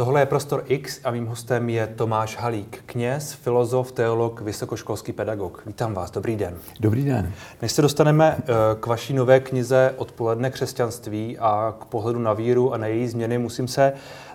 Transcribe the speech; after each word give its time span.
Tohle 0.00 0.20
je 0.20 0.26
Prostor 0.26 0.62
X 0.66 1.00
a 1.04 1.10
mým 1.10 1.26
hostem 1.26 1.68
je 1.68 1.86
Tomáš 1.86 2.36
Halík, 2.36 2.82
kněz, 2.86 3.32
filozof, 3.32 3.92
teolog, 3.92 4.40
vysokoškolský 4.40 5.12
pedagog. 5.12 5.62
Vítám 5.66 5.94
vás, 5.94 6.10
dobrý 6.10 6.36
den. 6.36 6.54
Dobrý 6.80 7.04
den. 7.04 7.32
Než 7.62 7.72
se 7.72 7.82
dostaneme 7.82 8.36
eh, 8.38 8.44
k 8.80 8.86
vaší 8.86 9.14
nové 9.14 9.40
knize 9.40 9.94
Odpoledne 9.96 10.50
křesťanství 10.50 11.38
a 11.38 11.74
k 11.80 11.84
pohledu 11.84 12.18
na 12.18 12.32
víru 12.32 12.74
a 12.74 12.76
na 12.76 12.86
její 12.86 13.08
změny, 13.08 13.38
musím 13.38 13.68
se 13.68 13.92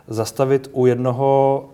zastavit 0.07 0.69
u 0.71 0.85
jednoho 0.85 1.65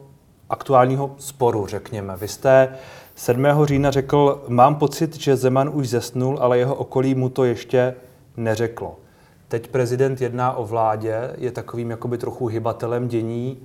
aktuálního 0.50 1.16
sporu, 1.18 1.68
řekněme. 1.68 2.18
Vy 2.18 2.28
jste 2.28 2.70
7. 3.16 3.46
října 3.64 3.92
řekl, 3.92 4.44
mám 4.48 4.76
pocit, 4.76 5.20
že 5.20 5.36
Zeman 5.36 5.70
už 5.74 5.90
zesnul, 5.90 6.38
ale 6.42 6.58
jeho 6.58 6.76
okolí 6.76 7.16
mu 7.16 7.30
to 7.30 7.44
ještě 7.44 7.96
neřeklo. 8.38 8.96
Teď 9.48 9.68
prezident 9.68 10.22
jedná 10.22 10.54
o 10.54 10.66
vládě, 10.66 11.32
je 11.38 11.52
takovým 11.52 11.90
jakoby 11.90 12.18
trochu 12.18 12.48
hybatelem 12.48 13.08
dění. 13.08 13.58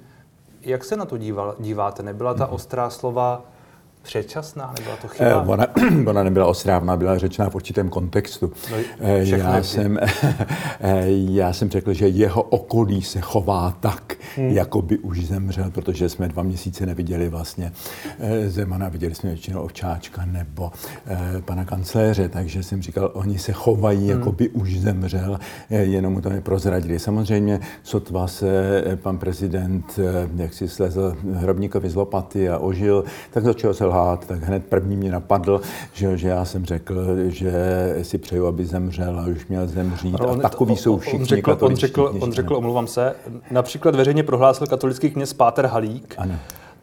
Jak 0.67 0.85
se 0.85 0.97
na 0.97 1.05
to 1.05 1.19
díval, 1.19 1.55
díváte? 1.59 2.03
Nebyla 2.03 2.35
ta 2.35 2.47
ostrá 2.47 2.91
slova 2.91 3.43
předčasná? 4.07 4.75
Nebyla 4.79 4.97
to 4.97 5.09
chyba? 5.09 5.31
Eh, 5.31 5.35
ona, 5.35 5.67
ona 6.07 6.23
nebyla 6.23 6.47
ostrávná, 6.47 6.97
byla 6.97 7.19
řečena 7.19 7.51
v 7.51 7.55
určitém 7.55 7.89
kontextu. 7.89 8.53
No, 8.71 8.77
eh, 9.01 9.25
já, 9.25 9.63
jsem, 9.63 9.99
eh, 10.81 11.05
já 11.31 11.53
jsem 11.53 11.71
řekl, 11.71 11.93
že 11.93 12.09
jeho 12.09 12.43
okolí 12.43 13.03
se 13.03 13.21
chová 13.21 13.77
tak, 13.81 14.15
hmm. 14.37 14.51
jako 14.51 14.83
by 14.83 14.99
už 14.99 15.27
zemřel, 15.27 15.71
protože 15.71 16.09
jsme 16.09 16.29
dva 16.29 16.43
měsíce 16.43 16.87
neviděli 16.87 17.29
vlastně 17.29 17.73
Zemana, 18.47 18.89
viděli 18.89 19.15
jsme 19.15 19.31
většinou 19.31 19.61
Ovčáčka 19.61 20.25
nebo 20.25 20.73
pana 21.45 21.65
kancléře, 21.65 22.29
takže 22.29 22.63
jsem 22.63 22.83
říkal, 22.83 23.11
oni 23.15 23.39
se 23.39 23.53
chovají, 23.53 23.99
hmm. 23.99 24.11
jako 24.11 24.33
by 24.33 24.49
už 24.49 24.79
zemřel, 24.79 25.39
jenom 25.71 26.13
mu 26.13 26.21
to 26.21 26.29
neprozradili. 26.29 26.99
Samozřejmě 26.99 27.61
sotva 27.83 28.27
se 28.27 28.83
pan 28.97 29.19
prezident, 29.19 29.99
jak 30.37 30.55
si 30.55 30.69
slezl 30.69 31.17
hrobníkovi 31.35 31.91
z 31.91 31.95
lopaty 31.95 32.49
a 32.49 32.59
ožil, 32.59 33.05
tak 33.31 33.45
začal 33.45 33.75
se 33.75 33.85
lhát, 33.97 34.27
tak 34.27 34.43
hned 34.43 34.67
první 34.67 34.97
mě 34.97 35.11
napadl, 35.11 35.61
že, 35.93 36.19
že 36.19 36.29
já 36.29 36.45
jsem 36.45 36.65
řekl, 36.65 36.95
že 37.27 37.53
si 38.03 38.19
přeju, 38.19 38.47
aby 38.47 38.67
zemřel 38.67 39.21
a 39.21 39.27
už 39.27 39.47
měl 39.47 39.67
zemřít. 39.67 40.21
On, 40.21 40.39
a 40.39 40.49
takový 40.49 40.77
jsou 40.77 40.99
všichni 40.99 41.19
on 41.19 41.25
řekl, 41.25 41.59
on 41.61 41.77
řekl, 41.77 42.15
on 42.21 42.33
řekl, 42.33 42.57
omluvám 42.57 42.87
se, 42.87 43.15
například 43.51 43.95
veřejně 43.95 44.23
prohlásil 44.23 44.67
katolický 44.67 45.11
kněz 45.11 45.33
Páter 45.33 45.67
Halík, 45.67 46.15
ano 46.19 46.35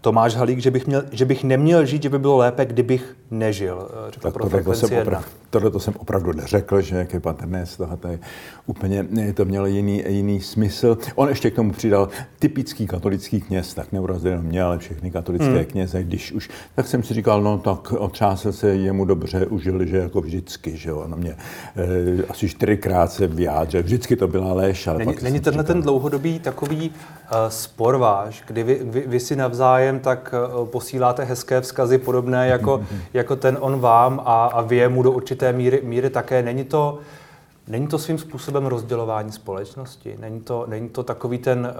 Tomáš 0.03 0.35
Halík, 0.35 0.59
že 0.59 0.71
bych, 0.71 0.87
měl, 0.87 1.03
že 1.11 1.25
bych 1.25 1.43
neměl 1.43 1.85
žít, 1.85 2.03
že 2.03 2.09
by 2.09 2.19
bylo 2.19 2.37
lépe, 2.37 2.65
kdybych 2.65 3.15
nežil. 3.31 3.87
Eh, 4.07 4.11
řekl 4.11 4.31
tak 4.31 4.41
tohle, 4.41 4.63
to 4.63 4.73
jsem 4.73 4.97
opravdu, 4.97 5.27
tohle 5.49 5.71
to 5.71 5.79
jsem 5.79 5.93
opravdu 5.97 6.33
neřekl, 6.33 6.81
že 6.81 6.95
jak 6.95 7.13
je 7.13 7.19
patrné 7.19 7.65
z 7.65 7.77
toho, 7.77 7.97
to 7.97 8.07
je 8.07 8.19
úplně, 8.65 9.07
to 9.33 9.45
mělo 9.45 9.65
jiný, 9.65 10.03
jiný 10.07 10.41
smysl. 10.41 10.97
On 11.15 11.29
ještě 11.29 11.51
k 11.51 11.55
tomu 11.55 11.71
přidal 11.71 12.09
typický 12.39 12.87
katolický 12.87 13.41
kněz, 13.41 13.73
tak 13.73 13.91
neurazil 13.91 14.41
mě, 14.41 14.63
ale 14.63 14.77
všechny 14.77 15.11
katolické 15.11 15.55
hmm. 15.55 15.65
kněze, 15.65 16.03
když 16.03 16.31
už, 16.31 16.49
tak 16.75 16.87
jsem 16.87 17.03
si 17.03 17.13
říkal, 17.13 17.41
no 17.41 17.57
tak 17.57 17.91
otřásl 17.91 18.51
se 18.51 18.69
jemu 18.69 19.05
dobře, 19.05 19.45
užil, 19.45 19.85
že 19.85 19.97
jako 19.97 20.21
vždycky, 20.21 20.77
že 20.77 20.93
on 20.93 21.15
mě 21.15 21.35
e, 21.75 22.23
asi 22.29 22.49
čtyřikrát 22.49 23.11
se 23.11 23.27
vyjádřil, 23.27 23.83
vždycky 23.83 24.15
to 24.15 24.27
byla 24.27 24.53
léž. 24.53 24.87
Ale 24.87 24.97
není, 24.97 25.15
není 25.21 25.39
tenhle 25.39 25.63
říkal, 25.63 25.75
ten 25.75 25.83
dlouhodobý 25.83 26.39
takový 26.39 26.89
uh, 26.89 27.49
spor 27.49 27.97
váš, 27.97 28.43
kdy 28.47 28.63
vy, 28.63 28.79
vy, 28.83 29.03
vy 29.07 29.19
si 29.19 29.35
navzájem 29.35 29.92
navzájem, 29.93 29.99
tak 29.99 30.33
eh, 30.33 30.65
posíláte 30.65 31.23
hezké 31.23 31.61
vzkazy 31.61 31.97
podobné 31.97 32.47
jako, 32.47 32.83
jako 33.13 33.35
ten 33.35 33.57
on 33.59 33.79
vám 33.79 34.21
a, 34.25 34.45
a 34.45 34.61
vy 34.61 34.87
mu 34.89 35.03
do 35.03 35.11
určité 35.11 35.53
míry, 35.53 35.81
míry 35.83 36.09
také. 36.09 36.41
Není 36.41 36.63
to, 36.63 36.99
Není 37.67 37.87
to 37.87 37.99
svým 37.99 38.17
způsobem 38.17 38.65
rozdělování 38.65 39.31
společnosti? 39.31 40.17
Není 40.19 40.41
to, 40.41 40.65
není 40.69 40.89
to 40.89 41.03
takový 41.03 41.37
ten, 41.37 41.73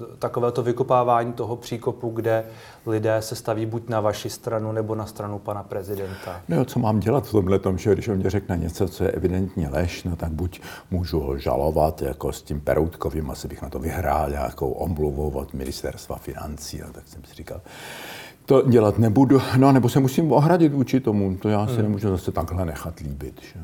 uh, 0.00 0.06
takové 0.18 0.52
to 0.52 0.62
vykopávání 0.62 1.32
toho 1.32 1.56
příkopu, 1.56 2.10
kde 2.10 2.44
lidé 2.86 3.22
se 3.22 3.36
staví 3.36 3.66
buď 3.66 3.88
na 3.88 4.00
vaši 4.00 4.30
stranu, 4.30 4.72
nebo 4.72 4.94
na 4.94 5.06
stranu 5.06 5.38
pana 5.38 5.62
prezidenta? 5.62 6.40
No 6.48 6.64
co 6.64 6.78
mám 6.78 7.00
dělat 7.00 7.26
v 7.26 7.30
tomhle 7.30 7.58
tom, 7.58 7.78
že 7.78 7.92
když 7.92 8.08
on 8.08 8.16
mě 8.16 8.30
řekne 8.30 8.56
něco, 8.56 8.88
co 8.88 9.04
je 9.04 9.10
evidentně 9.10 9.68
lež, 9.68 10.04
no 10.04 10.16
tak 10.16 10.32
buď 10.32 10.60
můžu 10.90 11.20
ho 11.20 11.38
žalovat 11.38 12.02
jako 12.02 12.32
s 12.32 12.42
tím 12.42 12.60
Peroutkovým, 12.60 13.30
asi 13.30 13.48
bych 13.48 13.62
na 13.62 13.70
to 13.70 13.78
vyhrál 13.78 14.30
nějakou 14.30 14.70
omluvu 14.70 15.30
od 15.30 15.54
ministerstva 15.54 16.16
financí, 16.16 16.80
no, 16.86 16.92
tak 16.92 17.08
jsem 17.08 17.24
si 17.24 17.34
říkal, 17.34 17.60
to 18.46 18.62
dělat 18.62 18.98
nebudu, 18.98 19.40
no 19.56 19.72
nebo 19.72 19.88
se 19.88 20.00
musím 20.00 20.32
ohradit 20.32 20.72
vůči 20.72 21.00
tomu, 21.00 21.36
to 21.36 21.48
já 21.48 21.66
si 21.66 21.72
hmm. 21.72 21.82
nemůžu 21.82 22.08
zase 22.08 22.32
takhle 22.32 22.64
nechat 22.64 23.00
líbit. 23.00 23.40
Že? 23.42 23.60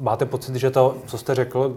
Máte 0.00 0.26
pocit, 0.26 0.56
že 0.56 0.70
to, 0.70 0.96
co 1.06 1.18
jste 1.18 1.34
řekl, 1.34 1.76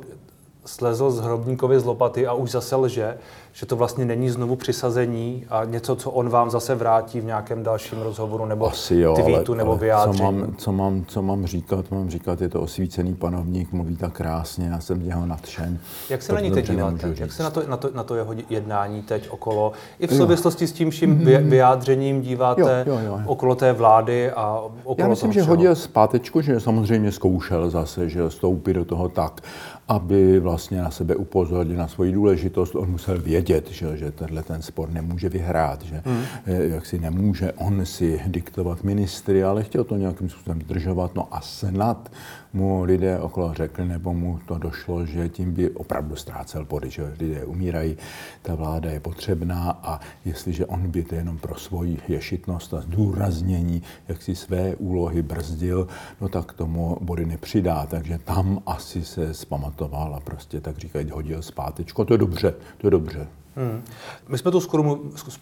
slezl 0.66 1.12
z 1.12 1.20
hrobníkovi 1.20 1.80
z 1.80 1.86
lopaty 1.86 2.28
a 2.28 2.34
už 2.34 2.52
zase 2.52 2.76
lže, 2.76 3.18
že 3.54 3.66
to 3.66 3.76
vlastně 3.76 4.06
není 4.06 4.30
znovu 4.30 4.56
přisazení 4.56 5.46
a 5.50 5.66
něco, 5.66 5.96
co 5.96 6.12
on 6.12 6.30
vám 6.30 6.50
zase 6.50 6.76
vrátí 6.76 7.20
v 7.20 7.26
nějakém 7.26 7.64
dalším 7.64 8.02
rozhovoru 8.02 8.46
nebo 8.46 8.68
Asi 8.68 8.96
jo, 8.96 9.16
tweetu 9.16 9.52
ale, 9.52 9.58
nebo 9.58 9.72
ale 9.72 9.80
vyjádření. 9.80 10.18
Co 10.18 10.24
mám, 10.24 10.56
co, 10.58 10.72
mám, 10.72 11.06
co 11.08 11.22
mám 11.22 11.46
říkat? 11.46 11.92
Mám 11.92 12.10
říkat, 12.10 12.42
je 12.42 12.50
to 12.50 12.62
osvícený 12.62 13.16
panovník, 13.16 13.72
mluví 13.72 13.96
tak 13.96 14.14
krásně, 14.14 14.68
já 14.68 14.80
jsem 14.80 15.02
jeho 15.02 15.26
nadšen. 15.26 15.80
Jak 16.10 16.22
se 16.22 16.34
na 16.34 16.40
ní 16.40 16.52
teď 16.52 16.70
díváte? 16.70 17.14
Jak 17.18 17.32
se 17.32 17.44
na 17.44 17.50
to, 17.50 17.64
na, 17.68 17.78
to, 17.78 17.90
na 17.94 18.04
to 18.04 18.16
jeho 18.16 18.34
jednání 18.50 19.02
teď 19.02 19.30
okolo, 19.30 19.72
i 20.00 20.08
v 20.08 20.14
souvislosti 20.14 20.64
jo. 20.64 20.68
s 20.68 20.72
tím 20.72 20.90
vším 20.90 21.20
mm-hmm. 21.20 21.50
vyjádřením 21.50 22.22
díváte 22.22 22.84
jo, 22.88 23.00
jo, 23.00 23.06
jo. 23.06 23.20
okolo 23.26 23.56
té 23.56 23.74
vlády 23.74 24.32
a 24.32 24.62
okolo 24.84 24.96
Já 24.98 25.08
myslím, 25.08 25.34
že 25.34 25.42
hodil 25.42 25.76
zpátečku, 25.76 26.42
že 26.42 26.60
samozřejmě 26.60 27.12
zkoušel 27.12 27.70
zase, 27.70 28.10
že 28.10 28.30
stoupí 28.30 28.74
do 28.74 28.86
toho 28.86 29.10
tak, 29.10 29.42
aby 29.88 30.40
vlastně 30.40 30.82
na 30.82 30.92
sebe 30.92 31.16
upozornil 31.16 31.78
na 31.78 31.88
svoji 31.88 32.12
důležitost. 32.12 32.76
On 32.76 32.90
musel 32.90 33.18
vědět, 33.18 33.43
že, 33.70 33.98
že 33.98 34.12
tenhle 34.12 34.44
ten 34.44 34.62
spor 34.62 34.90
nemůže 34.90 35.30
vyhrát, 35.30 35.82
že 35.82 36.02
hmm. 36.06 36.24
Eh, 36.46 36.68
jak 36.68 36.86
si 36.86 37.00
nemůže 37.00 37.54
on 37.54 37.86
si 37.86 38.22
diktovat 38.28 38.84
ministry, 38.84 39.44
ale 39.44 39.64
chtěl 39.64 39.84
to 39.84 39.98
nějakým 39.98 40.30
způsobem 40.30 40.62
zdržovat. 40.62 41.16
No 41.16 41.28
a 41.32 41.42
snad 41.42 42.12
mu 42.54 42.84
lidé 42.84 43.20
okolo 43.20 43.54
řekli, 43.54 43.86
nebo 43.86 44.14
mu 44.14 44.40
to 44.46 44.58
došlo, 44.58 45.06
že 45.06 45.30
tím 45.30 45.54
by 45.54 45.70
opravdu 45.70 46.16
ztrácel 46.16 46.66
body, 46.66 46.90
že 46.90 47.14
lidé 47.20 47.46
umírají, 47.46 47.98
ta 48.42 48.56
vláda 48.56 48.92
je 48.92 49.00
potřebná 49.00 49.80
a 49.84 50.00
jestliže 50.26 50.66
on 50.66 50.92
by 50.92 51.04
to 51.04 51.16
jenom 51.16 51.38
pro 51.38 51.56
svoji 51.56 51.98
ješitnost 52.08 52.74
a 52.74 52.82
zdůraznění, 52.82 53.82
jak 54.08 54.22
si 54.22 54.36
své 54.36 54.76
úlohy 54.76 55.22
brzdil, 55.22 55.88
no 56.22 56.30
tak 56.30 56.54
tomu 56.54 56.98
body 57.02 57.26
nepřidá. 57.26 57.86
Takže 57.86 58.18
tam 58.18 58.62
asi 58.66 59.04
se 59.04 59.34
zpamatoval 59.34 60.16
a 60.16 60.20
prostě 60.20 60.62
tak 60.62 60.78
říkají, 60.78 61.10
hodil 61.10 61.42
zpátečko. 61.42 62.06
To 62.06 62.14
je 62.14 62.18
dobře, 62.18 62.54
to 62.78 62.88
je 62.88 62.92
dobře. 62.92 63.28
Hmm. 63.56 63.84
My 64.28 64.38
jsme 64.38 64.52
tu 64.52 64.60
skoro 64.60 64.98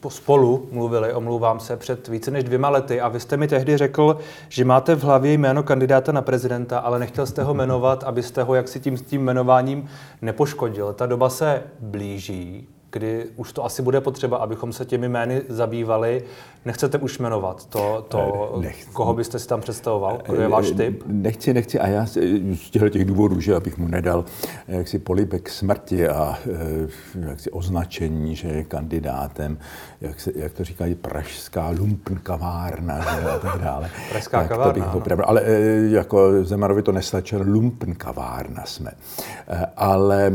spolu 0.10 0.70
mluvili, 0.72 1.14
omlouvám 1.14 1.60
se, 1.60 1.78
před 1.78 2.08
více 2.08 2.32
než 2.32 2.44
dvěma 2.44 2.70
lety 2.70 3.02
a 3.02 3.08
vy 3.08 3.20
jste 3.20 3.38
mi 3.38 3.48
tehdy 3.48 3.78
řekl, 3.78 4.18
že 4.50 4.66
máte 4.66 4.96
v 4.96 5.04
hlavě 5.04 5.34
jméno 5.34 5.64
kandidáta 5.64 6.12
na 6.12 6.22
prezidenta, 6.22 6.80
ale 6.80 7.00
nechtěl 7.00 7.26
jste 7.26 7.44
ho 7.44 7.54
jmenovat, 7.54 8.04
abyste 8.04 8.44
ho 8.44 8.56
jaksi 8.56 8.80
tím, 8.80 8.98
tím 8.98 9.22
jmenováním 9.22 9.90
nepoškodil. 10.22 10.94
Ta 10.94 11.06
doba 11.06 11.30
se 11.30 11.64
blíží 11.80 12.68
kdy 12.92 13.26
už 13.36 13.54
to 13.54 13.66
asi 13.66 13.82
bude 13.82 14.02
potřeba, 14.02 14.38
abychom 14.38 14.74
se 14.74 14.86
těmi 14.86 15.10
jmény 15.10 15.42
zabývali. 15.50 16.24
Nechcete 16.66 16.98
už 16.98 17.20
jmenovat 17.20 17.66
to, 17.66 18.06
to 18.08 18.62
eh, 18.66 18.72
koho 18.94 19.14
byste 19.14 19.40
si 19.40 19.48
tam 19.48 19.62
představoval? 19.62 20.22
Kdo 20.26 20.42
je 20.42 20.48
váš 20.48 20.72
eh, 20.72 20.74
typ? 20.74 21.04
Nechci, 21.06 21.54
nechci. 21.54 21.80
A 21.80 21.88
já 21.88 22.06
z 22.06 22.14
těchto 22.72 22.90
těch 22.90 23.06
důvodů, 23.06 23.40
že 23.40 23.56
abych 23.56 23.78
mu 23.78 23.88
nedal 23.88 24.26
eh, 24.68 24.78
jaksi 24.78 25.00
polibek 25.00 25.50
smrti 25.50 26.08
a 26.08 26.38
jaksi 27.30 27.52
označení, 27.52 28.36
že 28.36 28.48
je 28.48 28.64
kandidátem, 28.64 29.58
jak, 30.02 30.20
se, 30.20 30.32
jak 30.36 30.54
to 30.54 30.64
říkají, 30.64 30.96
pražská 30.96 31.70
lumpenkavárna 31.70 32.96
a 32.96 33.40
tak 33.40 33.62
dále. 33.62 33.90
Pražská 34.10 34.40
tak 34.40 34.50
kavárna, 34.50 34.74
to 34.74 34.80
bych 34.80 34.96
opravdu, 34.96 35.30
Ale 35.30 35.44
jako 35.90 36.44
Zemarovi 36.44 36.84
to 36.84 36.92
nestačilo, 36.92 37.44
lumpenkavárna 37.48 38.66
jsme. 38.66 38.92
Ale 39.78 40.32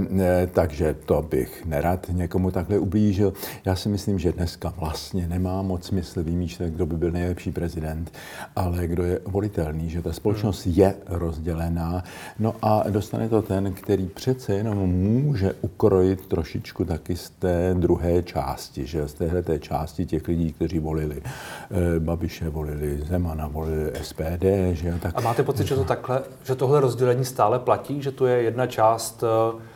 takže 0.52 0.94
to 1.06 1.22
bych 1.22 1.66
nerad 1.66 2.06
někomu 2.12 2.45
mu 2.46 2.50
takhle 2.50 2.78
ublížil. 2.78 3.32
Já 3.64 3.76
si 3.76 3.88
myslím, 3.88 4.18
že 4.18 4.32
dneska 4.32 4.74
vlastně 4.76 5.28
nemá 5.28 5.62
moc 5.62 5.86
smysl 5.86 6.22
vymýšlet, 6.22 6.70
kdo 6.70 6.86
by 6.86 6.96
byl 6.96 7.10
nejlepší 7.10 7.52
prezident, 7.52 8.12
ale 8.56 8.86
kdo 8.86 9.02
je 9.02 9.20
volitelný, 9.26 9.90
že 9.90 10.02
ta 10.02 10.12
společnost 10.12 10.66
hmm. 10.66 10.74
je 10.76 10.94
rozdělená. 11.06 12.04
No 12.38 12.54
a 12.62 12.90
dostane 12.90 13.28
to 13.28 13.42
ten, 13.42 13.72
který 13.72 14.06
přece 14.06 14.54
jenom 14.54 14.78
může 14.78 15.52
ukrojit 15.60 16.26
trošičku 16.26 16.84
taky 16.84 17.16
z 17.16 17.30
té 17.30 17.74
druhé 17.74 18.22
části, 18.22 18.86
že 18.86 19.08
z 19.08 19.14
téhle 19.14 19.42
té 19.42 19.58
části 19.58 20.06
těch 20.06 20.28
lidí, 20.28 20.52
kteří 20.52 20.78
volili 20.78 21.22
eh, 21.22 22.00
Babiše, 22.00 22.48
volili 22.48 23.02
Zemana, 23.08 23.48
volili 23.48 23.92
SPD. 24.02 24.44
Že, 24.72 24.98
tak... 25.02 25.18
A 25.18 25.20
máte 25.20 25.42
pocit, 25.42 25.66
že 25.66 25.74
to 25.74 25.84
takhle, 25.84 26.22
že 26.44 26.54
tohle 26.54 26.80
rozdělení 26.80 27.24
stále 27.24 27.58
platí, 27.58 28.02
že 28.02 28.12
to 28.12 28.26
je 28.26 28.42
jedna 28.42 28.66
část 28.66 29.24
Eh, 29.26 29.75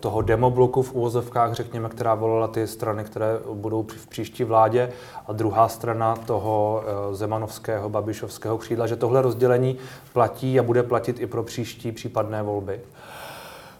toho 0.00 0.22
demobloku 0.22 0.82
v 0.82 0.92
úvozovkách, 0.92 1.52
řekněme, 1.52 1.88
která 1.88 2.14
volila 2.14 2.48
ty 2.48 2.66
strany, 2.66 3.04
které 3.04 3.38
budou 3.52 3.82
v 3.82 4.06
příští 4.06 4.44
vládě 4.44 4.92
a 5.26 5.32
druhá 5.32 5.68
strana 5.68 6.16
toho 6.16 6.82
eh, 6.86 7.14
zemanovského, 7.14 7.88
babišovského 7.88 8.58
křídla, 8.58 8.86
že 8.86 8.96
tohle 8.96 9.22
rozdělení 9.22 9.78
platí 10.12 10.60
a 10.60 10.62
bude 10.62 10.82
platit 10.82 11.20
i 11.20 11.26
pro 11.26 11.42
příští 11.42 11.92
případné 11.92 12.42
volby? 12.42 12.80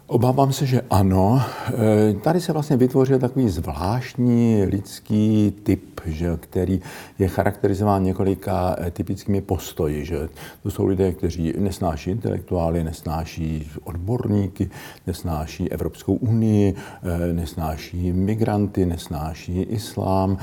Obávám 0.06 0.52
se, 0.52 0.66
že 0.66 0.80
ano. 0.90 1.42
Eh, 1.68 2.12
tady 2.12 2.40
se 2.40 2.52
vlastně 2.52 2.76
vytvořil 2.76 3.18
takový 3.18 3.48
zvláštní 3.48 4.64
lidský 4.64 5.54
typ, 5.62 6.00
že, 6.04 6.36
který 6.40 6.80
je 7.18 7.28
charakterizován 7.28 8.02
několika 8.02 8.76
eh, 8.78 8.90
typickými 8.90 9.40
postoji. 9.40 10.04
Že. 10.04 10.28
To 10.62 10.70
jsou 10.70 10.86
lidé, 10.86 11.12
kteří 11.12 11.54
nesnáší 11.58 12.10
intelektuály, 12.10 12.84
nesnáší 12.84 13.70
odborníky, 13.84 14.70
nesnáší 15.06 15.72
Evropskou 15.72 16.14
unii, 16.14 16.74
eh, 17.02 17.32
nesnáší 17.32 18.12
migranty, 18.12 18.86
nesnáší 18.86 19.62
islám, 19.62 20.38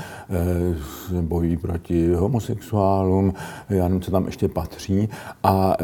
bojují 1.20 1.56
proti 1.56 2.14
homosexuálům, 2.14 3.34
já 3.70 3.88
nevím, 3.88 4.00
co 4.00 4.10
tam 4.10 4.26
ještě 4.26 4.48
patří. 4.48 5.08
A 5.42 5.76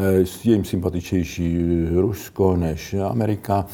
je 0.43 0.51
jim 0.51 0.65
sympatičnější 0.65 1.67
Rusko 1.95 2.55
než 2.55 2.93
Amerika 2.93 3.65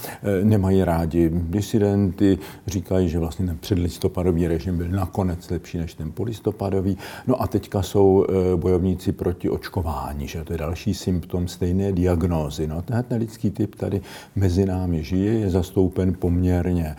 nemají 0.43 0.83
rádi 0.83 1.31
disidenty, 1.33 2.37
říkají, 2.67 3.09
že 3.09 3.19
vlastně 3.19 3.45
ten 3.45 3.57
předlistopadový 3.57 4.47
režim 4.47 4.77
byl 4.77 4.87
nakonec 4.87 5.49
lepší 5.49 5.77
než 5.77 5.93
ten 5.93 6.11
polistopadový. 6.11 6.97
No 7.27 7.41
a 7.41 7.47
teďka 7.47 7.81
jsou 7.81 8.25
eh, 8.29 8.55
bojovníci 8.55 9.11
proti 9.11 9.49
očkování, 9.49 10.27
že 10.27 10.43
to 10.43 10.53
je 10.53 10.57
další 10.57 10.93
symptom 10.93 11.47
stejné 11.47 11.91
diagnózy. 11.91 12.67
No, 12.67 12.81
tenhle 12.81 13.17
lidský 13.17 13.51
typ 13.51 13.75
tady 13.75 14.01
mezi 14.35 14.65
námi 14.65 15.03
žije, 15.03 15.33
je 15.33 15.49
zastoupen 15.49 16.13
poměrně 16.13 16.95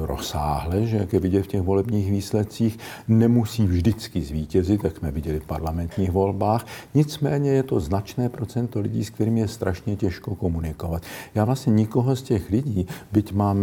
rozsáhle, 0.00 0.86
že 0.86 0.96
jak 0.96 1.12
je 1.12 1.20
vidět 1.20 1.42
v 1.42 1.46
těch 1.46 1.62
volebních 1.62 2.10
výsledcích, 2.10 2.78
nemusí 3.08 3.66
vždycky 3.66 4.22
zvítězit, 4.22 4.84
jak 4.84 4.96
jsme 4.96 5.10
viděli 5.10 5.40
v 5.40 5.46
parlamentních 5.46 6.10
volbách. 6.10 6.66
Nicméně 6.94 7.50
je 7.50 7.62
to 7.62 7.80
značné 7.80 8.28
procento 8.28 8.80
lidí, 8.80 9.04
s 9.04 9.10
kterými 9.10 9.40
je 9.40 9.48
strašně 9.48 9.96
těžko 9.96 10.34
komunikovat. 10.34 11.02
Já 11.34 11.44
vlastně 11.44 11.72
nikoho 11.72 12.16
z 12.16 12.22
těch 12.22 12.50
lidí, 12.50 12.86
byť 13.12 13.32
mám 13.32 13.58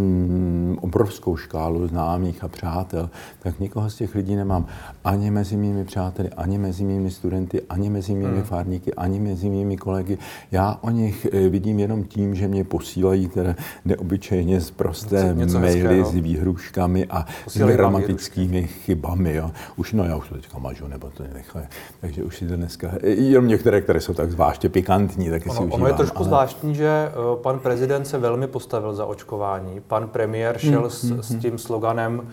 obrovskou 0.81 1.37
škálu 1.37 1.87
známých 1.87 2.43
a 2.43 2.47
přátel, 2.47 3.09
tak 3.39 3.59
nikoho 3.59 3.89
z 3.89 3.95
těch 3.95 4.15
lidí 4.15 4.35
nemám 4.35 4.65
ani 5.03 5.31
mezi 5.31 5.57
mými 5.57 5.85
přáteli, 5.85 6.29
ani 6.29 6.57
mezi 6.57 6.83
mými 6.83 7.11
studenty, 7.11 7.61
ani 7.69 7.89
mezi 7.89 8.13
mými 8.13 8.39
hmm. 8.39 8.43
fárníky, 8.43 8.93
ani 8.93 9.19
mezi 9.19 9.49
mými 9.49 9.77
kolegy. 9.77 10.17
Já 10.51 10.77
o 10.81 10.89
nich 10.89 11.27
eh, 11.31 11.49
vidím 11.49 11.79
jenom 11.79 12.03
tím, 12.03 12.35
že 12.35 12.47
mě 12.47 12.63
posílají 12.63 13.27
teda 13.27 13.55
neobyčejně 13.85 14.61
z 14.61 14.71
prosté 14.71 15.33
maily 15.33 15.88
byli 15.89 16.05
s 16.05 16.13
výhruškami 16.13 17.05
a 17.05 17.25
s 17.47 17.57
gramatickými 17.57 18.67
chybami. 18.67 19.35
Jo. 19.35 19.51
Už, 19.75 19.93
no 19.93 20.03
já 20.03 20.15
už 20.15 20.29
to 20.29 20.35
teďka 20.35 20.59
mažu, 20.59 20.87
nebo 20.87 21.09
to 21.09 21.23
nechám. 21.33 21.63
Takže 22.01 22.23
už 22.23 22.37
si 22.37 22.47
to 22.47 22.55
dneska, 22.55 22.91
jenom 23.03 23.47
některé, 23.47 23.81
které 23.81 24.01
jsou 24.01 24.13
tak 24.13 24.31
zvláště 24.31 24.69
pikantní, 24.69 25.29
tak 25.29 25.43
si 25.43 25.49
ono, 25.49 25.61
ono 25.61 25.87
je 25.87 25.93
trošku 25.93 26.17
ale... 26.17 26.25
zvláštní, 26.25 26.75
že 26.75 26.87
eh, 26.87 27.11
pan 27.41 27.59
prezident 27.59 28.05
se 28.05 28.17
velmi 28.17 28.47
postavil 28.47 28.93
za 28.93 29.05
očkování. 29.05 29.81
Pan 29.87 30.07
premiér 30.07 30.57
šel 30.57 30.81
hmm, 30.81 30.89
s, 30.89 31.03
hmm, 31.03 31.23
s 31.23 31.29
hmm. 31.29 31.39
tím 31.39 31.57
sloganem 31.57 32.27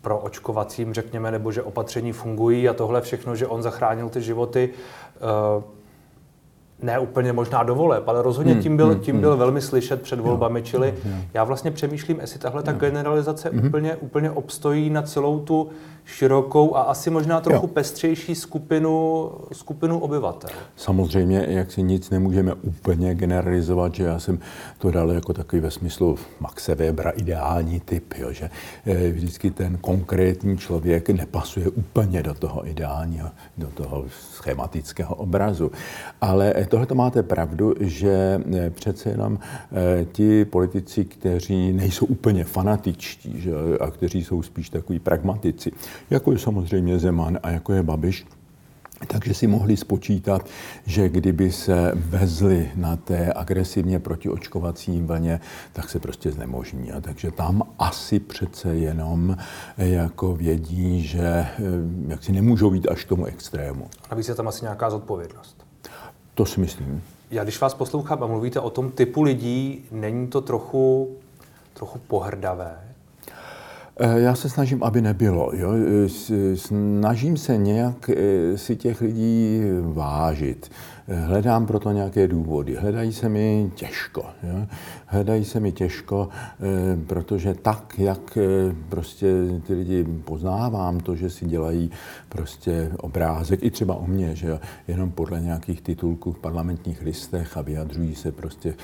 pro 0.00 0.18
očkovacím, 0.18 0.94
řekněme, 0.94 1.30
nebo 1.30 1.52
že 1.52 1.62
opatření 1.62 2.12
fungují 2.12 2.68
a 2.68 2.72
tohle 2.72 3.00
všechno, 3.00 3.36
že 3.36 3.46
on 3.46 3.62
zachránil 3.62 4.08
ty 4.08 4.22
životy. 4.22 4.70
Ne 6.82 6.98
úplně 6.98 7.32
možná 7.32 7.62
do 7.62 7.74
voleb, 7.74 8.08
ale 8.08 8.22
rozhodně 8.22 8.52
hmm, 8.52 8.62
tím 8.62 8.76
byl, 8.76 8.88
hmm, 8.88 9.00
tím 9.00 9.20
byl 9.20 9.30
hmm. 9.30 9.38
velmi 9.38 9.60
slyšet 9.60 10.02
před 10.02 10.20
volbami, 10.20 10.62
čili 10.62 10.94
já 11.34 11.44
vlastně 11.44 11.70
přemýšlím, 11.70 12.20
jestli 12.20 12.38
tahle 12.38 12.62
ta 12.62 12.72
generalizace 12.72 13.50
úplně, 13.50 13.96
úplně 13.96 14.30
obstojí 14.30 14.90
na 14.90 15.02
celou 15.02 15.40
tu 15.40 15.70
širokou 16.04 16.76
a 16.76 16.82
asi 16.82 17.10
možná 17.10 17.40
trochu 17.40 17.66
jo. 17.66 17.72
pestřejší 17.72 18.34
skupinu, 18.34 19.30
skupinu 19.52 19.98
obyvatel. 19.98 20.50
Samozřejmě, 20.76 21.46
jak 21.48 21.72
si 21.72 21.82
nic 21.82 22.10
nemůžeme 22.10 22.54
úplně 22.54 23.14
generalizovat, 23.14 23.94
že 23.94 24.04
já 24.04 24.18
jsem 24.18 24.38
to 24.78 24.90
dal 24.90 25.12
jako 25.12 25.32
takový 25.32 25.62
ve 25.62 25.70
smyslu 25.70 26.18
Maxe 26.40 26.74
Webera 26.74 27.10
ideální 27.10 27.80
typ, 27.80 28.14
jo, 28.18 28.32
že 28.32 28.50
eh, 28.86 29.10
vždycky 29.10 29.50
ten 29.50 29.78
konkrétní 29.80 30.58
člověk 30.58 31.10
nepasuje 31.10 31.68
úplně 31.68 32.22
do 32.22 32.34
toho 32.34 32.68
ideálního, 32.68 33.30
do 33.58 33.66
toho 33.66 34.04
schematického 34.08 35.14
obrazu. 35.14 35.70
Ale 36.20 36.52
tohle 36.66 36.86
to 36.86 36.94
máte 36.94 37.22
pravdu, 37.22 37.74
že 37.80 38.40
eh, 38.54 38.70
přece 38.70 39.10
jenom 39.10 39.38
eh, 39.72 40.04
ti 40.12 40.44
politici, 40.44 41.04
kteří 41.04 41.72
nejsou 41.72 42.06
úplně 42.06 42.44
fanatičtí 42.44 43.40
že, 43.40 43.52
a 43.80 43.90
kteří 43.90 44.24
jsou 44.24 44.42
spíš 44.42 44.70
takový 44.70 44.98
pragmatici, 44.98 45.72
jako 46.10 46.32
je 46.32 46.38
samozřejmě 46.38 46.98
Zeman 46.98 47.38
a 47.42 47.50
jako 47.50 47.72
je 47.72 47.82
Babiš, 47.82 48.26
takže 49.06 49.34
si 49.34 49.46
mohli 49.46 49.76
spočítat, 49.76 50.46
že 50.86 51.08
kdyby 51.08 51.52
se 51.52 51.92
vezli 51.94 52.70
na 52.74 52.96
té 52.96 53.32
agresivně 53.32 53.98
protiočkovací 53.98 55.02
vlně, 55.02 55.40
tak 55.72 55.90
se 55.90 55.98
prostě 55.98 56.32
znemožní. 56.32 56.92
A 56.92 57.00
takže 57.00 57.30
tam 57.30 57.62
asi 57.78 58.20
přece 58.20 58.74
jenom 58.74 59.36
jako 59.76 60.34
vědí, 60.34 61.02
že 61.02 61.22
eh, 61.22 61.50
jak 62.08 62.24
si 62.24 62.32
nemůžou 62.32 62.74
jít 62.74 62.88
až 62.90 63.04
k 63.04 63.08
tomu 63.08 63.24
extrému. 63.24 63.88
A 64.10 64.16
je 64.28 64.34
tam 64.34 64.48
asi 64.48 64.64
nějaká 64.64 64.90
zodpovědnost. 64.90 65.63
To 66.34 66.46
si 66.46 66.60
myslím. 66.60 67.02
Já 67.30 67.42
když 67.42 67.60
vás 67.60 67.74
poslouchám 67.74 68.22
a 68.22 68.26
mluvíte 68.26 68.60
o 68.60 68.70
tom 68.70 68.90
typu 68.90 69.22
lidí, 69.22 69.84
není 69.90 70.26
to 70.26 70.40
trochu, 70.40 71.16
trochu 71.74 71.98
pohrdavé? 71.98 72.78
Eh, 73.96 74.20
já 74.20 74.34
se 74.34 74.48
snažím, 74.48 74.82
aby 74.82 75.00
nebylo. 75.00 75.50
Jo? 75.52 75.70
Eh, 75.72 76.56
snažím 76.56 77.36
se 77.36 77.56
nějak 77.56 78.10
eh, 78.10 78.58
si 78.58 78.76
těch 78.76 79.00
lidí 79.00 79.60
vážit. 79.92 80.70
Hledám 81.08 81.66
proto 81.66 81.90
nějaké 81.92 82.28
důvody. 82.28 82.76
Hledají 82.76 83.12
se 83.12 83.28
mi 83.28 83.70
těžko. 83.74 84.24
Jo? 84.42 84.66
Hledají 85.06 85.44
se 85.44 85.60
mi 85.60 85.72
těžko, 85.72 86.28
protože 87.06 87.54
tak, 87.54 87.98
jak 87.98 88.38
prostě 88.88 89.26
ty 89.66 89.74
lidi 89.74 90.04
poznávám, 90.04 91.00
to, 91.00 91.16
že 91.16 91.30
si 91.30 91.46
dělají 91.46 91.90
prostě 92.28 92.90
obrázek, 92.96 93.62
i 93.62 93.70
třeba 93.70 93.94
o 93.94 94.06
mně, 94.06 94.36
že 94.36 94.58
jenom 94.88 95.10
podle 95.10 95.40
nějakých 95.40 95.80
titulků 95.80 96.32
v 96.32 96.38
parlamentních 96.38 97.02
listech 97.02 97.56
a 97.56 97.62
vyjadřují 97.62 98.14
se 98.14 98.32
prostě 98.32 98.74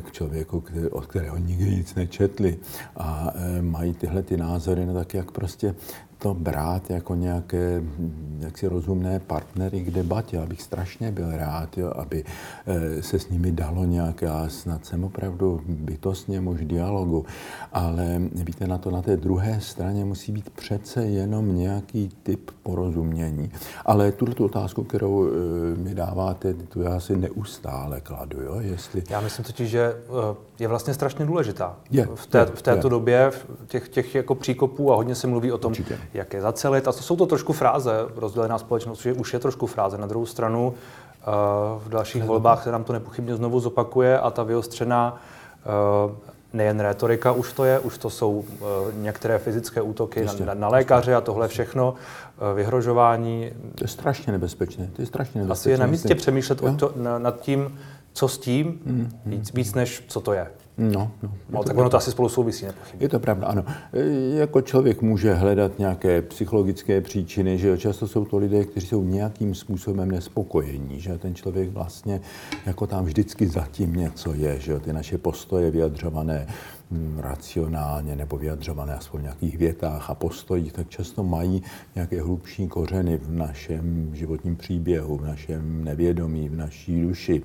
k 0.00 0.12
člověku, 0.12 0.64
od 0.90 1.06
kterého 1.06 1.38
nikdy 1.38 1.70
nic 1.70 1.94
nečetli 1.94 2.58
a 2.96 3.32
mají 3.60 3.94
tyhle 3.94 4.22
ty 4.22 4.36
názory, 4.36 4.86
no 4.86 4.94
tak 4.94 5.14
jak 5.14 5.30
prostě 5.30 5.74
to 6.18 6.34
brát 6.34 6.90
jako 6.90 7.14
nějaké 7.14 7.82
jaksi 8.38 8.66
rozumné 8.66 9.20
partnery 9.20 9.80
k 9.80 9.90
debatě. 9.90 10.36
Já 10.36 10.46
bych 10.46 10.62
strašně 10.62 11.12
byl 11.12 11.36
rád, 11.36 11.78
jo, 11.78 11.92
aby 11.96 12.24
eh, 12.66 13.02
se 13.02 13.18
s 13.18 13.28
nimi 13.28 13.52
dalo 13.52 13.84
nějak, 13.84 14.22
já 14.22 14.48
snad 14.48 14.86
jsem 14.86 15.04
opravdu 15.04 15.60
bytostně 15.66 16.40
muž 16.40 16.64
dialogu, 16.64 17.26
ale 17.72 18.22
víte, 18.34 18.66
na 18.66 18.78
to 18.78 18.90
na 18.90 19.02
té 19.02 19.16
druhé 19.16 19.60
straně 19.60 20.04
musí 20.04 20.32
být 20.32 20.50
přece 20.50 21.06
jenom 21.06 21.56
nějaký 21.56 22.10
typ 22.22 22.50
porozumění. 22.62 23.52
Ale 23.86 24.12
tuto 24.12 24.44
otázku, 24.44 24.84
kterou 24.84 25.28
eh, 25.28 25.78
mi 25.78 25.94
dáváte, 25.94 26.54
tu 26.54 26.82
já 26.82 27.00
si 27.00 27.16
neustále 27.16 28.00
kladu, 28.00 28.42
jo, 28.42 28.56
jestli... 28.60 29.02
Já 29.10 29.20
myslím 29.20 29.44
totiž, 29.44 29.70
že 29.70 29.82
eh, 29.82 30.36
je 30.58 30.68
vlastně 30.68 30.94
strašně 30.94 31.26
důležitá. 31.26 31.76
Je, 31.90 32.08
v, 32.14 32.26
té, 32.26 32.38
je, 32.38 32.46
v 32.46 32.62
této 32.62 32.86
je. 32.86 32.90
době 32.90 33.30
těch, 33.66 33.88
těch 33.88 34.14
jako 34.14 34.34
příkopů 34.34 34.92
a 34.92 34.96
hodně 34.96 35.14
se 35.14 35.26
mluví 35.26 35.52
o 35.52 35.58
tom, 35.58 35.70
Určitě 35.70 35.98
jak 36.14 36.32
je 36.32 36.40
zacelit. 36.40 36.88
A 36.88 36.92
to 36.92 37.02
jsou 37.02 37.16
to 37.16 37.26
trošku 37.26 37.52
fráze, 37.52 37.92
rozdělená 38.16 38.58
společnost, 38.58 39.02
že 39.02 39.12
už 39.12 39.32
je 39.32 39.38
trošku 39.38 39.66
fráze. 39.66 39.98
Na 39.98 40.06
druhou 40.06 40.26
stranu 40.26 40.74
eh, 40.74 41.24
v 41.78 41.88
dalších 41.88 42.24
volbách 42.24 42.64
se 42.64 42.72
nám 42.72 42.84
to 42.84 42.92
nepochybně 42.92 43.36
znovu 43.36 43.60
zopakuje 43.60 44.18
a 44.18 44.30
ta 44.30 44.42
vyostřená 44.42 45.20
eh, 45.64 46.28
nejen 46.52 46.80
retorika 46.80 47.32
už 47.32 47.52
to 47.52 47.64
je, 47.64 47.78
už 47.78 47.98
to 47.98 48.10
jsou 48.10 48.44
eh, 48.48 48.64
některé 48.92 49.38
fyzické 49.38 49.82
útoky 49.82 50.24
na, 50.24 50.32
na, 50.44 50.54
na 50.54 50.68
lékaře 50.68 51.14
a 51.14 51.20
tohle 51.20 51.48
všechno, 51.48 51.94
vyhrožování. 52.54 53.50
To 53.74 53.84
je 53.84 53.88
strašně 53.88 54.32
nebezpečné. 54.32 54.90
To 54.96 55.02
je 55.02 55.06
strašně 55.06 55.40
nebezpečné. 55.40 55.52
Asi 55.52 55.70
je 55.70 55.78
na 55.78 55.86
místě 55.86 56.14
přemýšlet 56.14 56.62
o 56.62 56.74
to, 56.74 56.92
nad 57.18 57.40
tím, 57.40 57.78
co 58.12 58.28
s 58.28 58.38
tím, 58.38 58.66
mm, 58.66 59.10
víc, 59.26 59.52
víc 59.52 59.74
než 59.74 60.04
co 60.08 60.20
to 60.20 60.32
je. 60.32 60.46
No, 60.78 61.10
no, 61.22 61.30
no 61.50 61.62
tak 61.62 61.76
ono 61.76 61.90
to 61.90 61.96
asi 61.96 62.10
spolu 62.10 62.28
souvisí, 62.28 62.66
nepochybně. 62.66 63.04
Je 63.04 63.08
to 63.08 63.18
pravda, 63.20 63.46
ano. 63.46 63.64
E, 63.92 64.36
jako 64.36 64.60
člověk 64.60 65.02
může 65.02 65.34
hledat 65.34 65.78
nějaké 65.78 66.22
psychologické 66.22 67.00
příčiny, 67.00 67.58
že 67.58 67.78
často 67.78 68.08
jsou 68.08 68.24
to 68.24 68.36
lidé, 68.38 68.64
kteří 68.64 68.86
jsou 68.86 69.04
nějakým 69.04 69.54
způsobem 69.54 70.10
nespokojení, 70.10 71.00
že 71.00 71.18
ten 71.18 71.34
člověk 71.34 71.70
vlastně 71.70 72.20
jako 72.66 72.86
tam 72.86 73.04
vždycky 73.04 73.46
zatím 73.46 73.96
něco 73.96 74.34
je, 74.34 74.60
že 74.60 74.78
ty 74.78 74.92
naše 74.92 75.18
postoje 75.18 75.70
vyjadřované 75.70 76.46
racionálně 77.16 78.16
nebo 78.16 78.36
vyjadřované 78.36 78.94
aspoň 78.94 79.20
v 79.20 79.22
nějakých 79.22 79.58
větách 79.58 80.10
a 80.10 80.14
postojích, 80.14 80.72
tak 80.72 80.88
často 80.88 81.22
mají 81.22 81.62
nějaké 81.94 82.22
hlubší 82.22 82.68
kořeny 82.68 83.16
v 83.16 83.30
našem 83.30 84.10
životním 84.14 84.56
příběhu, 84.56 85.16
v 85.16 85.26
našem 85.26 85.84
nevědomí, 85.84 86.48
v 86.48 86.56
naší 86.56 87.02
duši. 87.02 87.42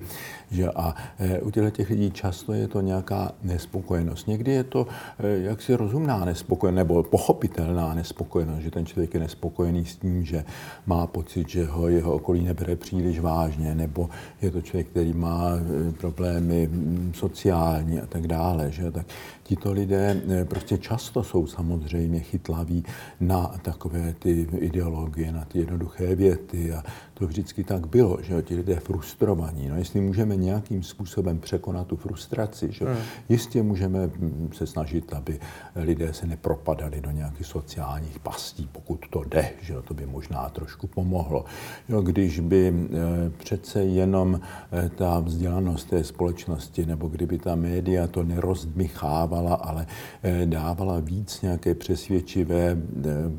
Že? 0.50 0.68
A 0.68 0.94
e, 1.18 1.40
u 1.40 1.50
těchto 1.50 1.70
těch 1.70 1.90
lidí 1.90 2.10
často 2.10 2.52
je 2.52 2.68
to 2.68 2.80
nějaká 2.80 3.32
nespokojenost. 3.42 4.28
Někdy 4.28 4.52
je 4.52 4.64
to 4.64 4.86
e, 5.18 5.28
jaksi 5.28 5.74
rozumná 5.74 6.24
nespokojenost 6.24 6.76
nebo 6.76 7.02
pochopitelná 7.02 7.94
nespokojenost, 7.94 8.60
že 8.60 8.70
ten 8.70 8.86
člověk 8.86 9.14
je 9.14 9.20
nespokojený 9.20 9.84
s 9.84 9.96
tím, 9.96 10.24
že 10.24 10.44
má 10.86 11.06
pocit, 11.06 11.48
že 11.48 11.64
ho 11.64 11.88
jeho 11.88 12.14
okolí 12.14 12.44
nebere 12.44 12.76
příliš 12.76 13.20
vážně, 13.20 13.74
nebo 13.74 14.10
je 14.42 14.50
to 14.50 14.62
člověk, 14.62 14.86
který 14.86 15.12
má 15.12 15.50
e, 15.56 15.92
problémy 15.92 16.70
sociální 17.12 18.00
a 18.00 18.06
tak 18.06 18.26
dále. 18.26 18.72
Že? 18.72 18.90
Tak 18.90 19.06
tito 19.44 19.72
lidé 19.72 20.20
eh, 20.28 20.44
prostě 20.44 20.78
často 20.78 21.22
jsou 21.22 21.46
samozřejmě 21.46 22.20
chytlaví 22.20 22.84
na 23.20 23.54
takové 23.62 24.14
ty 24.18 24.48
ideologie, 24.58 25.32
na 25.32 25.44
ty 25.44 25.58
jednoduché 25.58 26.14
věty 26.14 26.72
a 26.72 26.82
to 27.14 27.26
vždycky 27.26 27.64
tak 27.64 27.86
bylo, 27.86 28.18
že 28.22 28.42
ti 28.42 28.56
lidé 28.56 28.80
frustrovaní. 28.80 29.68
No 29.68 29.76
jestli 29.76 30.00
můžeme 30.00 30.36
nějakým 30.36 30.82
způsobem 30.82 31.38
překonat 31.38 31.86
tu 31.86 31.96
frustraci, 31.96 32.72
že 32.72 32.84
hmm. 32.84 32.96
jistě 33.28 33.62
můžeme 33.62 34.06
hm, 34.06 34.50
se 34.52 34.66
snažit, 34.66 35.12
aby 35.12 35.40
lidé 35.76 36.12
se 36.12 36.26
nepropadali 36.26 37.00
do 37.00 37.10
nějakých 37.10 37.46
sociálních 37.46 38.18
pastí, 38.18 38.68
pokud 38.72 39.00
to 39.10 39.24
jde, 39.24 39.50
že 39.62 39.74
to 39.84 39.94
by 39.94 40.06
možná 40.06 40.48
trošku 40.48 40.86
pomohlo. 40.86 41.44
Jo, 41.88 42.02
když 42.02 42.40
by 42.40 42.74
eh, 42.74 43.30
přece 43.36 43.82
jenom 43.82 44.40
eh, 44.72 44.88
ta 44.88 45.20
vzdělanost 45.20 45.84
té 45.84 46.04
společnosti, 46.04 46.86
nebo 46.86 47.08
kdyby 47.08 47.38
ta 47.38 47.54
média 47.54 48.06
to 48.06 48.22
nerozdmichávala, 48.22 49.54
ale 49.54 49.86
eh, 50.22 50.46
dávala 50.46 51.00
víc 51.00 51.42
nějaké 51.42 51.74
přesvědčivé 51.74 52.76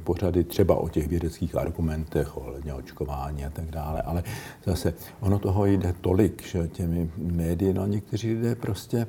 pořady 0.03 0.43
třeba 0.43 0.75
o 0.75 0.89
těch 0.89 1.07
vědeckých 1.07 1.55
argumentech 1.55 2.37
ohledně 2.37 2.73
očkování 2.73 3.45
a 3.45 3.49
tak 3.49 3.64
dále, 3.71 4.01
ale 4.01 4.23
zase 4.65 4.93
ono 5.19 5.39
toho 5.39 5.65
jde 5.65 5.93
tolik, 6.01 6.47
že 6.47 6.67
těmi 6.67 7.09
médii, 7.17 7.73
no 7.73 7.87
někteří 7.87 8.33
lidé 8.33 8.55
prostě, 8.55 9.07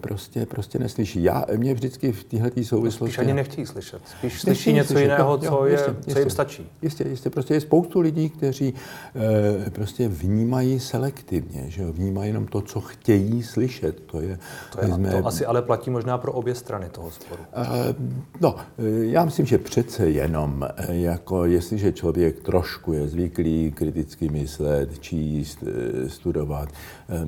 prostě, 0.00 0.46
prostě 0.46 0.78
neslyší. 0.78 1.22
Já, 1.22 1.44
mě 1.56 1.74
vždycky 1.74 2.12
v 2.12 2.24
téhle 2.24 2.50
souvislosti... 2.62 3.12
Spíš 3.12 3.18
ani 3.18 3.34
nechtějí 3.34 3.66
slyšet. 3.66 4.02
Spíš 4.18 4.40
slyší 4.40 4.72
něco 4.72 4.92
slyšet, 4.92 5.02
jiného, 5.02 5.38
jo, 5.42 5.50
co, 5.50 5.66
je, 5.66 5.72
jistě, 5.72 6.12
co 6.12 6.18
jim 6.18 6.30
stačí. 6.30 6.70
Jistě, 6.82 7.08
jistě. 7.08 7.30
Prostě 7.30 7.54
je 7.54 7.60
spoustu 7.60 8.00
lidí, 8.00 8.30
kteří 8.30 8.74
e, 9.66 9.70
prostě 9.70 10.08
vnímají 10.08 10.80
selektivně, 10.80 11.64
že 11.68 11.82
jo, 11.82 11.92
vnímají 11.92 12.28
jenom 12.28 12.46
to, 12.46 12.60
co 12.60 12.80
chtějí 12.80 13.42
slyšet. 13.42 14.00
To 14.00 14.20
je, 14.20 14.38
to, 14.72 14.84
je, 14.84 14.94
jsme... 14.94 15.10
to 15.10 15.26
asi 15.26 15.46
ale 15.46 15.62
platí 15.62 15.90
možná 15.90 16.18
pro 16.18 16.32
obě 16.32 16.54
strany 16.54 16.88
toho 16.88 17.10
sporu. 17.10 17.42
E, 17.52 17.94
no, 18.40 18.56
já 19.00 19.24
myslím, 19.24 19.46
že 19.46 19.58
přece 19.58 20.10
jenom, 20.10 20.68
jako 20.88 21.44
jestliže 21.44 21.92
člověk 21.92 22.40
trošku 22.40 22.92
je 22.92 23.08
zvyklý 23.08 23.71
kriticky 23.72 24.28
myslet, 24.28 24.98
číst, 24.98 25.64
studovat, 26.06 26.68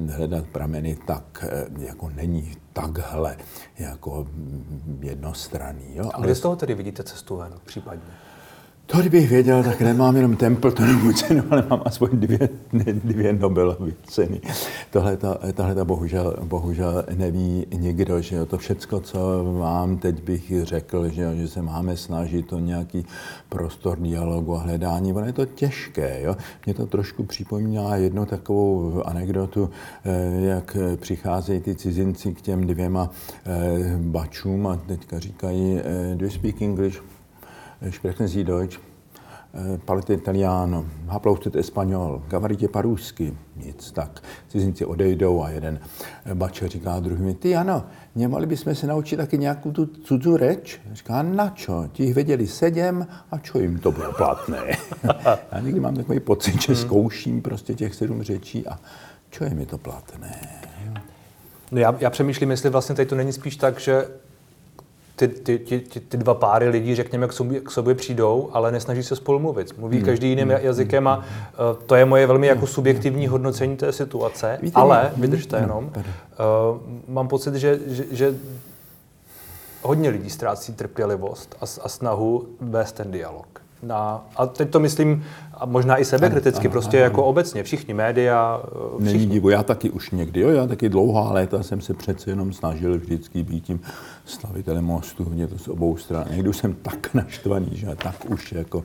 hledat 0.09 0.47
prameny, 0.47 0.97
tak 1.07 1.45
jako 1.79 2.11
není 2.11 2.53
takhle 2.73 3.37
jako 3.79 4.27
jednostranný. 5.01 5.97
Jo? 5.97 6.11
A 6.15 6.21
kde 6.21 6.35
z 6.35 6.41
toho 6.41 6.57
tedy 6.57 6.75
vidíte 6.75 7.03
cestu 7.03 7.37
ven 7.37 7.55
případně? 7.65 8.13
To, 8.87 9.01
kdybych 9.01 9.31
věděl, 9.31 9.63
tak 9.63 9.81
nemám 9.81 10.17
jenom 10.17 10.37
Templetonu 10.37 11.13
cenu, 11.15 11.43
ale 11.51 11.65
mám 11.71 11.83
aspoň 11.85 12.09
dvě, 12.13 12.49
dvě 13.05 13.33
Nobelovy 13.33 13.95
ceny. 14.07 14.41
Tohle 14.91 15.17
to 15.17 15.85
bohužel, 15.85 16.37
bohužel 16.43 17.05
neví 17.15 17.67
nikdo, 17.77 18.21
že 18.21 18.37
jo. 18.37 18.47
to 18.47 18.59
všecko, 18.59 19.01
co 19.01 19.45
vám 19.59 19.99
teď 19.99 20.23
bych 20.23 20.53
řekl, 20.63 21.09
že, 21.09 21.23
jo, 21.23 21.35
že 21.35 21.49
se 21.49 21.63
máme 21.63 21.97
snažit 21.97 22.53
o 22.53 22.59
nějaký 22.59 23.07
prostor 23.49 23.99
dialogu 23.99 24.55
a 24.55 24.59
hledání, 24.59 25.13
ono 25.13 25.27
je 25.27 25.33
to 25.33 25.47
těžké. 25.47 26.21
Jo. 26.23 26.37
Mě 26.67 26.75
to 26.75 26.87
trošku 26.87 27.25
připomíná 27.25 27.97
jednu 27.97 28.27
takovou 28.27 29.03
anekdotu, 29.07 29.71
eh, 30.05 30.41
jak 30.41 30.77
přicházejí 30.97 31.61
ty 31.61 31.75
cizinci 31.75 32.35
k 32.35 32.41
těm 32.41 32.67
dvěma 32.67 33.11
eh, 33.47 33.97
bačům 33.99 34.67
a 34.67 34.77
teďka 34.77 35.19
říkají, 35.19 35.79
eh, 35.79 36.15
do 36.15 36.27
you 36.27 36.31
speak 36.31 36.63
English? 36.63 37.14
Sprechen 37.93 38.29
Sie 38.29 38.45
Deutsch, 38.45 38.81
eh, 39.55 39.79
parlete 39.85 40.15
italiano, 40.15 40.85
haploustet 41.09 41.57
espanol, 41.57 42.23
gavarite 42.29 42.69
parusky, 42.69 43.37
nic, 43.57 43.93
tak 43.93 44.23
cizinci 44.49 44.85
odejdou 44.85 45.43
a 45.43 45.51
jeden 45.51 45.81
bače 46.35 46.69
říká 46.69 47.01
druhým, 47.01 47.35
ty 47.35 47.57
ano, 47.57 47.87
nemohli 48.15 48.47
bychom 48.47 48.75
se 48.75 48.87
naučit 48.87 49.17
taky 49.17 49.39
nějakou 49.39 49.73
tu 49.73 49.87
cudzú 49.87 50.37
reč? 50.37 50.81
Říká, 50.93 51.23
na 51.23 51.51
čo? 51.51 51.89
Ti 51.93 52.03
jich 52.03 52.15
věděli 52.15 52.47
sedm 52.47 53.07
a 53.31 53.39
čo 53.39 53.59
jim 53.59 53.79
to 53.79 53.93
bylo 53.93 54.13
platné? 54.13 54.77
Já 55.53 55.61
někdy 55.61 55.81
mám 55.81 55.97
takový 55.97 56.21
pocit, 56.21 56.63
že 56.63 56.73
hmm. 56.73 56.83
zkouším 56.83 57.43
prostě 57.43 57.75
těch 57.75 57.95
sedm 57.95 58.23
řečí 58.23 58.67
a 58.67 58.79
čo 59.31 59.45
je 59.45 59.51
mi 59.51 59.67
to 59.67 59.79
platné? 59.79 60.41
No 61.73 61.81
já, 61.81 61.95
já 62.01 62.11
přemýšlím, 62.11 62.51
jestli 62.51 62.71
vlastně 62.71 62.95
tady 62.95 63.07
to 63.07 63.15
není 63.15 63.33
spíš 63.33 63.57
tak, 63.57 63.81
že 63.81 64.09
ty, 65.17 65.29
ty, 65.29 65.59
ty, 65.59 65.81
ty 66.01 66.17
dva 66.17 66.35
páry 66.35 66.69
lidí, 66.69 66.95
řekněme, 66.95 67.29
k 67.29 67.33
sobě, 67.33 67.61
k 67.61 67.71
sobě 67.71 67.95
přijdou, 67.95 68.51
ale 68.53 68.73
nesnaží 68.73 69.03
se 69.03 69.17
spolu 69.17 69.39
mluvit. 69.39 69.79
Mluví 69.79 69.97
hmm. 69.97 70.07
každý 70.07 70.29
jiným 70.29 70.49
hmm. 70.49 70.59
jazykem 70.63 71.09
a 71.09 71.17
uh, 71.17 71.25
to 71.87 71.95
je 71.95 72.05
moje 72.05 72.27
velmi 72.27 72.47
jako 72.47 72.67
subjektivní 72.67 73.27
hodnocení 73.27 73.77
té 73.77 73.93
situace, 73.93 74.59
Víte, 74.63 74.81
ale, 74.81 75.13
vydržte 75.17 75.57
jenom, 75.57 75.85
uh, 75.85 76.81
mám 77.09 77.29
pocit, 77.29 77.55
že, 77.55 77.79
že, 77.87 78.05
že 78.11 78.35
hodně 79.83 80.11
lidí 80.11 80.31
ztrácí 80.31 80.73
trpělivost 80.73 81.57
a, 81.61 81.65
a 81.85 81.89
snahu 81.89 82.47
vést 82.61 82.93
ten 82.93 83.11
dialog. 83.11 83.64
Na, 83.85 84.27
a 84.37 84.47
teď 84.47 84.71
to 84.71 84.81
myslím, 84.81 85.25
a 85.55 85.67
možná 85.67 85.97
i 85.97 86.05
sebekriticky, 86.05 86.67
ano, 86.67 86.73
prostě 86.73 86.97
ano, 86.97 87.05
jako 87.05 87.21
ano. 87.21 87.29
obecně, 87.29 87.63
všichni 87.63 87.95
média. 87.95 88.61
Všichni. 89.01 89.19
Není 89.19 89.27
divu, 89.27 89.49
já 89.49 89.63
taky 89.63 89.91
už 89.91 90.11
někdy, 90.11 90.41
jo, 90.41 90.49
já 90.49 90.67
taky 90.67 90.89
dlouhá 90.89 91.33
léta 91.33 91.63
jsem 91.63 91.81
se 91.81 91.95
přece 91.95 92.31
jenom 92.31 92.53
snažil 92.53 92.99
vždycky 92.99 93.43
být 93.43 93.65
tím 93.65 93.81
stavitelem 94.25 94.85
mostu, 94.85 95.25
mě 95.25 95.47
to 95.47 95.59
z 95.59 95.69
obou 95.69 95.97
stran. 95.97 96.25
Někdy 96.31 96.49
už 96.49 96.57
jsem 96.57 96.75
tak 96.75 97.15
naštvaný, 97.15 97.69
že 97.73 97.87
tak 97.97 98.31
už 98.31 98.53
jako 98.53 98.85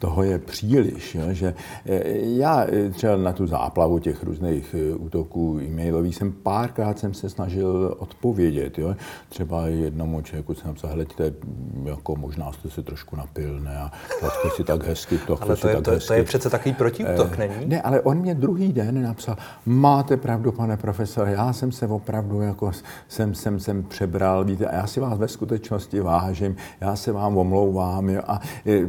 toho 0.00 0.22
je 0.22 0.38
příliš, 0.38 1.14
jo, 1.14 1.24
že 1.30 1.54
e, 1.86 2.18
já 2.18 2.66
e, 2.72 2.90
třeba 2.90 3.16
na 3.16 3.32
tu 3.32 3.46
záplavu 3.46 3.98
těch 3.98 4.22
různých 4.22 4.74
e, 4.74 4.94
útoků 4.94 5.60
e-mailových 5.62 6.16
jsem 6.16 6.32
párkrát 6.32 6.98
jsem 6.98 7.14
se 7.14 7.30
snažil 7.30 7.96
odpovědět, 7.98 8.78
jo. 8.78 8.96
Třeba 9.28 9.66
jednomu 9.66 10.22
člověku 10.22 10.54
jsem 10.54 10.68
napsal, 10.68 10.90
hleďte, 10.90 11.32
jako 11.84 12.16
možná 12.16 12.52
jste 12.52 12.70
se 12.70 12.82
trošku 12.82 13.16
napil, 13.16 13.60
ne, 13.60 13.78
a 13.78 13.90
to 14.42 14.50
si 14.50 14.64
tak 14.64 14.86
hezky, 14.86 15.18
to 15.18 15.42
Ale 15.42 15.56
to 15.56 15.68
je, 15.68 15.74
tak 15.74 15.84
to, 15.84 15.90
hezky. 15.90 16.08
to 16.08 16.14
je 16.14 16.24
přece 16.24 16.50
takový 16.50 16.74
protiútok, 16.74 17.38
není? 17.38 17.66
Ne, 17.66 17.82
ale 17.82 18.00
on 18.00 18.18
mě 18.18 18.34
druhý 18.34 18.72
den 18.72 19.02
napsal, 19.02 19.36
máte 19.66 20.16
pravdu, 20.16 20.52
pane 20.52 20.76
profesore, 20.76 21.32
já 21.32 21.52
jsem 21.52 21.72
se 21.72 21.86
opravdu 21.86 22.40
jako, 22.40 22.70
jsem, 23.08 23.34
jsem, 23.34 23.60
jsem 23.60 23.82
přebral, 23.82 24.44
víte, 24.44 24.66
a 24.66 24.74
já 24.76 24.86
si 24.86 25.00
vás 25.00 25.18
ve 25.18 25.28
skutečnosti 25.28 26.00
vážím, 26.00 26.56
já 26.80 26.96
se 26.96 27.12
vám 27.12 27.36
omlouvám, 27.36 28.08
jo, 28.08 28.22
a 28.26 28.40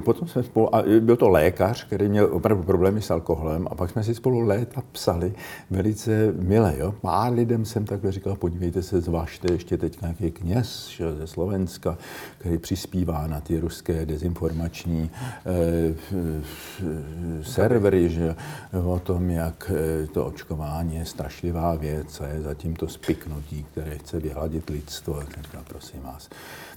potom 0.05 0.27
jsme 0.27 0.43
spolu, 0.43 0.75
a 0.75 0.81
byl 1.01 1.15
to 1.15 1.29
lékař, 1.29 1.83
který 1.83 2.09
měl 2.09 2.29
opravdu 2.31 2.63
problémy 2.63 3.01
s 3.01 3.11
alkoholem 3.11 3.67
a 3.71 3.75
pak 3.75 3.89
jsme 3.89 4.03
si 4.03 4.15
spolu 4.15 4.39
léta 4.39 4.83
psali 4.91 5.33
velice 5.69 6.33
milé. 6.39 6.75
Jo. 6.77 6.95
Pár 7.01 7.33
lidem 7.33 7.65
jsem 7.65 7.85
takhle 7.85 8.11
říkal, 8.11 8.35
podívejte 8.35 8.83
se, 8.83 9.01
zvažte 9.01 9.53
ještě 9.53 9.77
teď 9.77 10.01
nějaký 10.01 10.31
kněz 10.31 10.87
že, 10.87 11.13
ze 11.13 11.27
Slovenska, 11.27 11.97
který 12.37 12.57
přispívá 12.57 13.27
na 13.27 13.41
ty 13.41 13.59
ruské 13.59 14.05
dezinformační 14.05 15.11
eh, 15.45 15.95
servery, 17.41 18.09
že, 18.09 18.35
o 18.85 18.99
tom, 18.99 19.29
jak 19.29 19.71
eh, 19.75 20.07
to 20.07 20.25
očkování 20.25 20.95
je 20.95 21.05
strašlivá 21.05 21.75
věc 21.75 22.21
a 22.21 22.27
je 22.27 22.41
zatím 22.41 22.75
to 22.75 22.87
spiknutí, 22.87 23.65
které 23.71 23.97
chce 23.97 24.19
vyhladit 24.19 24.69
lidstvo. 24.69 25.23
Tak 25.51 25.63
prosím 25.67 26.01
vás, 26.01 26.29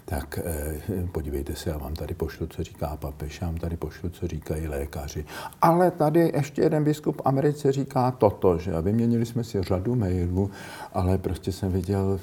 tak 0.04 0.38
eh, 0.44 1.06
podívejte 1.12 1.54
se, 1.54 1.70
já 1.70 1.78
vám 1.78 1.94
tady 1.94 2.14
pošlu, 2.14 2.46
co 2.46 2.64
říká 2.64 2.96
papež, 2.96 3.40
já 3.40 3.46
vám 3.46 3.56
tady 3.56 3.76
pošlu, 3.76 4.08
co 4.08 4.26
říkají 4.26 4.68
lékaři. 4.68 5.25
Ale 5.62 5.90
tady 5.90 6.32
ještě 6.34 6.62
jeden 6.62 6.84
biskup 6.84 7.16
v 7.16 7.23
Americe 7.25 7.73
říká 7.73 8.11
toto, 8.11 8.58
že 8.58 8.73
a 8.75 8.80
vyměnili 8.80 9.26
jsme 9.26 9.44
si 9.44 9.62
řadu 9.62 9.94
mailů, 9.94 10.50
ale 10.92 11.18
prostě 11.18 11.52
jsem 11.52 11.73
viděl, 11.73 12.20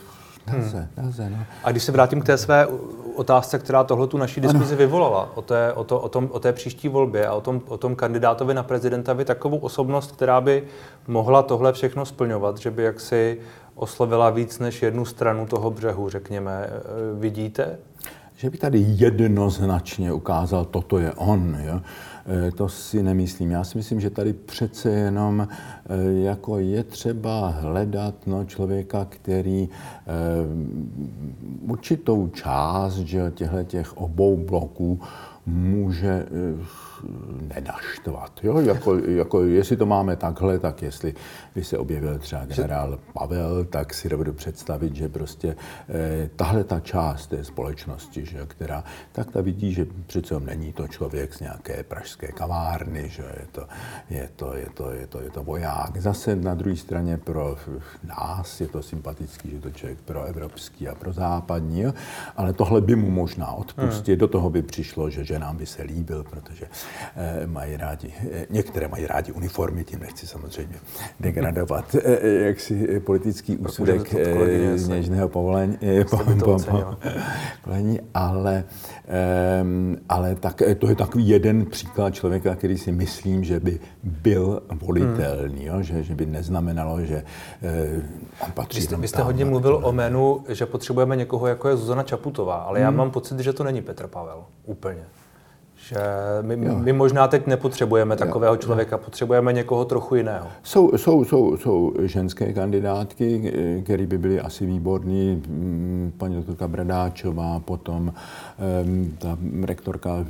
Nelze, 0.47 0.77
hmm. 0.77 0.87
nelze, 0.97 1.29
no. 1.29 1.37
A 1.63 1.71
když 1.71 1.83
se 1.83 1.91
vrátím 1.91 2.21
k 2.21 2.25
té 2.25 2.37
své 2.37 2.67
otázce, 3.15 3.59
která 3.59 3.83
tohle 3.83 4.07
tu 4.07 4.17
naší 4.17 4.41
diskuzi 4.41 4.73
ano. 4.73 4.77
vyvolala, 4.77 5.29
o 5.35 5.41
té, 5.41 5.73
o, 5.73 5.83
to, 5.83 5.99
o, 5.99 6.09
tom, 6.09 6.29
o 6.31 6.39
té 6.39 6.53
příští 6.53 6.87
volbě 6.87 7.27
a 7.27 7.33
o 7.33 7.41
tom, 7.41 7.61
o 7.67 7.77
tom 7.77 7.95
kandidátovi 7.95 8.53
na 8.53 8.63
prezidenta, 8.63 9.13
vy 9.13 9.25
takovou 9.25 9.57
osobnost, 9.57 10.11
která 10.11 10.41
by 10.41 10.63
mohla 11.07 11.43
tohle 11.43 11.73
všechno 11.73 12.05
splňovat, 12.05 12.57
že 12.57 12.71
by 12.71 12.83
jaksi 12.83 13.39
oslovila 13.81 14.29
víc 14.29 14.59
než 14.59 14.81
jednu 14.81 15.05
stranu 15.05 15.45
toho 15.45 15.71
břehu, 15.71 16.09
řekněme. 16.09 16.51
E, 16.51 16.69
vidíte? 17.19 17.77
Že 18.35 18.49
by 18.49 18.57
tady 18.57 18.85
jednoznačně 18.87 20.13
ukázal, 20.13 20.65
toto 20.65 20.99
je 20.99 21.13
on. 21.13 21.57
Jo? 21.63 21.81
to 22.55 22.69
si 22.69 23.03
nemyslím. 23.03 23.51
Já 23.51 23.63
si 23.63 23.77
myslím, 23.77 24.01
že 24.01 24.09
tady 24.09 24.33
přece 24.33 24.89
jenom 24.89 25.47
jako 26.23 26.59
je 26.59 26.83
třeba 26.83 27.47
hledat 27.47 28.15
no, 28.25 28.45
člověka, 28.45 29.05
který 29.09 29.69
určitou 31.61 32.27
část 32.27 32.93
že 32.97 33.31
těchto 33.35 33.63
těch 33.63 33.97
obou 33.97 34.37
bloků 34.37 34.99
může 35.45 36.25
nenaštvat. 37.55 38.39
Jo? 38.43 38.59
Jako, 38.59 38.95
jako, 38.97 39.43
jestli 39.43 39.77
to 39.77 39.85
máme 39.85 40.15
takhle, 40.15 40.59
tak 40.59 40.81
jestli 40.81 41.13
by 41.55 41.63
se 41.63 41.77
objevil 41.77 42.19
třeba 42.19 42.45
generál 42.45 42.99
Pavel, 43.13 43.65
tak 43.65 43.93
si 43.93 44.09
dovedu 44.09 44.33
představit, 44.33 44.95
že 44.95 45.09
prostě 45.09 45.55
eh, 45.89 46.29
tahle 46.35 46.63
ta 46.63 46.79
část 46.79 47.27
té 47.27 47.43
společnosti, 47.43 48.25
že, 48.25 48.45
která 48.47 48.83
tak 49.11 49.31
ta 49.31 49.41
vidí, 49.41 49.73
že 49.73 49.85
přece 50.07 50.39
není 50.39 50.73
to 50.73 50.87
člověk 50.87 51.33
z 51.33 51.39
nějaké 51.39 51.83
pražské 51.83 52.27
kavárny, 52.27 53.09
že 53.09 53.23
je 53.23 53.47
to, 53.51 53.67
je 54.09 54.29
to, 54.35 54.53
je 54.53 54.67
to, 54.73 54.91
je 54.91 55.07
to, 55.07 55.21
je 55.21 55.29
to 55.29 55.43
voják. 55.43 55.97
Zase 55.97 56.35
na 56.35 56.55
druhé 56.55 56.75
straně 56.75 57.17
pro 57.17 57.57
nás 58.03 58.61
je 58.61 58.67
to 58.67 58.81
sympatický, 58.81 59.51
že 59.51 59.59
to 59.59 59.71
člověk 59.71 59.99
pro 59.99 60.23
evropský 60.23 60.87
a 60.87 60.95
pro 60.95 61.13
západní, 61.13 61.85
ale 62.37 62.53
tohle 62.53 62.81
by 62.81 62.95
mu 62.95 63.11
možná 63.11 63.51
odpustit. 63.51 64.11
Hmm. 64.11 64.19
Do 64.19 64.27
toho 64.27 64.49
by 64.49 64.61
přišlo, 64.61 65.09
že 65.09 65.25
ženám 65.25 65.57
by 65.57 65.65
se 65.65 65.83
líbil, 65.83 66.23
protože 66.23 66.65
mají 67.45 67.77
rádi, 67.77 68.13
eh, 68.31 68.45
některé 68.49 68.87
mají 68.87 69.07
rádi 69.07 69.31
uniformy, 69.31 69.83
tím 69.83 69.99
nechci 69.99 70.27
samozřejmě 70.27 70.75
degradovat 71.19 71.95
eh, 71.95 72.29
jaksi 72.29 72.99
politický 72.99 73.57
úsudek 73.57 74.15
z 74.75 74.87
něžného 74.87 75.29
povolení, 75.29 75.77
povolení, 77.63 77.99
ale, 78.13 78.63
ale 80.09 80.35
tak, 80.35 80.61
to 80.79 80.87
je 80.87 80.95
takový 80.95 81.29
jeden 81.29 81.65
příklad 81.65 82.13
člověka, 82.13 82.55
který 82.55 82.77
si 82.77 82.91
myslím, 82.91 83.43
že 83.43 83.59
by 83.59 83.79
byl 84.03 84.63
volitelný, 84.81 85.57
hmm. 85.57 85.67
jo? 85.67 85.81
Že, 85.81 86.03
že 86.03 86.15
by 86.15 86.25
neznamenalo, 86.25 87.01
že 87.01 87.23
on 88.45 88.51
patří 88.51 88.79
Vy 88.79 88.85
jste, 88.85 88.95
vy 88.95 89.07
jste 89.07 89.21
hodně 89.21 89.45
mluvil 89.45 89.79
o 89.83 89.91
jménu, 89.91 90.43
že 90.49 90.65
potřebujeme 90.65 91.15
někoho, 91.15 91.47
jako 91.47 91.69
je 91.69 91.77
Zuzana 91.77 92.03
Čaputová, 92.03 92.55
ale 92.55 92.79
hmm. 92.79 92.83
já 92.83 92.91
mám 92.91 93.11
pocit, 93.11 93.39
že 93.39 93.53
to 93.53 93.63
není 93.63 93.81
Petr 93.81 94.07
Pavel 94.07 94.43
úplně. 94.65 95.03
Že 95.91 95.97
my, 96.41 96.55
my 96.55 96.93
možná 96.93 97.27
teď 97.27 97.47
nepotřebujeme 97.47 98.15
takového 98.15 98.57
člověka, 98.57 98.97
potřebujeme 98.97 99.53
někoho 99.53 99.85
trochu 99.85 100.15
jiného. 100.15 100.47
Jsou, 100.63 100.97
jsou, 100.97 101.25
jsou, 101.25 101.57
jsou 101.57 101.93
ženské 102.01 102.53
kandidátky, 102.53 103.53
které 103.83 104.05
by 104.05 104.17
byly 104.17 104.39
asi 104.39 104.65
výborní. 104.65 105.43
Mm, 105.47 106.11
paní 106.17 106.35
doktorka 106.35 106.67
Bradáčová, 106.67 107.59
potom 107.59 108.13
ta 109.17 109.37
rektorka 109.63 110.25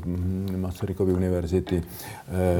Masarykovy 0.58 1.14
univerzity. 1.14 1.84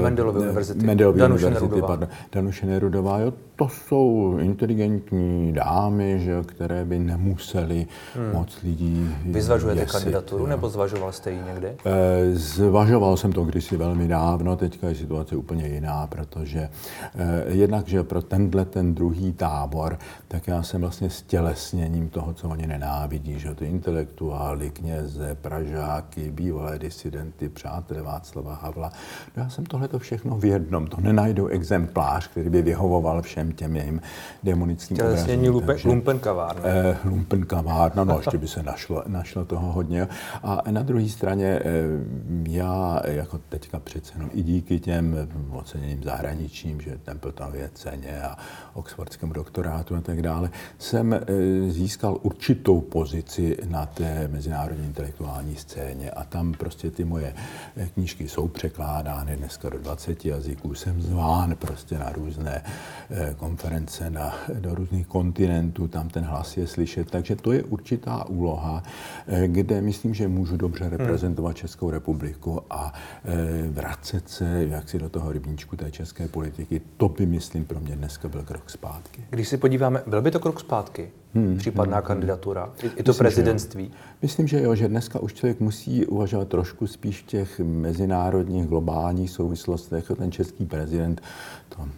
Mendelovy 0.02 0.40
univerzity. 0.40 0.86
Mendelovy 0.86 1.20
Danuše 1.20 1.46
univerzity, 1.46 1.70
Nerudová. 1.70 1.88
pardon. 1.88 2.08
Danuše 2.32 2.66
Nerudová. 2.66 3.18
Jo, 3.18 3.32
to 3.56 3.68
jsou 3.68 4.36
inteligentní 4.40 5.52
dámy, 5.52 6.20
že, 6.20 6.42
které 6.46 6.84
by 6.84 6.98
nemuseli 6.98 7.86
hmm. 8.14 8.32
moc 8.32 8.62
lidí 8.62 9.08
Vy 9.24 9.42
zvažujete 9.42 9.80
jesit, 9.80 9.92
kandidaturu, 9.92 10.44
jo. 10.44 10.50
nebo 10.50 10.68
zvažoval 10.68 11.12
jste 11.12 11.30
ji 11.30 11.40
někdy? 11.46 11.66
E, 11.66 11.74
zvažoval 12.92 13.16
jsem 13.16 13.32
to 13.32 13.44
kdysi 13.44 13.76
velmi 13.76 14.08
dávno, 14.08 14.56
teďka 14.56 14.88
je 14.88 14.94
situace 14.94 15.36
úplně 15.36 15.66
jiná, 15.66 16.06
protože 16.06 16.60
e, 16.60 16.68
jednak, 17.48 17.88
že 17.88 18.02
pro 18.02 18.22
tenhle 18.22 18.64
ten 18.64 18.94
druhý 18.94 19.32
tábor, 19.32 19.98
tak 20.28 20.48
já 20.48 20.62
jsem 20.62 20.80
vlastně 20.80 21.10
stělesněním 21.10 22.08
toho, 22.08 22.34
co 22.34 22.48
oni 22.48 22.66
nenávidí, 22.66 23.38
že 23.38 23.54
ty 23.54 23.66
intelektuály, 23.66 24.70
kněze, 24.70 25.36
pražáky, 25.40 26.30
bývalé 26.30 26.78
disidenty, 26.78 27.48
přátelé 27.48 28.02
Václava 28.02 28.54
Havla. 28.54 28.92
No 29.36 29.42
já 29.42 29.48
jsem 29.48 29.66
tohle 29.66 29.88
všechno 29.98 30.36
v 30.36 30.44
jednom, 30.44 30.86
to 30.86 31.00
nenajdou 31.00 31.46
exemplář, 31.46 32.28
který 32.28 32.50
by 32.50 32.62
vyhovoval 32.62 33.22
všem 33.22 33.52
těm 33.52 33.76
jejím 33.76 34.00
demonickým 34.42 34.96
obrazům. 34.96 35.48
Lupe, 35.48 35.76
lumpenkavárna. 35.84 36.62
Eh, 36.64 36.96
lumpenkavárna, 37.04 38.04
no 38.04 38.16
ještě 38.16 38.38
by 38.38 38.48
se 38.48 38.62
našlo, 38.62 39.02
našlo 39.06 39.44
toho 39.44 39.72
hodně. 39.72 40.08
A 40.42 40.62
na 40.70 40.82
druhé 40.82 41.08
straně 41.08 41.46
eh, 41.46 41.62
já 42.48 42.81
jako 43.04 43.38
teďka 43.38 43.80
přece 43.80 44.12
jenom 44.14 44.30
i 44.34 44.42
díky 44.42 44.80
těm 44.80 45.28
oceněním 45.50 46.02
zahraničním, 46.02 46.80
že 46.80 46.98
Templetonově 47.04 47.70
ceně 47.74 48.22
a 48.22 48.36
Oxfordskému 48.74 49.32
doktorátu 49.32 49.96
a 49.96 50.00
tak 50.00 50.22
dále, 50.22 50.50
jsem 50.78 51.12
eh, 51.12 51.20
získal 51.70 52.18
určitou 52.22 52.80
pozici 52.80 53.56
na 53.68 53.86
té 53.86 54.28
mezinárodní 54.28 54.86
intelektuální 54.86 55.56
scéně 55.56 56.10
a 56.10 56.24
tam 56.24 56.52
prostě 56.52 56.90
ty 56.90 57.04
moje 57.04 57.34
eh, 57.76 57.88
knížky 57.94 58.28
jsou 58.28 58.48
překládány 58.48 59.36
dneska 59.36 59.68
do 59.68 59.78
20 59.78 60.24
jazyků. 60.24 60.74
Jsem 60.74 61.02
zván 61.02 61.56
prostě 61.56 61.98
na 61.98 62.12
různé 62.12 62.64
eh, 63.10 63.34
konference 63.36 64.10
na, 64.10 64.34
do 64.54 64.74
různých 64.74 65.06
kontinentů, 65.06 65.88
tam 65.88 66.08
ten 66.08 66.24
hlas 66.24 66.56
je 66.56 66.66
slyšet. 66.66 67.10
Takže 67.10 67.36
to 67.36 67.52
je 67.52 67.62
určitá 67.62 68.28
úloha, 68.28 68.82
kde 69.46 69.80
myslím, 69.80 70.14
že 70.14 70.28
můžu 70.28 70.56
dobře 70.56 70.84
hmm. 70.84 70.92
reprezentovat 70.92 71.56
Českou 71.56 71.90
republiku 71.90 72.61
a 72.70 72.92
eh, 73.24 73.68
vracet 73.68 74.28
se 74.28 74.66
jaksi 74.68 74.98
do 74.98 75.08
toho 75.08 75.32
rybníčku 75.32 75.76
té 75.76 75.90
české 75.90 76.28
politiky. 76.28 76.80
To 76.96 77.08
by, 77.08 77.26
myslím, 77.26 77.64
pro 77.64 77.80
mě 77.80 77.96
dneska 77.96 78.28
byl 78.28 78.42
krok 78.42 78.70
zpátky. 78.70 79.24
Když 79.30 79.48
si 79.48 79.56
podíváme, 79.56 80.02
byl 80.06 80.22
by 80.22 80.30
to 80.30 80.40
krok 80.40 80.60
zpátky? 80.60 81.10
Hmm, 81.34 81.58
případná 81.58 81.96
hmm, 81.96 82.06
kandidatura, 82.06 82.72
i, 82.82 82.86
i 82.86 83.02
to 83.02 83.10
myslím, 83.10 83.14
prezidentství. 83.14 83.84
Že 83.84 83.94
Myslím, 84.22 84.46
že 84.46 84.62
jo, 84.62 84.74
že 84.74 84.88
dneska 84.88 85.18
už 85.18 85.34
člověk 85.34 85.60
musí 85.60 86.06
uvažovat 86.06 86.48
trošku 86.48 86.86
spíš 86.86 87.22
v 87.22 87.26
těch 87.26 87.60
mezinárodních, 87.60 88.66
globálních 88.66 89.30
souvislostech. 89.30 90.10
Ten 90.16 90.32
český 90.32 90.66
prezident, 90.66 91.20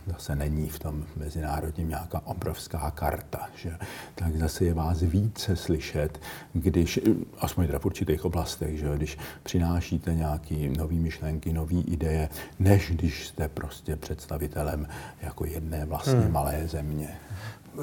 to 0.06 0.12
zase 0.12 0.36
není 0.36 0.68
v 0.68 0.78
tom 0.78 1.04
mezinárodním 1.16 1.88
nějaká 1.88 2.20
obrovská 2.24 2.90
karta, 2.90 3.48
že? 3.56 3.76
tak 4.14 4.36
zase 4.36 4.64
je 4.64 4.74
vás 4.74 5.00
více 5.00 5.56
slyšet, 5.56 6.20
když, 6.52 7.00
aspoň 7.38 7.66
v 7.78 7.86
určitých 7.86 8.24
oblastech, 8.24 8.78
že? 8.78 8.96
když 8.96 9.18
přinášíte 9.42 10.14
nějaké 10.14 10.54
nové 10.76 10.94
myšlenky, 10.94 11.52
nové 11.52 11.76
ideje, 11.76 12.28
než 12.58 12.90
když 12.90 13.26
jste 13.28 13.48
prostě 13.48 13.96
představitelem 13.96 14.88
jako 15.22 15.44
jedné 15.46 15.84
vlastně 15.84 16.12
hmm. 16.12 16.32
malé 16.32 16.68
země. 16.68 17.08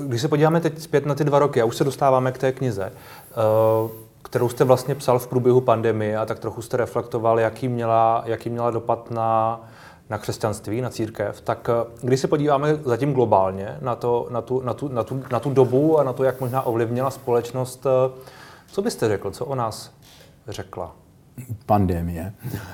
Když 0.07 0.21
se 0.21 0.27
podíváme 0.27 0.61
teď 0.61 0.79
zpět 0.79 1.05
na 1.05 1.15
ty 1.15 1.23
dva 1.23 1.39
roky, 1.39 1.61
a 1.61 1.65
už 1.65 1.75
se 1.75 1.83
dostáváme 1.83 2.31
k 2.31 2.37
té 2.37 2.51
knize, 2.51 2.91
uh, 3.83 3.91
kterou 4.21 4.49
jste 4.49 4.63
vlastně 4.63 4.95
psal 4.95 5.19
v 5.19 5.27
průběhu 5.27 5.61
pandemie 5.61 6.17
a 6.17 6.25
tak 6.25 6.39
trochu 6.39 6.61
jste 6.61 6.77
reflektoval, 6.77 7.39
jaký 7.39 7.67
měla, 7.67 8.23
jaký 8.25 8.49
měla 8.49 8.71
dopad 8.71 9.11
na, 9.11 9.61
na 10.11 10.17
křesťanství, 10.17 10.81
na 10.81 10.89
církev, 10.89 11.41
tak 11.41 11.69
uh, 11.69 12.07
když 12.07 12.19
se 12.19 12.27
podíváme 12.27 12.75
zatím 12.75 13.13
globálně 13.13 13.77
na, 13.81 13.95
to, 13.95 14.27
na, 14.29 14.41
tu, 14.41 14.61
na, 14.61 14.73
tu, 14.73 14.87
na, 14.87 15.03
tu, 15.03 15.23
na 15.31 15.39
tu 15.39 15.49
dobu 15.49 15.99
a 15.99 16.03
na 16.03 16.13
to, 16.13 16.23
jak 16.23 16.41
možná 16.41 16.61
ovlivnila 16.61 17.11
společnost, 17.11 17.85
uh, 17.85 17.91
co 18.71 18.81
byste 18.81 19.07
řekl, 19.07 19.31
co 19.31 19.45
o 19.45 19.55
nás 19.55 19.91
řekla? 20.47 20.95
Pandemie. 21.65 22.33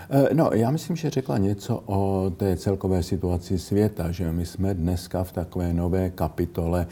Eh, 0.10 0.34
no, 0.34 0.50
já 0.54 0.72
myslím, 0.72 0.96
že 0.96 1.10
řekla 1.10 1.38
něco 1.38 1.84
o 1.86 2.30
té 2.38 2.58
celkové 2.58 3.04
situaci 3.04 3.60
světa, 3.60 4.12
že 4.12 4.32
my 4.32 4.46
jsme 4.46 4.74
dneska 4.74 5.24
v 5.24 5.32
takové 5.32 5.74
nové 5.74 6.10
kapitole 6.10 6.88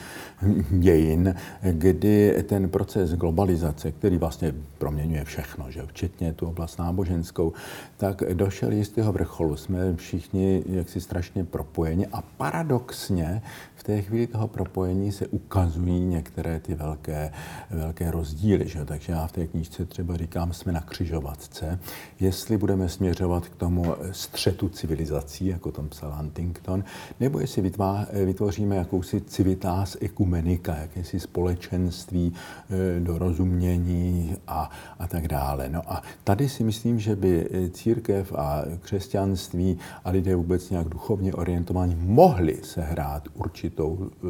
dějin, 0.80 1.36
kdy 1.62 2.44
ten 2.48 2.70
proces 2.70 3.14
globalizace, 3.14 3.92
který 3.92 4.18
vlastně 4.18 4.54
proměňuje 4.78 5.26
všechno, 5.26 5.72
že 5.72 5.82
včetně 5.86 6.34
tu 6.34 6.48
oblast 6.48 6.80
náboženskou, 6.80 7.54
tak 7.98 8.24
došel 8.34 8.72
jistého 8.72 9.14
vrcholu. 9.14 9.56
Jsme 9.56 9.96
všichni 9.96 10.64
jaksi 10.68 11.02
strašně 11.02 11.44
propojeni 11.44 12.08
a 12.08 12.22
paradoxně 12.38 13.42
té 13.86 14.02
chvíli 14.02 14.28
toho 14.28 14.48
propojení 14.48 15.12
se 15.12 15.28
ukazují 15.28 16.00
některé 16.00 16.60
ty 16.60 16.76
velké, 16.76 17.32
velké 17.70 18.12
rozdíly. 18.12 18.68
Že? 18.68 18.86
Takže 18.86 19.12
já 19.14 19.28
v 19.28 19.32
té 19.32 19.48
knížce 19.48 19.86
třeba 19.86 20.18
říkám, 20.18 20.54
jsme 20.54 20.72
na 20.72 20.82
křižovatce, 20.82 21.80
jestli 22.20 22.58
budeme 22.58 22.90
směřovat 22.90 23.48
k 23.48 23.56
tomu 23.56 23.96
střetu 24.12 24.70
civilizací, 24.70 25.46
jako 25.46 25.72
tam 25.72 25.90
psal 25.90 26.16
Huntington, 26.16 26.84
nebo 27.20 27.40
jestli 27.40 27.72
vytvoříme 28.26 28.76
jakousi 28.76 29.22
civitas 29.22 29.98
ekumenika, 30.02 30.76
jakési 30.76 31.20
společenství 31.20 32.34
e, 32.34 33.00
dorozumění 33.00 34.36
a, 34.48 34.70
a 35.00 35.08
tak 35.08 35.28
dále. 35.28 35.70
No 35.70 35.82
a 35.88 36.02
tady 36.24 36.50
si 36.50 36.64
myslím, 36.64 37.00
že 37.00 37.16
by 37.16 37.50
církev 37.72 38.34
a 38.34 38.64
křesťanství 38.82 39.78
a 40.06 40.10
lidé 40.10 40.36
vůbec 40.36 40.70
nějak 40.70 40.90
duchovně 40.90 41.34
orientovaní 41.34 41.96
mohli 41.96 42.60
sehrát 42.64 43.28
určitou 43.34 43.75
e, 43.84 44.28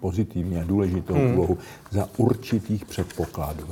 pozitivní 0.00 0.56
a 0.56 0.64
důležitou 0.64 1.14
hmm. 1.14 1.34
úlohu 1.34 1.58
za 1.90 2.08
určitých 2.16 2.84
předpokladů. 2.84 3.64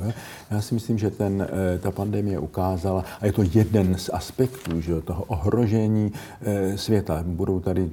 Já 0.51 0.61
si 0.61 0.73
myslím, 0.73 0.97
že 0.97 1.11
ten, 1.11 1.47
e, 1.75 1.77
ta 1.77 1.91
pandemie 1.91 2.39
ukázala, 2.39 3.05
a 3.21 3.25
je 3.25 3.31
to 3.31 3.43
jeden 3.53 3.97
z 3.97 4.09
aspektů 4.13 4.81
že, 4.81 5.01
toho 5.01 5.23
ohrožení 5.23 6.11
e, 6.41 6.77
světa. 6.77 7.23
Budou 7.27 7.59
tady 7.59 7.89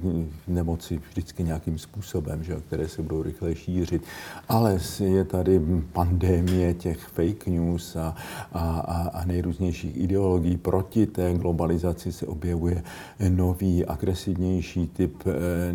nemoci 0.47 1.01
vždycky 1.09 1.43
nějakým 1.43 1.77
způsobem, 1.77 2.43
že, 2.43 2.55
které 2.67 2.87
se 2.87 3.01
budou 3.01 3.23
rychle 3.23 3.55
šířit, 3.55 4.03
ale 4.49 4.79
je 4.99 5.23
tady 5.23 5.61
pandémie 5.93 6.73
těch 6.73 6.99
fake 6.99 7.47
news 7.47 7.95
a, 7.95 8.15
a, 8.53 8.79
a 9.13 9.25
nejrůznějších 9.25 9.97
ideologií. 9.97 10.57
Proti 10.57 11.07
té 11.07 11.33
globalizaci 11.33 12.11
se 12.11 12.27
objevuje 12.27 12.83
nový, 13.29 13.85
agresivnější 13.85 14.87
typ 14.87 15.23
e, 15.27 15.73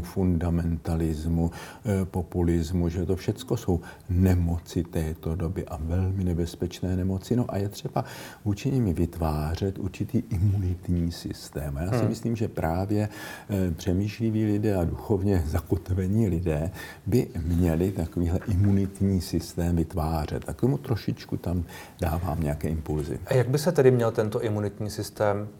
fundamentalismu, 0.00 1.50
e, 1.84 2.04
populismu, 2.04 2.88
že 2.88 3.06
to 3.06 3.16
všechno 3.16 3.56
jsou 3.56 3.80
nemoci 4.10 4.84
této 4.84 5.36
doby 5.36 5.66
a 5.66 5.76
velmi 5.80 6.24
nebezpečné 6.24 6.96
nemoci. 6.96 7.36
No 7.36 7.44
a 7.48 7.56
je 7.56 7.68
třeba 7.68 8.04
vůči 8.44 8.70
nimi 8.70 8.92
vytvářet 8.92 9.78
určitý 9.78 10.22
imunitní 10.30 11.12
systém. 11.12 11.76
A 11.76 11.82
já 11.82 11.90
si 11.90 11.98
hmm. 11.98 12.08
myslím, 12.08 12.36
že 12.36 12.48
právě 12.48 13.08
e, 13.50 13.70
přemýšliví 13.70 14.44
lidé 14.44 14.76
a 14.76 14.84
duchovně 14.84 15.42
zakotvení 15.46 16.28
lidé 16.28 16.70
by 17.06 17.28
měli 17.46 17.92
takovýhle 17.92 18.40
imunitní 18.48 19.20
systém 19.20 19.76
vytvářet. 19.76 20.48
A 20.48 20.52
k 20.52 20.60
tomu 20.60 20.78
trošičku 20.78 21.36
tam 21.36 21.64
dávám 22.00 22.42
nějaké 22.42 22.68
impulzy. 22.68 23.18
A 23.26 23.34
jak 23.34 23.48
by 23.48 23.58
se 23.58 23.72
tedy 23.72 23.90
měl 23.90 24.10
tento 24.10 24.42
imunitní 24.42 24.90
systém 24.90 25.48
eh, 25.48 25.59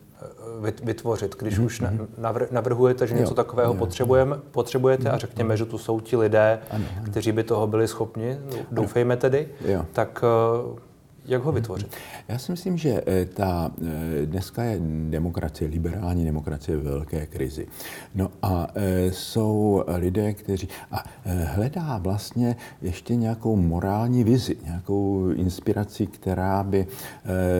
vytvořit, 0.82 1.36
když 1.38 1.58
mm-hmm. 1.58 1.64
už 1.64 1.80
mhm. 1.80 2.08
navrhujete, 2.50 3.06
že 3.06 3.14
něco 3.14 3.30
jo, 3.30 3.34
takového 3.34 3.72
jo, 3.72 3.78
potřebujeme, 3.78 4.36
potřebujete 4.50 5.08
a 5.08 5.12
mhm. 5.12 5.20
řekněme, 5.20 5.56
že 5.56 5.64
tu 5.64 5.78
jsou 5.78 6.00
ti 6.00 6.16
lidé, 6.16 6.58
ano, 6.70 6.84
ano. 6.96 7.06
kteří 7.10 7.32
by 7.32 7.44
toho 7.44 7.66
byli 7.66 7.88
schopni, 7.88 8.38
doufejme 8.70 9.16
tedy, 9.16 9.48
jo. 9.64 9.84
tak 9.92 10.24
eh, 10.24 10.80
jak 11.24 11.42
ho 11.42 11.52
vytvořit? 11.52 11.96
Já 12.28 12.38
si 12.38 12.52
myslím, 12.52 12.78
že 12.78 13.02
eh, 13.06 13.24
ta, 13.24 13.70
eh, 13.82 14.26
dneska 14.26 14.62
je 14.62 14.80
demokracie, 15.10 15.70
liberální 15.70 16.24
demokracie 16.24 16.76
v 16.76 16.82
velké 16.82 17.26
krizi. 17.26 17.66
No 18.14 18.30
a 18.42 18.66
eh, 18.74 19.12
jsou 19.12 19.84
lidé, 19.96 20.32
kteří 20.32 20.68
a 20.92 21.04
hledá 21.24 21.98
vlastně 21.98 22.56
ještě 22.82 23.16
nějakou 23.16 23.56
morální 23.56 24.24
vizi, 24.24 24.56
nějakou 24.64 25.28
inspiraci, 25.28 26.06
která 26.06 26.62
by 26.62 26.86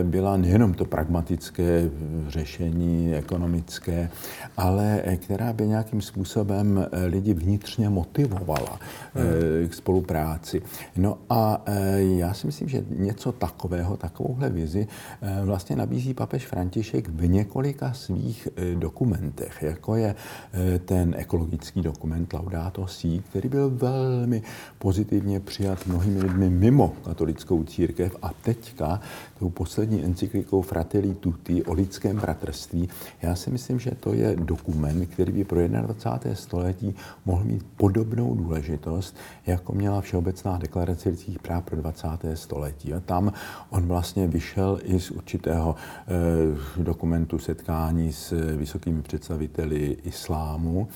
byla 0.02 0.36
nejenom 0.36 0.74
to 0.74 0.84
pragmatické 0.84 1.90
řešení 2.28 3.14
ekonomické, 3.14 4.10
ale 4.56 5.02
která 5.16 5.52
by 5.52 5.66
nějakým 5.66 6.00
způsobem 6.00 6.86
lidi 7.06 7.34
vnitřně 7.34 7.88
motivovala 7.88 8.80
hmm. 9.14 9.68
k 9.68 9.74
spolupráci. 9.74 10.62
No 10.96 11.18
a 11.30 11.64
já 11.96 12.34
si 12.34 12.46
myslím, 12.46 12.68
že 12.68 12.84
něco 12.88 13.32
tak 13.32 13.49
takového, 13.50 13.96
takovouhle 13.96 14.50
vizi 14.50 14.88
eh, 15.22 15.40
vlastně 15.44 15.76
nabízí 15.76 16.14
papež 16.14 16.46
František 16.46 17.08
v 17.08 17.26
několika 17.28 17.92
svých 17.92 18.48
eh, 18.56 18.74
dokumentech, 18.74 19.62
jako 19.62 19.96
je 19.96 20.14
eh, 20.14 20.78
ten 20.78 21.14
ekologický 21.18 21.82
dokument 21.82 22.32
Laudato 22.32 22.86
Si, 22.86 23.22
který 23.30 23.48
byl 23.48 23.70
velmi 23.70 24.42
pozitivně 24.78 25.40
přijat 25.40 25.86
mnohými 25.86 26.22
lidmi 26.22 26.50
mimo 26.50 26.94
katolickou 27.04 27.64
církev 27.64 28.16
a 28.22 28.30
teďka 28.42 29.00
tou 29.38 29.50
poslední 29.50 30.04
encyklikou 30.04 30.62
Fratelli 30.62 31.14
Tutti 31.14 31.64
o 31.64 31.72
lidském 31.72 32.16
bratrství. 32.16 32.88
Já 33.22 33.34
si 33.34 33.50
myslím, 33.50 33.78
že 33.78 33.90
to 33.90 34.14
je 34.14 34.36
dokument, 34.36 35.06
který 35.06 35.32
by 35.32 35.44
pro 35.44 35.68
21. 35.68 36.34
století 36.34 36.94
mohl 37.24 37.44
mít 37.44 37.66
podobnou 37.76 38.34
důležitost, 38.34 39.16
jako 39.46 39.72
měla 39.72 40.00
Všeobecná 40.00 40.58
deklarace 40.58 41.08
lidských 41.08 41.38
práv 41.38 41.64
pro 41.64 41.76
20. 41.76 42.08
století. 42.34 42.94
A 42.94 43.00
tam 43.00 43.32
on 43.70 43.86
vlastně 43.86 44.26
vyšel 44.26 44.78
i 44.82 45.00
z 45.00 45.10
určitého 45.10 45.74
eh, 45.76 46.82
dokumentu 46.82 47.38
setkání 47.38 48.12
s 48.12 48.56
vysokými 48.56 49.02
představiteli 49.02 49.96
islámu 50.04 50.88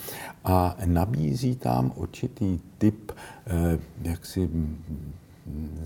a 0.45 0.77
nabízí 0.85 1.57
tam 1.57 1.93
určitý 1.95 2.61
typ 2.79 3.13
eh, 3.47 3.79
jaksi 4.03 4.51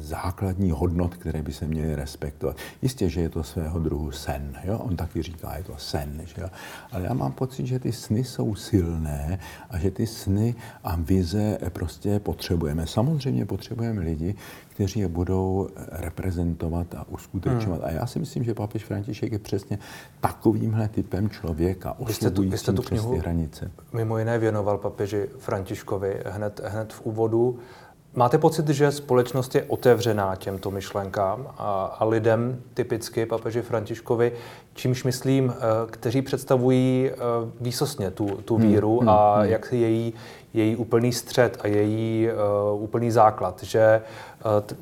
základní 0.01 0.71
hodnot, 0.71 1.15
které 1.15 1.43
by 1.43 1.53
se 1.53 1.67
měly 1.67 1.95
respektovat. 1.95 2.57
Jistě, 2.83 3.09
že 3.09 3.21
je 3.21 3.29
to 3.29 3.43
svého 3.43 3.79
druhu 3.79 4.11
sen. 4.11 4.53
Jo? 4.65 4.79
On 4.79 4.97
taky 4.97 5.23
říká, 5.23 5.57
je 5.57 5.65
to 5.65 5.75
sen. 5.79 6.23
Že 6.25 6.43
jo? 6.43 6.49
Ale 6.93 7.05
já 7.05 7.15
mám 7.15 7.33
pocit, 7.33 7.67
že 7.67 7.79
ty 7.79 7.93
sny 7.93 8.25
jsou 8.25 8.55
silné 8.55 9.39
a 9.71 9.79
že 9.79 9.91
ty 9.91 10.07
sny 10.07 10.55
a 10.85 10.97
vize 10.97 11.59
prostě 11.69 12.21
potřebujeme. 12.21 12.87
Samozřejmě 12.87 13.47
potřebujeme 13.47 14.01
lidi, 14.01 14.35
kteří 14.69 15.01
je 15.01 15.09
budou 15.09 15.69
reprezentovat 15.77 16.95
a 16.95 17.09
uskutečňovat. 17.09 17.81
Hmm. 17.81 17.89
A 17.89 17.93
já 17.93 18.07
si 18.07 18.19
myslím, 18.19 18.45
že 18.45 18.55
papež 18.55 18.85
František 18.85 19.33
je 19.33 19.39
přesně 19.39 19.79
takovýmhle 20.21 20.89
typem 20.89 21.31
člověka, 21.31 21.93
oslovujícím 21.99 22.77
přes 22.77 23.05
ty 23.05 23.19
hranice. 23.19 23.71
Mimo 23.93 24.19
jiné 24.19 24.39
věnoval 24.39 24.79
papeži 24.79 25.29
Františkovi 25.39 26.23
hned, 26.27 26.61
hned 26.65 26.93
v 26.93 27.01
úvodu. 27.07 27.59
Máte 28.19 28.39
pocit, 28.39 28.69
že 28.69 28.93
společnost 28.93 29.55
je 29.55 29.65
otevřená 29.69 30.37
těmto 30.37 30.71
myšlenkám 30.71 31.47
a, 31.59 31.97
a 31.99 32.05
lidem, 32.05 32.63
typicky 32.75 33.27
papeži 33.27 33.63
Františkovi, 33.63 34.33
čímž 34.75 35.05
myslím, 35.05 35.55
eh, 35.57 35.63
kteří 35.91 36.23
představují 36.23 37.11
eh, 37.11 37.17
výsostně 37.61 38.11
tu, 38.11 38.27
tu 38.27 38.57
hmm, 38.57 38.69
víru 38.69 38.99
hmm, 38.99 39.09
a 39.09 39.41
hmm. 39.41 39.51
jak 39.51 39.73
její, 39.73 40.15
její 40.55 40.77
úplný 40.77 41.13
střed 41.13 41.59
a 41.61 41.67
její 41.67 42.29
uh, 42.73 42.83
úplný 42.83 43.11
základ, 43.11 43.63
že 43.63 44.03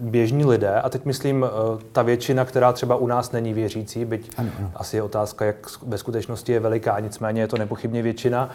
uh, 0.01 0.11
běžní 0.11 0.45
lidé, 0.45 0.81
a 0.81 0.89
teď 0.89 1.05
myslím 1.05 1.43
uh, 1.43 1.49
ta 1.93 2.03
většina, 2.03 2.45
která 2.45 2.73
třeba 2.73 2.97
u 2.97 3.07
nás 3.07 3.33
není 3.33 3.55
věřící, 3.55 4.05
byť 4.05 4.31
ano, 4.37 4.51
ano. 4.59 4.71
asi 4.75 4.97
je 4.97 5.03
otázka, 5.03 5.45
jak 5.45 5.83
ve 5.83 5.99
skutečnosti 5.99 6.53
je 6.53 6.61
veliká, 6.61 7.01
nicméně 7.01 7.41
je 7.41 7.49
to 7.49 7.59
nepochybně 7.59 8.03
většina, 8.03 8.51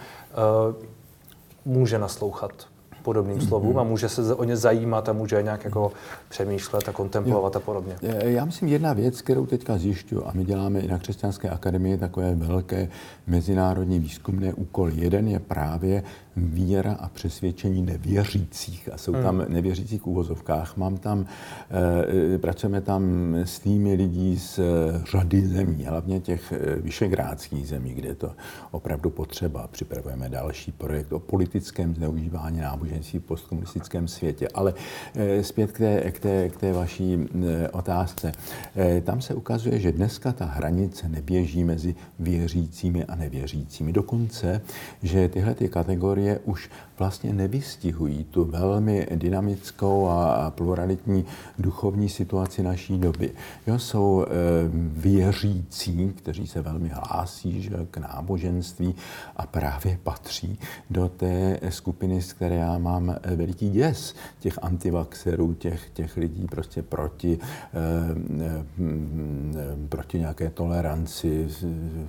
uh, 0.66 0.74
může 1.64 1.98
naslouchat 1.98 2.71
podobným 3.02 3.38
mm-hmm. 3.38 3.48
slovům 3.48 3.78
a 3.78 3.82
může 3.82 4.08
se 4.08 4.34
o 4.34 4.44
ně 4.44 4.56
zajímat 4.56 5.08
a 5.08 5.12
může 5.12 5.42
nějak 5.42 5.64
jako 5.64 5.92
přemýšlet 6.28 6.88
a 6.88 6.92
kontemplovat 6.92 7.54
jo. 7.54 7.60
a 7.60 7.64
podobně. 7.64 7.96
Já 8.24 8.44
myslím, 8.44 8.68
jedna 8.68 8.92
věc, 8.92 9.22
kterou 9.22 9.46
teďka 9.46 9.78
zjišťuju, 9.78 10.26
a 10.26 10.30
my 10.34 10.44
děláme 10.44 10.80
i 10.80 10.88
na 10.88 10.98
Křesťanské 10.98 11.48
akademii 11.48 11.98
takové 11.98 12.34
velké 12.34 12.88
mezinárodní 13.26 13.98
výzkumné 13.98 14.54
úkoly. 14.54 14.92
Jeden 14.96 15.28
je 15.28 15.38
právě 15.38 16.02
víra 16.36 16.92
a 16.92 17.08
přesvědčení 17.08 17.82
nevěřících. 17.82 18.88
A 18.92 18.98
jsou 18.98 19.12
tam 19.12 19.38
hmm. 19.38 19.52
nevěřící 19.52 19.98
v 19.98 20.06
úvozovkách. 20.06 20.76
Mám 20.76 20.96
tam, 20.96 21.26
e, 22.34 22.38
pracujeme 22.38 22.80
tam 22.80 23.34
s 23.44 23.58
týmy 23.58 23.94
lidí 23.94 24.38
z 24.38 24.60
řady 25.10 25.46
zemí, 25.46 25.84
hlavně 25.84 26.20
těch 26.20 26.52
eh, 26.52 26.76
vyšegrádských 26.76 27.68
zemí, 27.68 27.94
kde 27.94 28.08
je 28.08 28.14
to 28.14 28.32
opravdu 28.70 29.10
potřeba. 29.10 29.66
Připravujeme 29.66 30.28
další 30.28 30.72
projekt 30.72 31.12
o 31.12 31.18
politickém 31.18 31.94
zneužívání 31.94 32.60
náboženství 32.60 33.18
v 33.18 33.22
postkomunistickém 33.22 34.08
světě. 34.08 34.48
Ale 34.54 34.74
e, 35.14 35.44
zpět 35.44 35.72
k 35.72 35.78
té, 35.78 36.10
k 36.10 36.18
té, 36.18 36.48
k 36.48 36.56
té 36.56 36.72
vaší 36.72 37.14
e, 37.14 37.68
otázce. 37.68 38.32
E, 38.76 39.00
tam 39.00 39.20
se 39.20 39.34
ukazuje, 39.34 39.80
že 39.80 39.92
dneska 39.92 40.32
ta 40.32 40.44
hranice 40.44 41.08
neběží 41.08 41.64
mezi 41.64 41.94
věřícími 42.18 43.04
a 43.04 43.14
nevěřícími. 43.14 43.92
Dokonce, 43.92 44.60
že 45.02 45.28
tyhle 45.28 45.54
ty 45.54 45.68
kategorie 45.68 46.21
historie 46.22 46.40
už 46.44 46.70
vlastně 46.98 47.32
nevystihují 47.32 48.24
tu 48.24 48.44
velmi 48.44 49.06
dynamickou 49.14 50.08
a 50.08 50.50
pluralitní 50.50 51.24
duchovní 51.58 52.08
situaci 52.08 52.62
naší 52.62 52.98
doby. 52.98 53.30
Jo, 53.66 53.78
jsou 53.78 54.24
e, 54.24 54.26
věřící, 55.00 56.12
kteří 56.16 56.46
se 56.46 56.62
velmi 56.62 56.88
hlásí 56.88 57.62
že, 57.62 57.70
k 57.90 57.98
náboženství 57.98 58.94
a 59.36 59.46
právě 59.46 59.98
patří 60.02 60.58
do 60.90 61.08
té 61.08 61.58
skupiny, 61.68 62.22
z 62.22 62.32
které 62.32 62.56
já 62.56 62.78
mám 62.78 63.10
e, 63.10 63.36
veliký 63.36 63.70
děs, 63.70 64.14
těch 64.40 64.58
antivaxerů, 64.62 65.54
těch, 65.54 65.90
těch 65.92 66.16
lidí 66.16 66.46
prostě 66.46 66.82
proti, 66.82 67.38
e, 67.38 67.78
e, 68.44 68.62
proti 69.88 70.18
nějaké 70.18 70.50
toleranci 70.50 71.48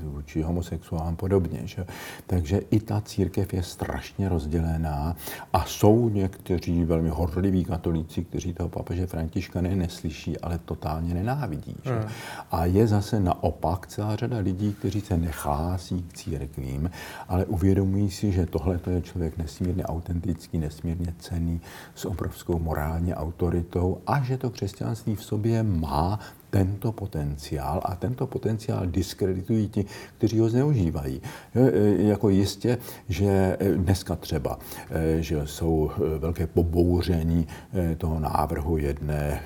vůči 0.03 0.41
homosexuálům 0.41 1.15
podobně. 1.15 1.61
Že? 1.65 1.85
Takže 2.27 2.57
i 2.71 2.79
ta 2.79 3.01
církev 3.01 3.53
je 3.53 3.63
strašně 4.03 4.29
rozdělená 4.29 5.15
a 5.53 5.65
jsou 5.65 6.09
někteří 6.09 6.83
velmi 6.83 7.09
horliví 7.09 7.65
katolíci, 7.65 8.23
kteří 8.23 8.53
toho 8.53 8.69
papeže 8.69 9.07
Františka 9.07 9.61
ne 9.61 9.75
neslyší, 9.75 10.39
ale 10.39 10.59
totálně 10.65 11.13
nenávidí. 11.13 11.75
Že? 11.83 11.91
Hmm. 11.91 12.09
A 12.51 12.65
je 12.65 12.87
zase 12.87 13.19
naopak 13.19 13.87
celá 13.87 14.15
řada 14.15 14.37
lidí, 14.37 14.73
kteří 14.73 15.01
se 15.01 15.17
nechlásí 15.17 16.03
k 16.03 16.13
církvím, 16.13 16.91
ale 17.27 17.45
uvědomují 17.45 18.11
si, 18.11 18.31
že 18.31 18.45
tohle 18.45 18.79
je 18.89 19.01
člověk 19.01 19.37
nesmírně 19.37 19.83
autentický, 19.83 20.57
nesmírně 20.57 21.13
cený, 21.19 21.61
s 21.95 22.05
obrovskou 22.05 22.59
morální 22.59 23.13
autoritou 23.13 23.97
a 24.07 24.23
že 24.23 24.37
to 24.37 24.49
křesťanství 24.49 25.15
v 25.15 25.23
sobě 25.23 25.63
má 25.63 26.19
tento 26.53 26.91
potenciál 26.91 27.81
a 27.85 27.95
tento 27.95 28.27
potenciál 28.27 28.85
diskreditují 28.85 29.67
ti, 29.69 29.85
kteří 30.17 30.39
ho 30.39 30.49
zneužívají. 30.49 31.21
Jako 31.97 32.29
jistě, 32.29 32.77
že 33.09 33.57
dneska 33.75 34.15
třeba, 34.15 34.59
že 35.19 35.47
jsou 35.47 35.91
velké 36.19 36.47
pobouření 36.47 37.47
toho 37.97 38.19
návrhu 38.19 38.77
jedné 38.77 39.41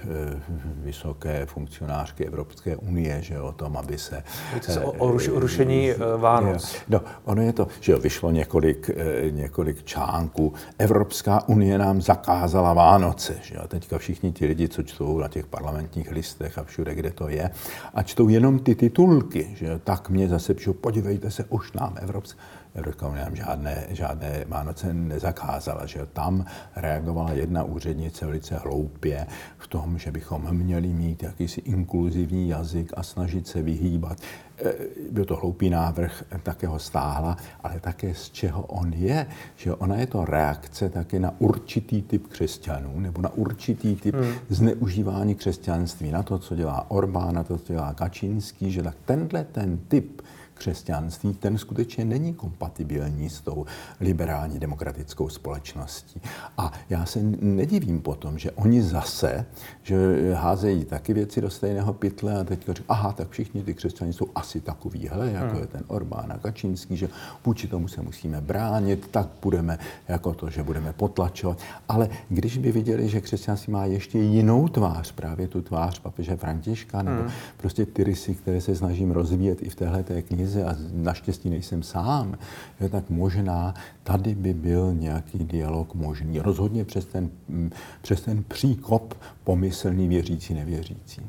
vysoké 0.83 1.45
funkcionářky 1.45 2.25
Evropské 2.25 2.75
unie, 2.75 3.21
že 3.21 3.39
o 3.41 3.51
tom, 3.51 3.77
aby 3.77 3.97
se... 3.97 4.23
se 4.61 4.79
o, 4.79 4.91
o, 4.91 5.11
ruš, 5.11 5.27
o 5.27 5.39
rušení 5.39 5.89
Vánoc. 6.17 6.75
No, 6.89 7.01
ono 7.23 7.41
je 7.41 7.53
to, 7.53 7.67
že 7.79 7.95
vyšlo 7.95 8.31
několik, 8.31 8.89
několik 9.31 9.83
článků. 9.83 10.53
Evropská 10.77 11.47
unie 11.47 11.77
nám 11.77 12.01
zakázala 12.01 12.73
Vánoce. 12.73 13.35
Že 13.41 13.55
jo? 13.55 13.61
Teďka 13.67 13.97
všichni 13.97 14.31
ti 14.31 14.45
lidi, 14.45 14.67
co 14.69 14.83
čtou 14.83 15.19
na 15.19 15.27
těch 15.27 15.47
parlamentních 15.47 16.11
listech 16.11 16.57
a 16.57 16.63
všude, 16.63 16.96
kde 16.97 17.11
to 17.11 17.29
je, 17.29 17.49
a 17.93 18.03
čtou 18.03 18.29
jenom 18.29 18.59
ty 18.59 18.75
titulky, 18.75 19.53
že 19.55 19.79
tak 19.83 20.09
mě 20.09 20.27
zase 20.27 20.53
píšou, 20.53 20.73
podívejte 20.73 21.31
se, 21.31 21.45
už 21.49 21.73
nám 21.73 21.95
Evropská 22.01 22.41
Evropská 22.77 23.07
unie 23.07 23.23
nám 23.23 23.35
žádné, 23.35 23.87
žádné 23.89 24.45
Vánoce 24.47 24.93
nezakázala. 24.93 25.85
Že 25.85 26.05
tam 26.13 26.45
reagovala 26.75 27.31
jedna 27.31 27.63
úřednice 27.63 28.25
velice 28.25 28.55
hloupě 28.55 29.27
v 29.57 29.67
tom, 29.67 29.97
že 29.97 30.11
bychom 30.11 30.53
měli 30.53 30.87
mít 30.87 31.23
jakýsi 31.23 31.61
inkluzivní 31.61 32.49
jazyk 32.49 32.93
a 32.97 33.03
snažit 33.03 33.47
se 33.47 33.61
vyhýbat. 33.61 34.17
E, 34.65 34.73
byl 35.11 35.25
to 35.25 35.35
hloupý 35.35 35.69
návrh, 35.69 36.23
také 36.43 36.67
ho 36.67 36.79
stáhla, 36.79 37.37
ale 37.63 37.79
také 37.79 38.13
z 38.13 38.29
čeho 38.29 38.61
on 38.61 38.93
je. 38.93 39.27
Že 39.55 39.73
ona 39.73 39.95
je 39.95 40.07
to 40.07 40.25
reakce 40.25 40.89
také 40.89 41.19
na 41.19 41.33
určitý 41.39 42.01
typ 42.01 42.27
křesťanů 42.27 42.99
nebo 42.99 43.21
na 43.21 43.29
určitý 43.29 43.95
typ 43.95 44.15
hmm. 44.15 44.33
zneužívání 44.49 45.35
křesťanství, 45.35 46.11
na 46.11 46.23
to, 46.23 46.39
co 46.39 46.55
dělá 46.55 46.91
Orbán, 46.91 47.35
na 47.35 47.43
to, 47.43 47.57
co 47.57 47.73
dělá 47.73 47.93
Kačínský, 47.93 48.71
že 48.71 48.83
tak 48.83 48.95
tenhle 49.05 49.43
ten 49.43 49.77
typ 49.77 50.21
křesťanství, 50.57 51.33
ten 51.33 51.57
skutečně 51.57 52.05
není 52.05 52.33
kompatibilní 52.33 53.29
s 53.29 53.41
tou 53.41 53.65
liberální 53.99 54.59
demokratickou 54.59 55.29
společností. 55.29 56.21
A 56.57 56.73
já 56.89 57.05
se 57.05 57.19
nedivím 57.41 58.01
potom, 58.01 58.37
že 58.37 58.51
oni 58.51 58.83
zase, 58.83 59.45
že 59.83 59.97
házejí 60.33 60.85
taky 60.85 61.13
věci 61.13 61.41
do 61.41 61.49
stejného 61.49 61.93
pytle 61.93 62.39
a 62.39 62.43
teďka 62.43 62.73
říkají, 62.73 62.85
aha, 62.89 63.11
tak 63.11 63.29
všichni 63.29 63.63
ty 63.63 63.73
křesťané 63.73 64.13
jsou 64.13 64.27
asi 64.35 64.61
takovýhle, 64.61 65.31
jako 65.31 65.53
hmm. 65.53 65.61
je 65.61 65.67
ten 65.67 65.83
Orbán 65.87 66.31
a 66.31 66.37
Kačínský, 66.37 66.97
že 66.97 67.09
vůči 67.45 67.67
tomu 67.67 67.87
se 67.87 68.01
musíme 68.01 68.41
bránit, 68.41 69.07
tak 69.11 69.27
budeme 69.41 69.79
jako 70.07 70.33
to, 70.33 70.49
že 70.49 70.63
budeme 70.63 70.93
potlačovat. 70.93 71.59
Ale 71.89 72.09
když 72.29 72.57
by 72.57 72.71
viděli, 72.71 73.09
že 73.09 73.21
křesťanství 73.21 73.73
má 73.73 73.85
ještě 73.85 74.19
jinou 74.19 74.67
tvář, 74.67 75.11
právě 75.11 75.47
tu 75.47 75.61
tvář 75.61 75.99
papeže 75.99 76.35
Františka, 76.35 77.01
nebo 77.01 77.21
hmm. 77.21 77.31
prostě 77.57 77.85
ty 77.85 78.03
rysy, 78.03 78.35
které 78.35 78.61
se 78.61 78.75
snažím 78.75 79.11
rozvíjet 79.11 79.63
i 79.63 79.69
v 79.69 79.75
téhle 79.75 80.03
té 80.03 80.21
knize, 80.21 80.46
knize 80.47 80.63
a 80.63 80.75
naštěstí 80.93 81.49
nejsem 81.49 81.83
sám, 81.83 82.37
je, 82.79 82.89
tak 82.89 83.09
možná 83.09 83.73
tady 84.03 84.35
by 84.35 84.53
byl 84.53 84.93
nějaký 84.93 85.39
dialog 85.39 85.95
možný. 85.95 86.39
Rozhodně 86.39 86.85
přes 86.85 87.05
ten, 87.05 87.29
mm, 87.47 87.71
přes 88.01 88.21
ten 88.21 88.43
příkop 88.43 89.13
pomyslný 89.43 90.07
věřící, 90.07 90.53
nevěřící. 90.53 91.21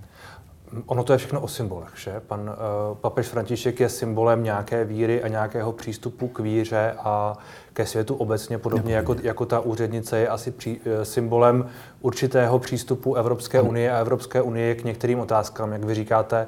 Ono 0.86 1.04
to 1.04 1.12
je 1.12 1.18
všechno 1.18 1.40
o 1.40 1.48
symbolech, 1.48 1.92
že? 1.96 2.20
Pan 2.26 2.40
uh, 2.40 2.96
papež 2.96 3.26
František 3.26 3.80
je 3.80 3.88
symbolem 3.88 4.44
nějaké 4.44 4.84
víry 4.84 5.22
a 5.22 5.28
nějakého 5.28 5.72
přístupu 5.72 6.28
k 6.28 6.38
víře 6.38 6.94
a 6.98 7.38
ke 7.72 7.86
světu 7.86 8.14
obecně, 8.14 8.58
podobně 8.58 8.94
jako, 8.94 9.16
jako 9.22 9.46
ta 9.46 9.60
úřednice 9.60 10.18
je 10.18 10.28
asi 10.28 10.50
pří, 10.50 10.80
uh, 10.80 11.02
symbolem 11.02 11.66
určitého 12.00 12.58
přístupu 12.58 13.14
Evropské 13.14 13.60
unie 13.60 13.92
a 13.92 13.98
Evropské 13.98 14.42
unie 14.42 14.74
k 14.74 14.84
některým 14.84 15.20
otázkám, 15.20 15.72
jak 15.72 15.84
vy 15.84 15.94
říkáte, 15.94 16.46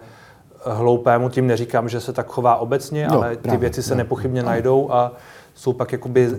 hloupému 0.64 1.28
tím 1.28 1.46
neříkám, 1.46 1.88
že 1.88 2.00
se 2.00 2.12
tak 2.12 2.26
chová 2.26 2.56
obecně, 2.56 3.08
no, 3.08 3.14
ale 3.14 3.36
právě, 3.36 3.58
ty 3.58 3.60
věci 3.60 3.82
se 3.82 3.94
no, 3.94 3.98
nepochybně 3.98 4.40
ano. 4.40 4.48
najdou 4.48 4.92
a 4.92 5.12
jsou 5.54 5.72
pak 5.72 5.92
jakoby 5.92 6.30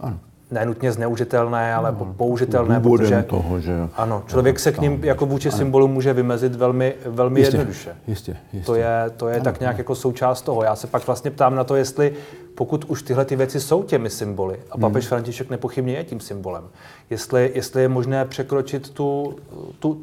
ano. 0.00 0.18
nenutně 0.50 0.92
zneužitelné, 0.92 1.74
ale 1.74 1.88
ano, 1.88 2.14
použitelné, 2.16 2.80
protože 2.80 3.22
toho, 3.22 3.60
že 3.60 3.88
ano, 3.96 4.22
člověk 4.26 4.58
se 4.58 4.72
k 4.72 4.80
ním 4.80 5.04
jako 5.04 5.26
vůči 5.26 5.48
ano. 5.48 5.58
symbolu 5.58 5.88
může 5.88 6.12
vymezit 6.12 6.54
velmi, 6.54 6.94
velmi 7.06 7.40
jistě, 7.40 7.56
jednoduše. 7.56 7.96
Jistě, 8.06 8.36
jistě. 8.52 8.66
To 8.66 8.74
je, 8.74 9.10
to 9.16 9.28
je 9.28 9.34
ano, 9.34 9.44
tak 9.44 9.60
nějak 9.60 9.74
ano. 9.74 9.80
jako 9.80 9.94
součást 9.94 10.42
toho. 10.42 10.62
Já 10.62 10.76
se 10.76 10.86
pak 10.86 11.06
vlastně 11.06 11.30
ptám 11.30 11.54
na 11.54 11.64
to, 11.64 11.76
jestli 11.76 12.12
pokud 12.54 12.84
už 12.84 13.02
tyhle 13.02 13.24
ty 13.24 13.36
věci 13.36 13.60
jsou 13.60 13.82
těmi 13.82 14.10
symboly, 14.10 14.58
a 14.70 14.78
papež 14.78 15.04
hmm. 15.04 15.08
František 15.08 15.50
nepochybně 15.50 15.94
je 15.94 16.04
tím 16.04 16.20
symbolem, 16.20 16.64
jestli, 17.10 17.52
jestli 17.54 17.82
je 17.82 17.88
možné 17.88 18.24
překročit 18.24 18.90
tu, 18.90 19.36
tu, 19.78 20.00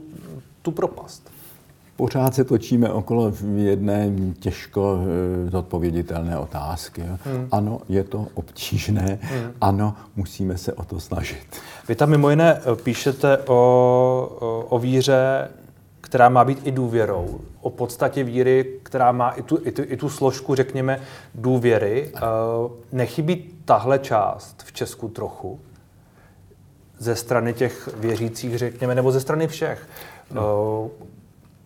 tu 0.62 0.72
propast 0.72 1.33
pořád 2.04 2.36
se 2.36 2.44
točíme 2.44 2.90
okolo 2.90 3.34
jedné 3.56 4.12
těžko 4.40 4.98
eh, 4.98 5.50
zodpověditelné 5.50 6.38
otázky. 6.38 7.02
Hmm. 7.02 7.48
Ano, 7.52 7.82
je 7.90 8.04
to 8.04 8.28
obtížné, 8.34 9.20
hmm. 9.22 9.52
ano, 9.62 9.96
musíme 10.16 10.58
se 10.58 10.74
o 10.74 10.84
to 10.84 11.00
snažit. 11.00 11.48
Vy 11.88 11.96
tam 11.96 12.10
mimo 12.10 12.30
jiné 12.30 12.62
eh, 12.62 12.76
píšete 12.76 13.38
o, 13.38 13.56
o, 14.40 14.66
o 14.70 14.80
víře, 14.80 15.50
která 16.02 16.30
má 16.30 16.46
být 16.46 16.68
i 16.68 16.72
důvěrou, 16.72 17.40
o 17.62 17.70
podstatě 17.70 18.24
víry, 18.24 18.80
která 18.84 19.12
má 19.12 19.30
i 19.30 19.42
tu, 19.42 19.60
i 19.64 19.72
tu, 19.72 19.82
i 19.86 19.98
tu 19.98 20.10
složku, 20.10 20.56
řekněme, 20.56 21.00
důvěry. 21.36 22.12
Eh, 22.16 22.20
nechybí 22.92 23.50
tahle 23.66 24.00
část 24.00 24.64
v 24.64 24.72
Česku 24.72 25.08
trochu? 25.08 25.60
Ze 27.00 27.16
strany 27.16 27.54
těch 27.54 27.90
věřících, 27.98 28.58
řekněme, 28.58 28.96
nebo 28.96 29.12
ze 29.12 29.22
strany 29.22 29.48
všech? 29.48 29.88
No 30.32 30.90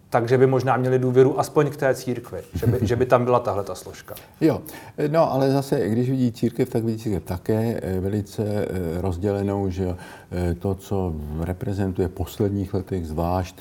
takže 0.09 0.37
by 0.37 0.47
možná 0.47 0.77
měli 0.77 0.99
důvěru 0.99 1.39
aspoň 1.39 1.69
k 1.69 1.77
té 1.77 1.95
církvi, 1.95 2.39
že 2.53 2.67
by, 2.67 2.79
že 2.81 2.95
by 2.95 3.05
tam 3.05 3.25
byla 3.25 3.39
tahle 3.39 3.63
ta 3.63 3.75
složka. 3.75 4.15
Jo, 4.41 4.61
no 5.07 5.31
ale 5.31 5.51
zase, 5.51 5.89
když 5.89 6.09
vidí 6.09 6.31
církev, 6.31 6.69
tak 6.69 6.83
vidí 6.83 7.03
církev 7.03 7.23
také 7.23 7.79
eh, 7.83 7.99
velice 7.99 8.43
eh, 8.43 9.01
rozdělenou, 9.01 9.69
že 9.69 9.95
eh, 10.31 10.53
to, 10.53 10.75
co 10.75 11.13
reprezentuje 11.39 12.07
posledních 12.07 12.73
letech 12.73 13.07
zvlášť, 13.07 13.57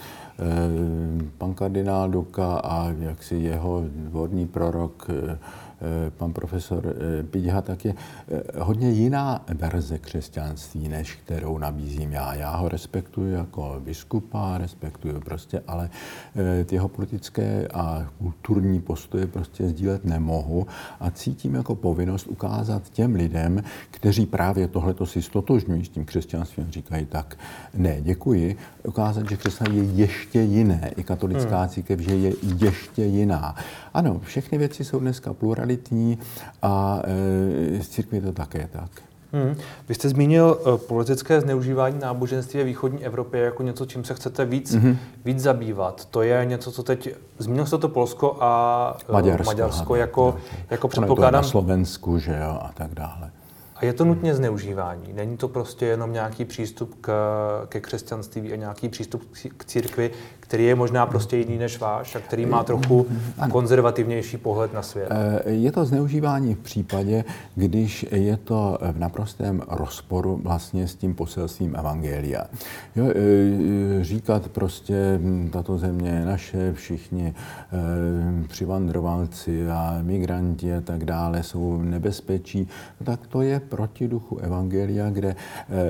pan 1.38 1.54
kardinál 1.54 2.08
Duka 2.08 2.60
a 2.64 2.92
jaksi 2.98 3.34
jeho 3.34 3.84
dvorní 3.86 4.46
prorok 4.46 5.08
pan 6.16 6.32
profesor 6.32 6.86
eh, 6.86 7.22
Pidha, 7.22 7.62
tak 7.62 7.84
je 7.84 7.94
eh, 7.94 8.42
hodně 8.58 8.90
jiná 8.90 9.44
verze 9.48 9.98
křesťanství, 9.98 10.88
než 10.88 11.14
kterou 11.14 11.58
nabízím 11.58 12.12
já. 12.12 12.34
Já 12.34 12.56
ho 12.56 12.68
respektuji 12.68 13.32
jako 13.32 13.76
biskupa, 13.84 14.58
respektuji 14.58 15.20
prostě, 15.20 15.62
ale 15.66 15.90
ty 16.64 16.74
jeho 16.74 16.88
politické 16.88 17.68
a 17.74 18.06
kulturní 18.18 18.80
postoje 18.80 19.26
prostě 19.26 19.68
sdílet 19.68 20.04
nemohu 20.04 20.66
a 21.00 21.10
cítím 21.10 21.54
jako 21.54 21.74
povinnost 21.74 22.26
ukázat 22.26 22.90
těm 22.90 23.14
lidem, 23.14 23.62
kteří 23.90 24.26
právě 24.26 24.68
tohleto 24.68 25.06
si 25.06 25.22
stotožňují 25.22 25.84
s 25.84 25.88
tím 25.88 26.04
křesťanstvím, 26.04 26.70
říkají 26.70 27.06
tak, 27.06 27.38
ne, 27.74 27.96
děkuji, 28.00 28.56
ukázat, 28.84 29.28
že 29.28 29.36
křesťanství 29.36 29.78
je 29.78 29.84
ještě 29.84 30.40
jiné, 30.40 30.90
i 30.96 31.02
katolická 31.02 31.60
hmm. 31.60 31.68
církev, 31.68 32.00
že 32.00 32.14
je 32.14 32.32
ještě 32.42 33.04
jiná. 33.04 33.54
Ano, 33.94 34.20
všechny 34.24 34.58
věci 34.58 34.84
jsou 34.84 35.00
dneska 35.00 35.32
pluralitní 35.66 36.18
a 36.62 37.02
z 37.80 37.88
církve 37.88 38.18
je 38.18 38.22
to 38.22 38.32
také 38.32 38.68
tak. 38.72 38.90
Hmm. 39.32 39.56
Vy 39.88 39.94
jste 39.94 40.08
zmínil 40.08 40.58
uh, 40.66 40.76
politické 40.76 41.40
zneužívání 41.40 41.98
náboženství 41.98 42.62
v 42.62 42.64
východní 42.64 43.04
Evropě 43.04 43.40
jako 43.40 43.62
něco, 43.62 43.86
čím 43.86 44.04
se 44.04 44.14
chcete 44.14 44.44
víc, 44.44 44.74
hmm. 44.74 44.96
víc 45.24 45.40
zabývat. 45.40 46.04
To 46.04 46.22
je 46.22 46.44
něco, 46.44 46.72
co 46.72 46.82
teď... 46.82 47.14
Zmínil 47.38 47.66
jste 47.66 47.78
to 47.78 47.88
Polsko 47.88 48.36
a 48.40 48.96
uh, 49.08 49.14
Maďarsko, 49.14 49.44
Maďarsko 49.44 49.96
jako, 49.96 50.36
jako 50.70 50.88
předpokládám... 50.88 51.42
na 51.42 51.48
Slovensku, 51.48 52.18
že 52.18 52.38
jo, 52.42 52.58
a 52.62 52.70
tak 52.74 52.94
dále. 52.94 53.30
A 53.76 53.84
je 53.84 53.92
to 53.92 54.04
nutně 54.04 54.34
zneužívání. 54.34 55.12
Není 55.12 55.36
to 55.36 55.48
prostě 55.48 55.86
jenom 55.86 56.12
nějaký 56.12 56.44
přístup 56.44 56.94
k, 57.00 57.10
ke 57.68 57.80
křesťanství 57.80 58.52
a 58.52 58.56
nějaký 58.56 58.88
přístup 58.88 59.22
k 59.56 59.64
církvi, 59.64 60.10
který 60.46 60.64
je 60.64 60.74
možná 60.74 61.06
prostě 61.06 61.36
jiný 61.36 61.58
než 61.58 61.78
váš 61.78 62.16
a 62.16 62.20
který 62.20 62.46
má 62.46 62.64
trochu 62.64 63.06
konzervativnější 63.50 64.36
pohled 64.36 64.74
na 64.74 64.82
svět. 64.82 65.08
Eh, 65.10 65.50
je 65.50 65.72
to 65.72 65.84
zneužívání 65.84 66.54
v 66.54 66.58
případě, 66.58 67.24
když 67.54 68.06
je 68.10 68.36
to 68.36 68.78
v 68.92 68.98
naprostém 68.98 69.62
rozporu 69.68 70.40
vlastně 70.42 70.88
s 70.88 70.94
tím 70.94 71.14
poselstvím 71.14 71.76
Evangelia. 71.76 72.44
Jo, 72.96 73.06
eh, 73.10 74.04
říkat 74.04 74.48
prostě, 74.48 75.18
hm, 75.22 75.50
tato 75.52 75.78
země 75.78 76.10
je 76.10 76.24
naše, 76.26 76.72
všichni 76.72 77.34
eh, 77.34 78.48
přivandrovalci 78.48 79.70
a 79.70 79.98
migranti 80.02 80.74
a 80.74 80.80
tak 80.80 81.04
dále 81.04 81.42
jsou 81.42 81.82
nebezpečí, 81.82 82.68
tak 83.04 83.26
to 83.26 83.42
je 83.42 83.60
proti 83.60 84.08
duchu 84.08 84.38
Evangelia, 84.38 85.10
kde 85.10 85.36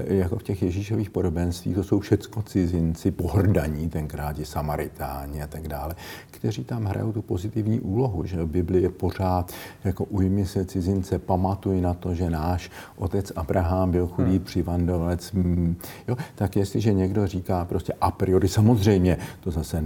jako 0.05 0.39
v 0.39 0.43
těch 0.43 0.63
Ježíšových 0.63 1.11
podobenstvích 1.11 1.75
to 1.75 1.85
jsou 1.85 2.01
všecko 2.01 2.43
cizinci, 2.43 3.11
pohrdaní 3.11 3.89
tenkrát 3.89 4.39
Samaritáni 4.47 5.43
a 5.43 5.47
tak 5.47 5.69
dále, 5.69 5.95
kteří 6.31 6.65
tam 6.65 6.85
hrajou 6.85 7.13
tu 7.13 7.23
pozitivní 7.23 7.81
úlohu, 7.81 8.25
že 8.25 8.43
v 8.43 8.47
Biblii 8.47 8.83
je 8.83 8.91
pořád 8.91 9.53
jako 9.85 10.05
ujmi 10.05 10.47
se 10.47 10.65
cizince, 10.65 11.19
pamatuj 11.19 11.81
na 11.81 11.95
to, 11.95 12.15
že 12.15 12.31
náš 12.31 12.71
otec 12.97 13.33
Abraham 13.37 13.91
byl 13.91 14.07
chudý 14.07 14.37
hmm. 14.37 14.45
přivandovec. 14.45 15.33
Mm, 15.33 15.77
jo, 16.09 16.17
tak 16.35 16.57
jestliže 16.57 16.93
někdo 16.93 17.27
říká 17.27 17.65
prostě 17.65 17.93
a 18.01 18.11
priori, 18.11 18.49
samozřejmě, 18.49 19.19
to 19.41 19.51
zase 19.51 19.83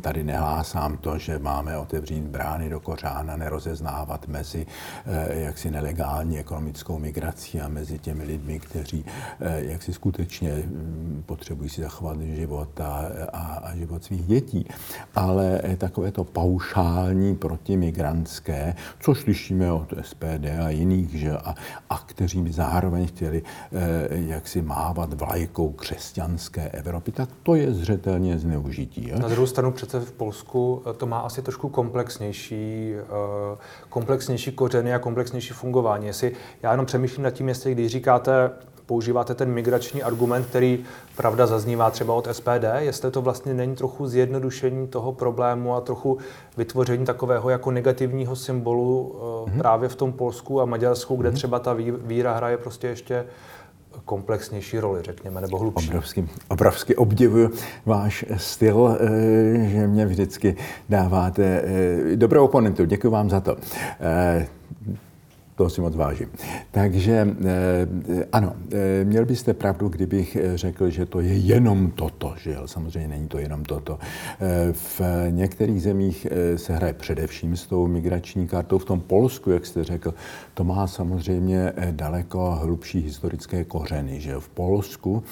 tady 0.00 0.24
nehlásám 0.24 0.96
to, 0.96 1.18
že 1.18 1.38
máme 1.38 1.78
otevřít 1.78 2.24
brány 2.24 2.68
do 2.68 2.80
kořána, 2.80 3.36
nerozeznávat 3.36 4.28
mezi 4.28 4.66
eh, 5.06 5.40
jaksi 5.40 5.70
nelegální 5.70 6.38
ekonomickou 6.38 6.98
migrací 6.98 7.60
a 7.60 7.68
mezi 7.68 7.98
těmi 7.98 8.24
lidmi, 8.24 8.60
kteří 8.60 9.04
eh, 9.40 9.64
jaksi 9.64 9.92
skutečně 9.92 10.52
mm, 10.52 11.22
potřebují 11.26 11.70
si 11.70 11.82
zachovat 11.82 12.20
život 12.20 12.80
a, 12.80 13.06
a, 13.32 13.40
a 13.40 13.76
život 13.76 14.03
svých 14.04 14.26
dětí. 14.26 14.66
Ale 15.14 15.60
eh, 15.64 15.76
takové 15.76 16.12
to 16.12 16.24
paušální 16.24 17.36
protimigrantské, 17.36 18.74
co 19.00 19.14
slyšíme 19.14 19.72
od 19.72 19.94
SPD 20.02 20.44
a 20.64 20.70
jiných, 20.70 21.14
že, 21.14 21.32
a, 21.32 21.54
a 21.90 21.98
kteří 21.98 22.42
by 22.42 22.52
zároveň 22.52 23.06
chtěli 23.06 23.42
jaksi 24.10 24.62
mávat 24.62 25.14
vlajkou 25.14 25.72
křesťanské 25.72 26.68
Evropy, 26.68 27.12
tak 27.12 27.28
to 27.42 27.54
je 27.54 27.72
zřetelně 27.72 28.38
zneužití. 28.38 29.08
Je? 29.08 29.16
Na 29.16 29.28
druhou 29.28 29.46
stranu 29.46 29.72
přece 29.72 30.00
v 30.00 30.12
Polsku 30.12 30.82
to 30.96 31.06
má 31.06 31.20
asi 31.20 31.42
trošku 31.42 31.68
komplexnější, 31.68 32.92
eh, 32.94 33.58
komplexnější 33.88 34.52
kořeny 34.52 34.94
a 34.94 34.98
komplexnější 34.98 35.54
fungování. 35.54 36.06
Jestli 36.06 36.32
já 36.62 36.70
jenom 36.70 36.86
přemýšlím 36.86 37.24
nad 37.24 37.30
tím, 37.30 37.48
jestli 37.48 37.72
když 37.72 37.92
říkáte, 37.92 38.50
používáte 38.86 39.34
ten 39.34 39.52
migrační 39.52 40.02
argument, 40.02 40.46
který 40.46 40.84
pravda 41.16 41.46
zaznívá 41.46 41.90
třeba 41.90 42.14
od 42.14 42.28
SPD, 42.32 42.64
jestli 42.78 43.10
to 43.10 43.22
vlastně 43.22 43.54
není 43.54 43.76
trochu 43.76 44.06
zjednodušení 44.06 44.88
toho 44.88 45.12
problému 45.12 45.74
a 45.74 45.80
trochu 45.80 46.18
vytvoření 46.56 47.04
takového 47.04 47.50
jako 47.50 47.70
negativního 47.70 48.36
symbolu 48.36 49.14
mm-hmm. 49.18 49.58
právě 49.58 49.88
v 49.88 49.96
tom 49.96 50.12
Polsku 50.12 50.60
a 50.60 50.64
Maďarsku, 50.64 51.16
kde 51.16 51.30
mm-hmm. 51.30 51.34
třeba 51.34 51.58
ta 51.58 51.76
víra 52.04 52.34
hraje 52.34 52.56
prostě 52.56 52.86
ještě 52.86 53.24
komplexnější 54.04 54.78
roli, 54.78 55.02
řekněme, 55.02 55.40
nebo 55.40 55.58
hlubší. 55.58 55.88
Obrovský, 55.88 56.28
obrovský 56.48 56.96
obdivuju 56.96 57.50
váš 57.86 58.24
styl, 58.36 58.98
eh, 59.00 59.68
že 59.68 59.86
mě 59.86 60.06
vždycky 60.06 60.56
dáváte 60.88 61.62
eh, 61.64 62.16
dobrou 62.16 62.44
oponentu. 62.44 62.84
Děkuji 62.84 63.10
vám 63.10 63.30
za 63.30 63.40
to. 63.40 63.56
Eh, 65.54 65.64
toho 65.64 65.70
si 65.70 65.80
moc 65.80 65.96
vážím. 65.96 66.28
Takže 66.70 67.36
eh, 67.44 68.26
ano, 68.32 68.52
eh, 68.72 69.04
měl 69.04 69.24
byste 69.24 69.54
pravdu, 69.54 69.88
kdybych 69.88 70.36
eh, 70.36 70.56
řekl, 70.56 70.90
že 70.90 71.06
to 71.06 71.20
je 71.20 71.34
jenom 71.34 71.90
toto, 71.90 72.34
že 72.42 72.52
jo? 72.52 72.66
samozřejmě 72.66 73.08
není 73.08 73.28
to 73.28 73.38
jenom 73.38 73.64
toto. 73.64 73.98
V 74.72 75.00
některých 75.30 75.82
zemích 75.82 76.26
se 76.56 76.76
hraje 76.76 76.92
především 76.92 77.56
s 77.56 77.66
tou 77.66 77.86
migrační 77.86 78.48
kartou. 78.48 78.78
V 78.78 78.84
tom 78.84 79.00
Polsku, 79.00 79.50
jak 79.50 79.66
jste 79.66 79.84
řekl, 79.84 80.14
to 80.54 80.64
má 80.64 80.86
samozřejmě 80.86 81.72
daleko 81.90 82.50
hlubší 82.50 83.00
historické 83.00 83.64
kořeny. 83.64 84.20
Že 84.20 84.34
v 84.38 84.48
Polsku, 84.48 85.22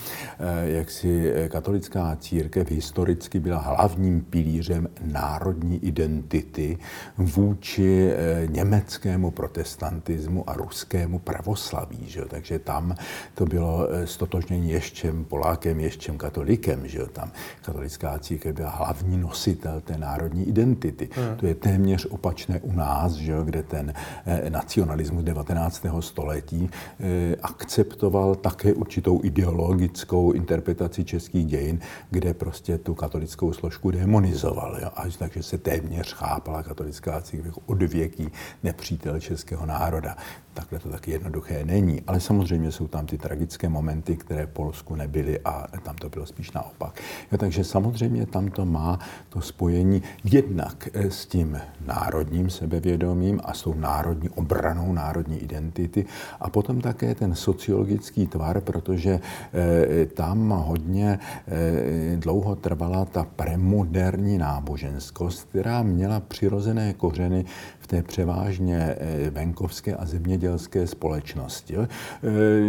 jak 0.62 0.90
si 0.90 1.32
katolická 1.48 2.16
církev 2.20 2.70
historicky 2.70 3.40
byla 3.40 3.58
hlavním 3.58 4.20
pilířem 4.20 4.88
národní 5.04 5.84
identity 5.84 6.78
vůči 7.18 8.12
německému 8.46 9.30
protestantismu 9.30 10.11
protestantismu 10.12 10.50
a 10.50 10.52
ruskému 10.52 11.18
pravoslaví. 11.18 11.98
Že? 12.06 12.22
Takže 12.28 12.58
tam 12.58 12.94
to 13.34 13.44
bylo 13.44 13.88
eh, 13.90 14.06
stotožnění 14.06 14.70
ještěm 14.70 15.24
Polákem, 15.24 15.80
ještěm 15.80 16.18
katolikem. 16.18 16.88
Že? 16.88 17.06
Tam 17.12 17.32
katolická 17.62 18.18
církev 18.18 18.54
byla 18.54 18.70
hlavní 18.70 19.16
nositel 19.16 19.80
té 19.80 19.98
národní 19.98 20.48
identity. 20.48 21.08
Hmm. 21.12 21.36
To 21.36 21.46
je 21.46 21.54
téměř 21.54 22.06
opačné 22.06 22.60
u 22.60 22.72
nás, 22.72 23.12
že? 23.12 23.32
kde 23.44 23.62
ten 23.62 23.94
eh, 24.26 24.50
nacionalismus 24.50 25.24
19. 25.24 25.86
století 26.00 26.70
eh, 27.00 27.36
akceptoval 27.42 28.34
také 28.34 28.72
určitou 28.72 29.20
ideologickou 29.24 30.32
interpretaci 30.32 31.04
českých 31.04 31.46
dějin, 31.46 31.80
kde 32.10 32.34
prostě 32.34 32.78
tu 32.78 32.94
katolickou 32.94 33.52
složku 33.52 33.90
demonizoval. 33.90 34.78
Jo? 34.82 34.90
Až 34.96 35.16
takže 35.16 35.42
se 35.42 35.58
téměř 35.58 36.14
chápala 36.14 36.62
katolická 36.62 37.20
církev 37.22 37.58
od 37.66 37.82
věký 37.82 38.28
nepřítel 38.62 39.20
českého 39.20 39.66
národa 39.66 40.01
národa. 40.02 40.16
Takhle 40.54 40.78
to 40.78 40.88
taky 40.88 41.10
jednoduché 41.10 41.64
není. 41.64 42.02
Ale 42.06 42.20
samozřejmě 42.20 42.72
jsou 42.72 42.88
tam 42.88 43.06
ty 43.06 43.18
tragické 43.18 43.68
momenty, 43.68 44.16
které 44.16 44.46
v 44.46 44.50
Polsku 44.50 44.94
nebyly 44.94 45.40
a 45.40 45.66
tam 45.82 45.96
to 45.96 46.08
bylo 46.08 46.26
spíš 46.26 46.52
naopak. 46.52 47.00
Jo, 47.32 47.38
takže 47.38 47.64
samozřejmě 47.64 48.26
tam 48.26 48.48
to 48.48 48.66
má 48.66 48.98
to 49.28 49.40
spojení 49.40 50.02
jednak 50.24 50.88
eh, 50.92 51.10
s 51.10 51.26
tím 51.26 51.60
národním 51.86 52.50
sebevědomím 52.50 53.40
a 53.44 53.52
s 53.52 53.62
tou 53.62 53.74
národní 53.74 54.28
obranou 54.28 54.92
národní 54.92 55.38
identity 55.38 56.04
a 56.40 56.50
potom 56.50 56.80
také 56.80 57.14
ten 57.14 57.34
sociologický 57.34 58.26
tvar, 58.26 58.60
protože 58.60 59.20
e, 59.20 60.06
tam 60.06 60.50
hodně 60.50 61.18
e, 61.48 62.16
dlouho 62.16 62.56
trvala 62.56 63.04
ta 63.04 63.24
premoderní 63.24 64.38
náboženskost, 64.38 65.48
která 65.48 65.82
měla 65.82 66.20
přirozené 66.20 66.92
kořeny 66.92 67.44
v 67.82 67.86
té 67.86 68.02
převážně 68.02 68.96
venkovské 69.30 69.96
a 69.96 70.06
zemědělské 70.06 70.86
společnosti. 70.86 71.76
E, 71.76 71.88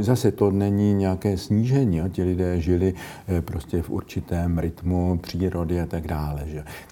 zase 0.04 0.32
to 0.32 0.52
není 0.52 0.93
nějaké 0.93 1.38
snížení. 1.38 2.02
Ti 2.10 2.23
lidé 2.23 2.62
žili 2.62 2.93
e, 3.28 3.41
prostě 3.41 3.82
v 3.82 3.89
určitém 3.89 4.58
rytmu 4.60 5.17
přírody 5.17 5.82
a 5.82 5.86
tak 5.86 6.08
dále. 6.08 6.45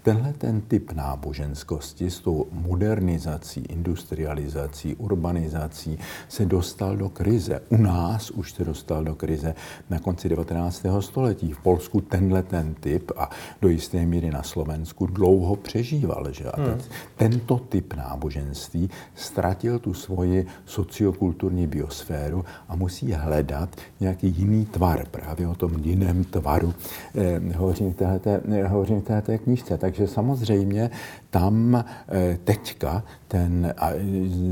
Tenhle 0.03 0.33
ten 0.33 0.61
typ 0.61 0.91
náboženskosti 0.91 2.09
s 2.09 2.19
tou 2.19 2.47
modernizací, 2.51 3.59
industrializací, 3.59 4.95
urbanizací 4.95 5.99
se 6.29 6.45
dostal 6.45 6.97
do 6.97 7.09
krize. 7.09 7.61
U 7.69 7.77
nás 7.77 8.31
už 8.31 8.51
se 8.51 8.65
dostal 8.65 9.03
do 9.03 9.15
krize 9.15 9.55
na 9.89 9.99
konci 9.99 10.29
19. 10.29 10.85
století. 10.99 11.53
V 11.53 11.59
Polsku 11.59 12.01
tenhle 12.01 12.43
ten 12.43 12.73
typ 12.73 13.11
a 13.17 13.29
do 13.61 13.67
jisté 13.67 14.05
míry 14.05 14.31
na 14.31 14.43
Slovensku 14.43 15.07
dlouho 15.07 15.55
přežíval. 15.55 16.31
Že? 16.31 16.45
A 16.45 16.61
hmm. 16.61 16.81
tento 17.15 17.57
typ 17.57 17.93
náboženství 18.11 18.89
ztratil 19.15 19.79
tu 19.79 19.93
svoji 19.93 20.45
sociokulturní 20.65 21.67
biosféru 21.67 22.45
a 22.69 22.75
musí 22.75 23.11
hledat 23.13 23.69
nějaký 23.99 24.27
jiný 24.27 24.65
tvar. 24.65 25.05
Právě 25.11 25.47
o 25.47 25.55
tom 25.55 25.71
jiném 25.83 26.23
tvaru 26.23 26.73
eh, 27.15 27.39
hovořím 27.57 27.91
v 29.01 29.03
této, 29.03 29.37
knížce. 29.43 29.77
Takže 29.77 30.07
samozřejmě 30.07 30.91
tam 31.31 31.75
eh, 31.75 32.39
teďka 32.43 33.03
ten, 33.31 33.73
a 33.77 33.89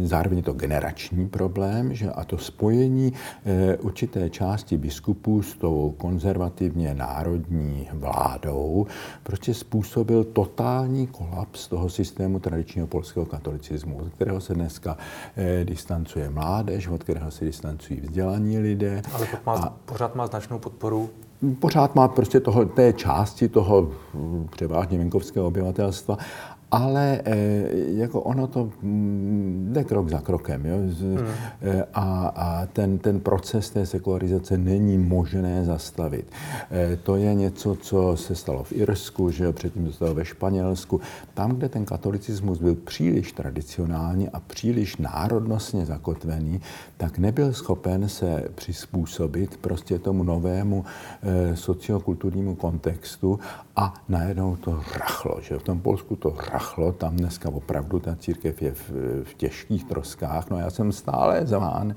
zároveň 0.04 0.38
je 0.38 0.44
to 0.44 0.54
generační 0.54 1.30
problém, 1.30 1.94
že 1.94 2.10
a 2.10 2.24
to 2.24 2.38
spojení 2.38 3.14
e, 3.46 3.78
určité 3.78 4.30
části 4.30 4.78
biskupů 4.78 5.42
s 5.42 5.54
tou 5.54 5.96
konzervativně 5.98 6.96
národní 6.96 7.88
vládou 7.94 8.88
prostě 9.24 9.54
způsobil 9.54 10.24
totální 10.24 11.08
kolaps 11.08 11.68
toho 11.68 11.90
systému 11.90 12.40
tradičního 12.40 12.88
polského 12.88 13.26
katolicismu, 13.26 13.98
od 13.98 14.10
kterého 14.10 14.42
se 14.42 14.54
dneska 14.54 14.98
e, 15.38 15.66
distancuje 15.66 16.30
mládež, 16.30 16.88
od 16.88 17.04
kterého 17.04 17.32
se 17.32 17.46
distancují 17.46 18.02
vzdělaní 18.02 18.60
lidé. 18.60 19.02
Ale 19.14 19.28
má, 19.46 19.54
a, 19.54 19.70
pořád 19.86 20.16
má 20.16 20.28
značnou 20.28 20.60
podporu 20.60 21.10
pořád 21.60 21.96
má 21.96 22.08
prostě 22.08 22.40
toho, 22.40 22.66
té 22.66 22.94
části 22.94 23.48
toho 23.48 23.92
převážně 24.52 24.98
venkovského 24.98 25.48
obyvatelstva 25.48 26.18
ale 26.72 27.22
e, 27.26 27.36
jako 27.88 28.22
ono 28.22 28.48
to 28.48 28.70
mm, 28.82 29.70
jde 29.74 29.84
krok 29.84 30.10
za 30.10 30.20
krokem. 30.20 30.66
Jo? 30.66 30.76
Hmm. 30.78 31.28
E, 31.62 31.84
a 31.94 32.34
a 32.36 32.66
ten, 32.66 32.98
ten 32.98 33.20
proces 33.20 33.70
té 33.70 33.86
sekularizace 33.86 34.58
není 34.58 34.98
možné 34.98 35.66
zastavit. 35.66 36.32
E, 36.72 36.96
to 36.96 37.16
je 37.16 37.34
něco, 37.34 37.76
co 37.76 38.18
se 38.18 38.36
stalo 38.36 38.64
v 38.64 38.72
Irsku, 38.72 39.32
že 39.32 39.44
jo? 39.44 39.54
předtím 39.54 39.86
to 39.86 39.92
stalo 39.92 40.14
ve 40.14 40.26
Španělsku. 40.26 41.02
Tam, 41.34 41.52
kde 41.52 41.70
ten 41.70 41.86
katolicismus 41.86 42.60
byl 42.60 42.76
příliš 42.76 43.32
tradicionální 43.32 44.30
a 44.30 44.40
příliš 44.40 44.98
národnostně 44.98 45.86
zakotvený, 45.86 46.62
tak 46.98 47.18
nebyl 47.18 47.54
schopen 47.54 48.10
se 48.10 48.44
přizpůsobit 48.56 49.58
prostě 49.58 50.00
tomu 50.00 50.24
novému 50.24 50.86
sociokulturnímu 51.54 52.56
kontextu 52.56 53.40
a 53.76 53.94
najednou 54.10 54.56
to 54.56 54.84
rachlo. 55.00 55.42
Že? 55.42 55.60
V 55.60 55.64
tom 55.64 55.80
Polsku 55.80 56.16
to 56.16 56.36
rachlo 56.52 56.59
rachlo, 56.60 56.92
tam 56.92 57.16
dneska 57.16 57.50
opravdu 57.50 58.00
ta 58.00 58.16
církev 58.16 58.62
je 58.62 58.72
v, 58.72 58.92
v 59.24 59.34
těžkých 59.34 59.84
troskách, 59.84 60.50
no 60.50 60.58
já 60.58 60.70
jsem 60.70 60.92
stále 60.92 61.48
zván 61.48 61.96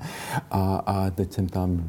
a, 0.51 0.75
a 0.75 1.09
teď 1.09 1.33
jsem 1.33 1.47
tam 1.47 1.83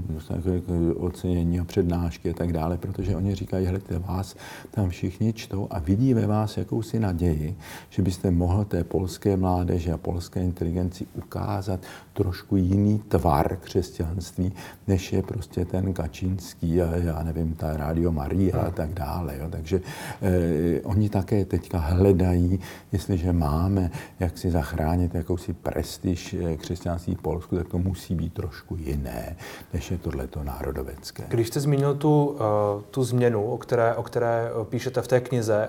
ocenění 0.96 1.60
a 1.60 1.64
přednášky 1.64 2.30
a 2.30 2.34
tak 2.34 2.52
dále, 2.52 2.78
protože 2.78 3.16
oni 3.16 3.34
říkají, 3.34 3.66
hledajte, 3.66 3.98
vás 3.98 4.36
tam 4.70 4.90
všichni 4.90 5.32
čtou 5.32 5.68
a 5.70 5.78
vidí 5.78 6.14
ve 6.14 6.26
vás 6.26 6.56
jakousi 6.56 6.98
naději, 7.00 7.56
že 7.90 8.02
byste 8.02 8.30
mohl 8.30 8.64
té 8.64 8.84
polské 8.84 9.36
mládeži 9.36 9.92
a 9.92 9.98
polské 9.98 10.42
inteligenci 10.42 11.06
ukázat 11.14 11.80
trošku 12.14 12.56
jiný 12.56 12.98
tvar 12.98 13.56
křesťanství, 13.56 14.52
než 14.86 15.12
je 15.12 15.22
prostě 15.22 15.64
ten 15.64 15.92
kačínský 15.92 16.82
a 16.82 16.96
já 16.96 17.22
nevím, 17.22 17.54
ta 17.54 17.76
Radio 17.76 18.12
Maria 18.12 18.60
a 18.60 18.70
tak 18.70 18.94
dále. 18.94 19.36
Jo. 19.38 19.46
Takže 19.50 19.80
eh, 20.22 20.80
oni 20.80 21.08
také 21.08 21.44
teďka 21.44 21.78
hledají, 21.78 22.60
jestliže 22.92 23.32
máme 23.32 23.90
jak 24.20 24.38
si 24.38 24.50
zachránit 24.50 25.14
jakousi 25.14 25.52
prestiž 25.52 26.34
eh, 26.34 26.56
křesťanství 26.56 27.14
v 27.14 27.22
Polsku, 27.22 27.56
tak 27.56 27.68
to 27.68 27.78
musí 27.78 28.14
být 28.14 28.34
trošku 28.34 28.76
jiné, 28.76 29.36
než 29.72 29.90
je 29.90 29.98
tohleto 29.98 30.44
národovecké. 30.44 31.24
Když 31.28 31.48
jste 31.48 31.60
zmínil 31.60 31.94
tu, 31.94 32.26
uh, 32.26 32.36
tu 32.90 33.04
změnu, 33.04 33.44
o 33.44 33.58
které, 33.58 33.94
o 33.94 34.02
které 34.02 34.50
píšete 34.68 35.02
v 35.02 35.08
té 35.08 35.20
knize, 35.20 35.68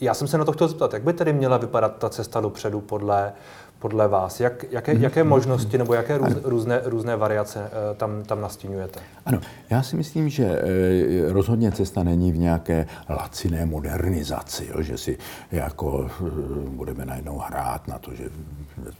já 0.00 0.14
jsem 0.14 0.28
se 0.28 0.38
na 0.38 0.44
to 0.44 0.52
chtěl 0.52 0.68
zeptat, 0.68 0.92
jak 0.92 1.02
by 1.02 1.12
tedy 1.12 1.32
měla 1.32 1.56
vypadat 1.56 1.96
ta 1.98 2.08
cesta 2.08 2.40
dopředu 2.40 2.80
podle, 2.80 3.32
podle 3.78 4.08
vás? 4.08 4.40
Jak, 4.40 4.64
jaké, 4.70 4.94
mm-hmm. 4.94 5.00
jaké 5.00 5.24
možnosti 5.24 5.78
nebo 5.78 5.94
jaké 5.94 6.18
růz, 6.18 6.36
různé, 6.44 6.80
různé 6.84 7.16
variace 7.16 7.60
eh, 7.64 7.94
tam, 7.94 8.22
tam 8.22 8.40
nastínujete? 8.40 9.00
Ano, 9.26 9.40
já 9.70 9.82
si 9.82 9.96
myslím, 9.96 10.28
že 10.28 10.44
eh, 10.44 11.32
rozhodně 11.32 11.72
cesta 11.72 12.02
není 12.02 12.32
v 12.32 12.38
nějaké 12.38 12.86
laciné 13.08 13.66
modernizaci, 13.66 14.68
jo, 14.74 14.82
že 14.82 14.98
si 14.98 15.18
jako 15.52 16.06
eh, 16.06 16.30
budeme 16.68 17.06
najednou 17.06 17.38
hrát 17.38 17.88
na 17.88 17.98
to, 17.98 18.14
že 18.14 18.24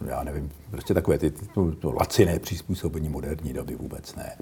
já 0.05 0.23
nevím, 0.23 0.49
prostě 0.71 0.93
takové 0.93 1.17
ty, 1.17 1.31
to, 1.31 1.71
to 1.71 1.91
laciné 1.91 2.39
přizpůsobení 2.39 3.09
moderní 3.09 3.53
doby 3.53 3.75
vůbec 3.75 4.15
ne. 4.15 4.35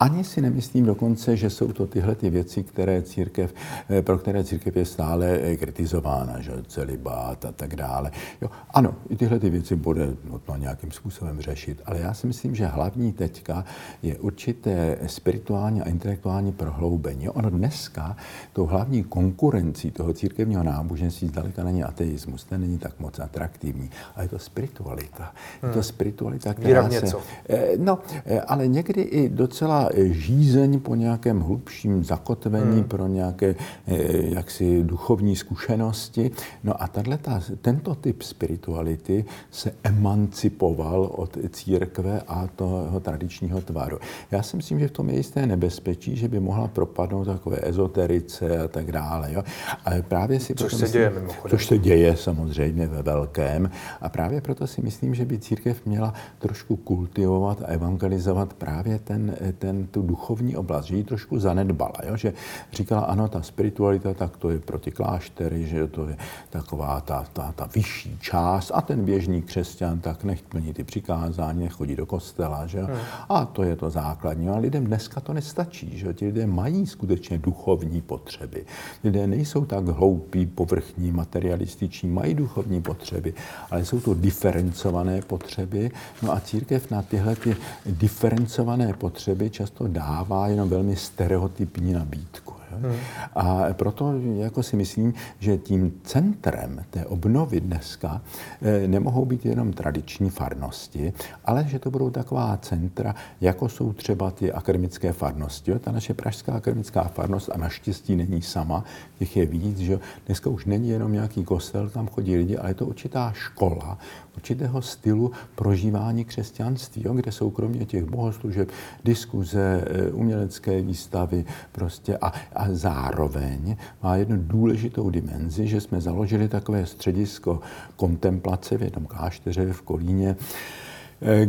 Ani 0.00 0.24
si 0.24 0.40
nemyslím 0.40 0.86
dokonce, 0.86 1.36
že 1.36 1.50
jsou 1.50 1.72
to 1.72 1.86
tyhle 1.86 2.14
ty 2.14 2.30
věci, 2.30 2.64
které 2.64 3.02
církev, 3.02 3.54
pro 4.00 4.18
které 4.18 4.44
církev 4.44 4.76
je 4.76 4.84
stále 4.84 5.56
kritizována, 5.56 6.40
že 6.40 6.52
celibát 6.66 7.44
a 7.44 7.52
tak 7.52 7.76
dále. 7.76 8.10
Jo, 8.42 8.50
ano, 8.70 8.94
i 9.08 9.16
tyhle 9.16 9.38
ty 9.38 9.50
věci 9.50 9.76
bude 9.78 10.08
nutno 10.30 10.56
nějakým 10.56 10.90
způsobem 10.90 11.40
řešit. 11.40 11.82
Ale 11.84 11.98
já 12.00 12.14
si 12.14 12.26
myslím, 12.26 12.54
že 12.54 12.66
hlavní 12.66 13.12
teďka 13.12 13.64
je 14.02 14.18
určité 14.18 14.98
spirituální 15.06 15.82
a 15.82 15.88
intelektuální 15.88 16.52
prohloubení. 16.52 17.28
Ono 17.28 17.50
dneska 17.50 18.16
tou 18.52 18.66
hlavní 18.66 19.04
konkurencí 19.04 19.90
toho 19.90 20.12
církevního 20.12 20.62
náboženství 20.62 21.28
zdaleka 21.28 21.64
není 21.64 21.84
ateismus, 21.84 22.44
ten 22.44 22.60
není 22.60 22.78
tak 22.78 23.00
moc 23.00 23.18
atraktivní, 23.18 23.90
ale 24.16 24.24
je 24.24 24.28
to 24.28 24.38
spiritualita. 24.38 25.32
Je 25.62 25.68
to 25.68 25.74
hmm. 25.74 25.82
spiritualita, 25.82 26.54
která 26.54 26.90
se... 26.90 27.00
Něco. 27.00 27.20
Eh, 27.48 27.68
no, 27.78 27.98
eh, 28.26 28.40
ale 28.40 28.68
někdy 28.68 29.02
i 29.02 29.28
docela 29.28 29.90
žízeň 29.94 30.80
po 30.80 30.94
nějakém 30.94 31.40
hlubším 31.40 32.04
zakotvení, 32.04 32.76
hmm. 32.76 32.84
pro 32.84 33.06
nějaké 33.06 33.54
eh, 33.86 33.94
jaksi 34.34 34.82
duchovní 34.82 35.36
zkušenosti. 35.36 36.30
No 36.64 36.82
a 36.82 36.88
tato, 36.88 37.40
tento 37.60 37.94
typ 37.94 38.22
spirituality 38.22 39.24
se 39.58 39.74
emancipoval 39.82 41.10
od 41.12 41.36
církve 41.50 42.20
a 42.28 42.46
toho 42.56 43.00
tradičního 43.00 43.60
tvaru. 43.60 43.98
Já 44.30 44.42
si 44.42 44.56
myslím, 44.56 44.80
že 44.80 44.88
v 44.88 44.90
tom 44.90 45.10
je 45.10 45.16
jisté 45.16 45.46
nebezpečí, 45.46 46.16
že 46.16 46.28
by 46.28 46.40
mohla 46.40 46.68
propadnout 46.68 47.24
takové 47.24 47.58
ezoterice 47.62 48.58
a 48.58 48.68
tak 48.68 48.92
dále. 48.92 49.32
Jo. 49.32 49.42
Ale 49.84 50.02
právě 50.02 50.40
si 50.40 50.54
což 50.54 50.72
se 50.72 50.82
myslím, 50.82 51.00
děje 51.00 51.10
mimochodem. 51.10 51.58
Což 51.58 51.66
se 51.66 51.78
děje 51.78 52.16
samozřejmě 52.16 52.86
ve 52.86 53.02
velkém. 53.02 53.70
A 54.00 54.08
právě 54.08 54.40
proto 54.40 54.66
si 54.66 54.82
myslím, 54.82 55.14
že 55.14 55.24
by 55.24 55.38
církev 55.38 55.86
měla 55.86 56.14
trošku 56.38 56.76
kultivovat 56.76 57.62
a 57.62 57.66
evangelizovat 57.66 58.54
právě 58.54 58.98
ten, 58.98 59.36
ten, 59.58 59.86
tu 59.86 60.02
duchovní 60.02 60.56
oblast, 60.56 60.84
že 60.84 60.96
ji 60.96 61.04
trošku 61.04 61.38
zanedbala. 61.38 61.94
Jo. 62.06 62.16
Že 62.16 62.32
říkala, 62.72 63.02
ano, 63.02 63.28
ta 63.28 63.42
spiritualita, 63.42 64.14
tak 64.14 64.36
to 64.36 64.50
je 64.50 64.58
proti 64.58 64.90
kláštery, 64.90 65.66
že 65.66 65.86
to 65.86 66.08
je 66.08 66.16
taková 66.50 67.00
ta, 67.00 67.24
ta, 67.32 67.52
ta 67.52 67.68
vyšší 67.74 68.18
část 68.20 68.70
a 68.74 68.80
ten 68.80 69.04
běžný 69.04 69.42
křesťan, 69.48 70.00
tak 70.00 70.24
nech 70.24 70.42
plní 70.42 70.72
ty 70.72 70.84
přikázání, 70.84 71.60
nech 71.60 71.72
chodí 71.72 71.96
do 71.96 72.06
kostela, 72.06 72.66
že? 72.66 72.82
Hmm. 72.82 72.96
A 73.28 73.44
to 73.44 73.62
je 73.62 73.76
to 73.76 73.90
základní. 73.90 74.48
A 74.48 74.56
lidem 74.56 74.84
dneska 74.84 75.20
to 75.20 75.32
nestačí, 75.32 75.98
že? 75.98 76.14
Ti 76.14 76.26
lidé 76.26 76.46
mají 76.46 76.86
skutečně 76.86 77.38
duchovní 77.38 78.00
potřeby. 78.00 78.64
Lidé 79.04 79.26
nejsou 79.26 79.64
tak 79.64 79.86
hloupí, 79.88 80.46
povrchní, 80.46 81.12
materialističní, 81.12 82.08
mají 82.08 82.34
duchovní 82.34 82.82
potřeby, 82.82 83.34
ale 83.70 83.84
jsou 83.84 84.00
to 84.00 84.14
diferencované 84.14 85.22
potřeby. 85.22 85.90
No 86.22 86.32
a 86.32 86.40
církev 86.40 86.90
na 86.90 87.02
tyhle 87.02 87.36
ty 87.36 87.56
diferencované 87.86 88.92
potřeby 88.92 89.50
často 89.50 89.88
dává 89.88 90.48
jenom 90.48 90.68
velmi 90.68 90.96
stereotypní 90.96 91.92
nabídku. 91.92 92.47
Hmm. 92.72 92.96
A 93.34 93.66
proto 93.72 94.14
jako 94.36 94.62
si 94.62 94.76
myslím, 94.76 95.14
že 95.38 95.58
tím 95.58 96.00
centrem 96.04 96.84
té 96.90 97.06
obnovy 97.06 97.60
dneska 97.60 98.20
eh, 98.62 98.88
nemohou 98.88 99.24
být 99.24 99.46
jenom 99.46 99.72
tradiční 99.72 100.30
farnosti, 100.30 101.12
ale 101.44 101.64
že 101.64 101.78
to 101.78 101.90
budou 101.90 102.10
taková 102.10 102.56
centra, 102.56 103.14
jako 103.40 103.68
jsou 103.68 103.92
třeba 103.92 104.30
ty 104.30 104.52
akademické 104.52 105.12
farnosti. 105.12 105.78
Ta 105.78 105.92
naše 105.92 106.14
pražská 106.14 106.52
akademická 106.52 107.02
farnost 107.02 107.50
a 107.54 107.58
naštěstí 107.58 108.16
není 108.16 108.42
sama, 108.42 108.84
těch 109.18 109.36
je 109.36 109.46
víc, 109.46 109.78
že 109.78 110.00
dneska 110.26 110.50
už 110.50 110.64
není 110.64 110.88
jenom 110.88 111.12
nějaký 111.12 111.44
kostel, 111.44 111.90
tam 111.90 112.08
chodí 112.08 112.36
lidi, 112.36 112.56
ale 112.56 112.70
je 112.70 112.74
to 112.74 112.86
určitá 112.86 113.32
škola, 113.32 113.98
určitého 114.38 114.82
stylu 114.82 115.32
prožívání 115.54 116.24
křesťanství, 116.24 117.02
jo, 117.04 117.14
kde 117.14 117.32
jsou 117.32 117.50
kromě 117.50 117.84
těch 117.84 118.04
bohoslužeb 118.04 118.70
diskuze, 119.04 119.84
eh, 119.86 120.10
umělecké 120.10 120.82
výstavy 120.82 121.44
prostě 121.72 122.16
a, 122.16 122.32
a 122.54 122.64
zároveň 122.70 123.76
má 124.02 124.16
jednu 124.16 124.36
důležitou 124.38 125.10
dimenzi, 125.10 125.66
že 125.66 125.80
jsme 125.80 126.00
založili 126.00 126.48
takové 126.48 126.86
středisko 126.86 127.60
kontemplace 127.96 128.78
v 128.78 128.82
jednom 128.82 129.06
klášteře 129.06 129.72
v 129.72 129.82
Kolíně, 129.82 130.36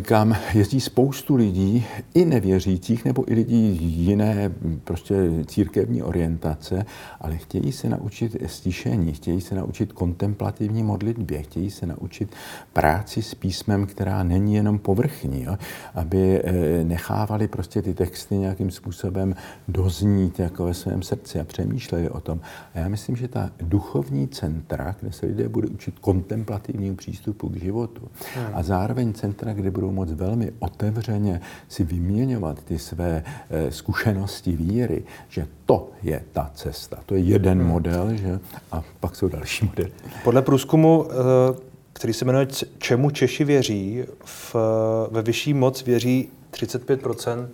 kam 0.02 0.36
jezdí 0.54 0.82
spoustu 0.82 1.36
lidí, 1.36 1.86
i 2.14 2.26
nevěřících, 2.26 3.06
nebo 3.06 3.32
i 3.32 3.36
lidí 3.36 3.78
jiné 3.82 4.52
prostě 4.84 5.16
církevní 5.46 6.04
orientace, 6.04 6.86
ale 7.22 7.38
chtějí 7.38 7.72
se 7.72 7.90
naučit 7.90 8.36
stišení, 8.46 9.14
chtějí 9.14 9.42
se 9.42 9.56
naučit 9.56 9.94
kontemplativní 9.94 10.84
modlitbě, 10.84 11.42
chtějí 11.42 11.72
se 11.72 11.86
naučit 11.86 12.30
práci 12.74 13.22
s 13.22 13.36
písmem, 13.36 13.86
která 13.86 14.24
není 14.24 14.56
jenom 14.56 14.80
povrchní, 14.80 15.44
jo? 15.44 15.58
aby 15.96 16.42
eh, 16.44 16.84
nechávali 16.84 17.48
prostě 17.48 17.82
ty 17.82 17.94
texty 17.94 18.36
nějakým 18.36 18.72
způsobem 18.72 19.36
doznít 19.68 20.40
jako 20.40 20.66
ve 20.66 20.74
svém 20.74 21.02
srdci 21.02 21.40
a 21.40 21.44
přemýšleli 21.44 22.10
o 22.10 22.20
tom. 22.20 22.40
A 22.76 22.80
já 22.80 22.88
myslím, 22.88 23.16
že 23.16 23.28
ta 23.28 23.52
duchovní 23.62 24.28
centra, 24.28 24.96
kde 25.02 25.12
se 25.12 25.26
lidé 25.26 25.50
budou 25.50 25.70
učit 25.70 26.00
kontemplativnímu 26.00 26.96
přístupu 26.96 27.50
k 27.50 27.56
životu 27.56 28.02
hmm. 28.36 28.46
a 28.54 28.64
zároveň 28.64 29.14
centra, 29.14 29.54
kde 29.60 29.72
budou 29.72 29.92
moct 29.92 30.12
velmi 30.12 30.52
otevřeně 30.60 31.42
si 31.68 31.84
vyměňovat 31.84 32.64
ty 32.64 32.80
své 32.80 33.24
eh, 33.50 33.72
zkušenosti 33.72 34.56
víry, 34.56 35.04
že 35.30 35.48
to 35.66 35.90
je 36.04 36.24
ta 36.32 36.52
cesta. 36.56 37.00
To 37.06 37.16
je 37.16 37.22
jeden 37.22 37.60
hmm. 37.60 37.68
model, 37.68 38.16
že? 38.16 38.40
a 38.72 38.84
pak 39.00 39.16
jsou 39.16 39.28
další 39.28 39.66
modely. 39.66 39.92
Podle 40.24 40.42
průzkumu, 40.42 41.08
eh, 41.12 41.16
který 41.94 42.14
se 42.14 42.26
jmenuje 42.26 42.48
Čemu 42.78 43.10
Češi 43.10 43.44
věří, 43.44 44.04
v, 44.26 44.56
ve 45.12 45.22
vyšší 45.22 45.54
moc 45.54 45.84
věří 45.84 46.30
35% 46.52 47.48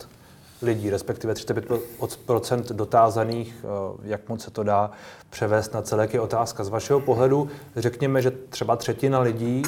lidí, 0.62 0.89
respektive 0.89 1.34
35% 1.34 2.74
dotázaných, 2.74 3.56
eh, 3.64 3.68
jak 4.03 4.30
moc 4.30 4.43
se 4.43 4.51
to 4.51 4.64
dá 4.64 4.91
převést 5.30 5.74
na 5.74 5.82
celé, 5.82 6.08
je 6.14 6.20
otázka. 6.20 6.64
Z 6.64 6.70
vašeho 6.70 6.99
pohledu 6.99 7.49
řekněme, 7.76 8.22
že 8.22 8.32
třeba 8.32 8.76
třetina 8.76 9.20
lidí 9.20 9.62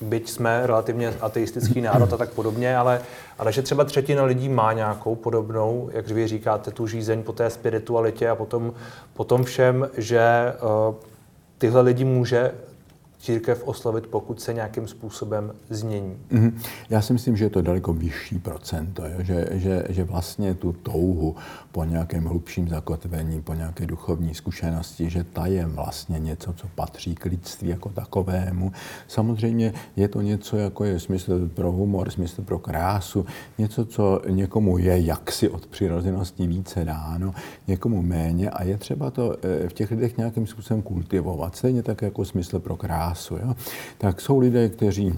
byť 0.00 0.30
jsme 0.30 0.66
relativně 0.66 1.14
ateistický 1.20 1.80
národ 1.80 2.12
a 2.12 2.16
tak 2.16 2.30
podobně, 2.30 2.76
ale, 2.76 3.00
ale 3.38 3.52
že 3.52 3.62
třeba 3.62 3.84
třetina 3.84 4.24
lidí 4.24 4.48
má 4.48 4.72
nějakou 4.72 5.14
podobnou, 5.14 5.90
jak 5.92 6.08
vy 6.08 6.28
říkáte, 6.28 6.70
tu 6.70 6.86
žízeň 6.86 7.22
po 7.22 7.32
té 7.32 7.50
spiritualitě 7.50 8.28
a 8.28 8.34
potom, 8.34 8.72
potom 9.14 9.44
všem, 9.44 9.88
že 9.96 10.52
uh, 10.88 10.94
tyhle 11.58 11.80
lidi 11.80 12.04
může 12.04 12.52
církev 13.24 13.62
oslavit, 13.64 14.06
pokud 14.06 14.40
se 14.40 14.54
nějakým 14.54 14.88
způsobem 14.88 15.52
změní? 15.70 16.16
Mm-hmm. 16.32 16.52
Já 16.90 17.02
si 17.02 17.12
myslím, 17.12 17.36
že 17.36 17.44
je 17.44 17.50
to 17.50 17.62
daleko 17.62 17.92
vyšší 17.92 18.38
procento, 18.38 19.06
jo? 19.06 19.16
Že, 19.18 19.46
že, 19.50 19.84
že 19.88 20.04
vlastně 20.04 20.54
tu 20.54 20.72
touhu 20.72 21.36
po 21.72 21.84
nějakém 21.84 22.24
hlubším 22.24 22.68
zakotvení, 22.68 23.42
po 23.42 23.54
nějaké 23.54 23.86
duchovní 23.86 24.34
zkušenosti, 24.34 25.10
že 25.10 25.24
ta 25.24 25.46
je 25.46 25.66
vlastně 25.66 26.18
něco, 26.18 26.52
co 26.52 26.66
patří 26.74 27.14
k 27.14 27.24
lidství 27.24 27.68
jako 27.68 27.88
takovému. 27.88 28.72
Samozřejmě 29.08 29.72
je 29.96 30.08
to 30.08 30.20
něco, 30.20 30.56
jako 30.56 30.84
je 30.84 31.00
smysl 31.00 31.48
pro 31.48 31.72
humor, 31.72 32.10
smysl 32.10 32.42
pro 32.42 32.58
krásu, 32.58 33.26
něco, 33.58 33.84
co 33.84 34.20
někomu 34.28 34.78
je 34.78 35.00
jaksi 35.00 35.48
od 35.48 35.66
přirozenosti 35.66 36.46
více 36.46 36.84
dáno, 36.84 37.34
někomu 37.66 38.02
méně 38.02 38.50
a 38.50 38.64
je 38.64 38.76
třeba 38.76 39.10
to 39.10 39.36
eh, 39.42 39.68
v 39.68 39.72
těch 39.72 39.90
lidech 39.90 40.16
nějakým 40.16 40.46
způsobem 40.46 40.82
kultivovat. 40.82 41.56
Stejně 41.56 41.82
tak 41.82 42.02
jako 42.02 42.24
smysl 42.24 42.58
pro 42.58 42.76
krásu 42.76 43.13
krásu. 43.14 43.36
Jo? 43.36 43.54
Tak 43.98 44.20
jsou 44.20 44.38
lidé, 44.38 44.68
kteří 44.68 45.14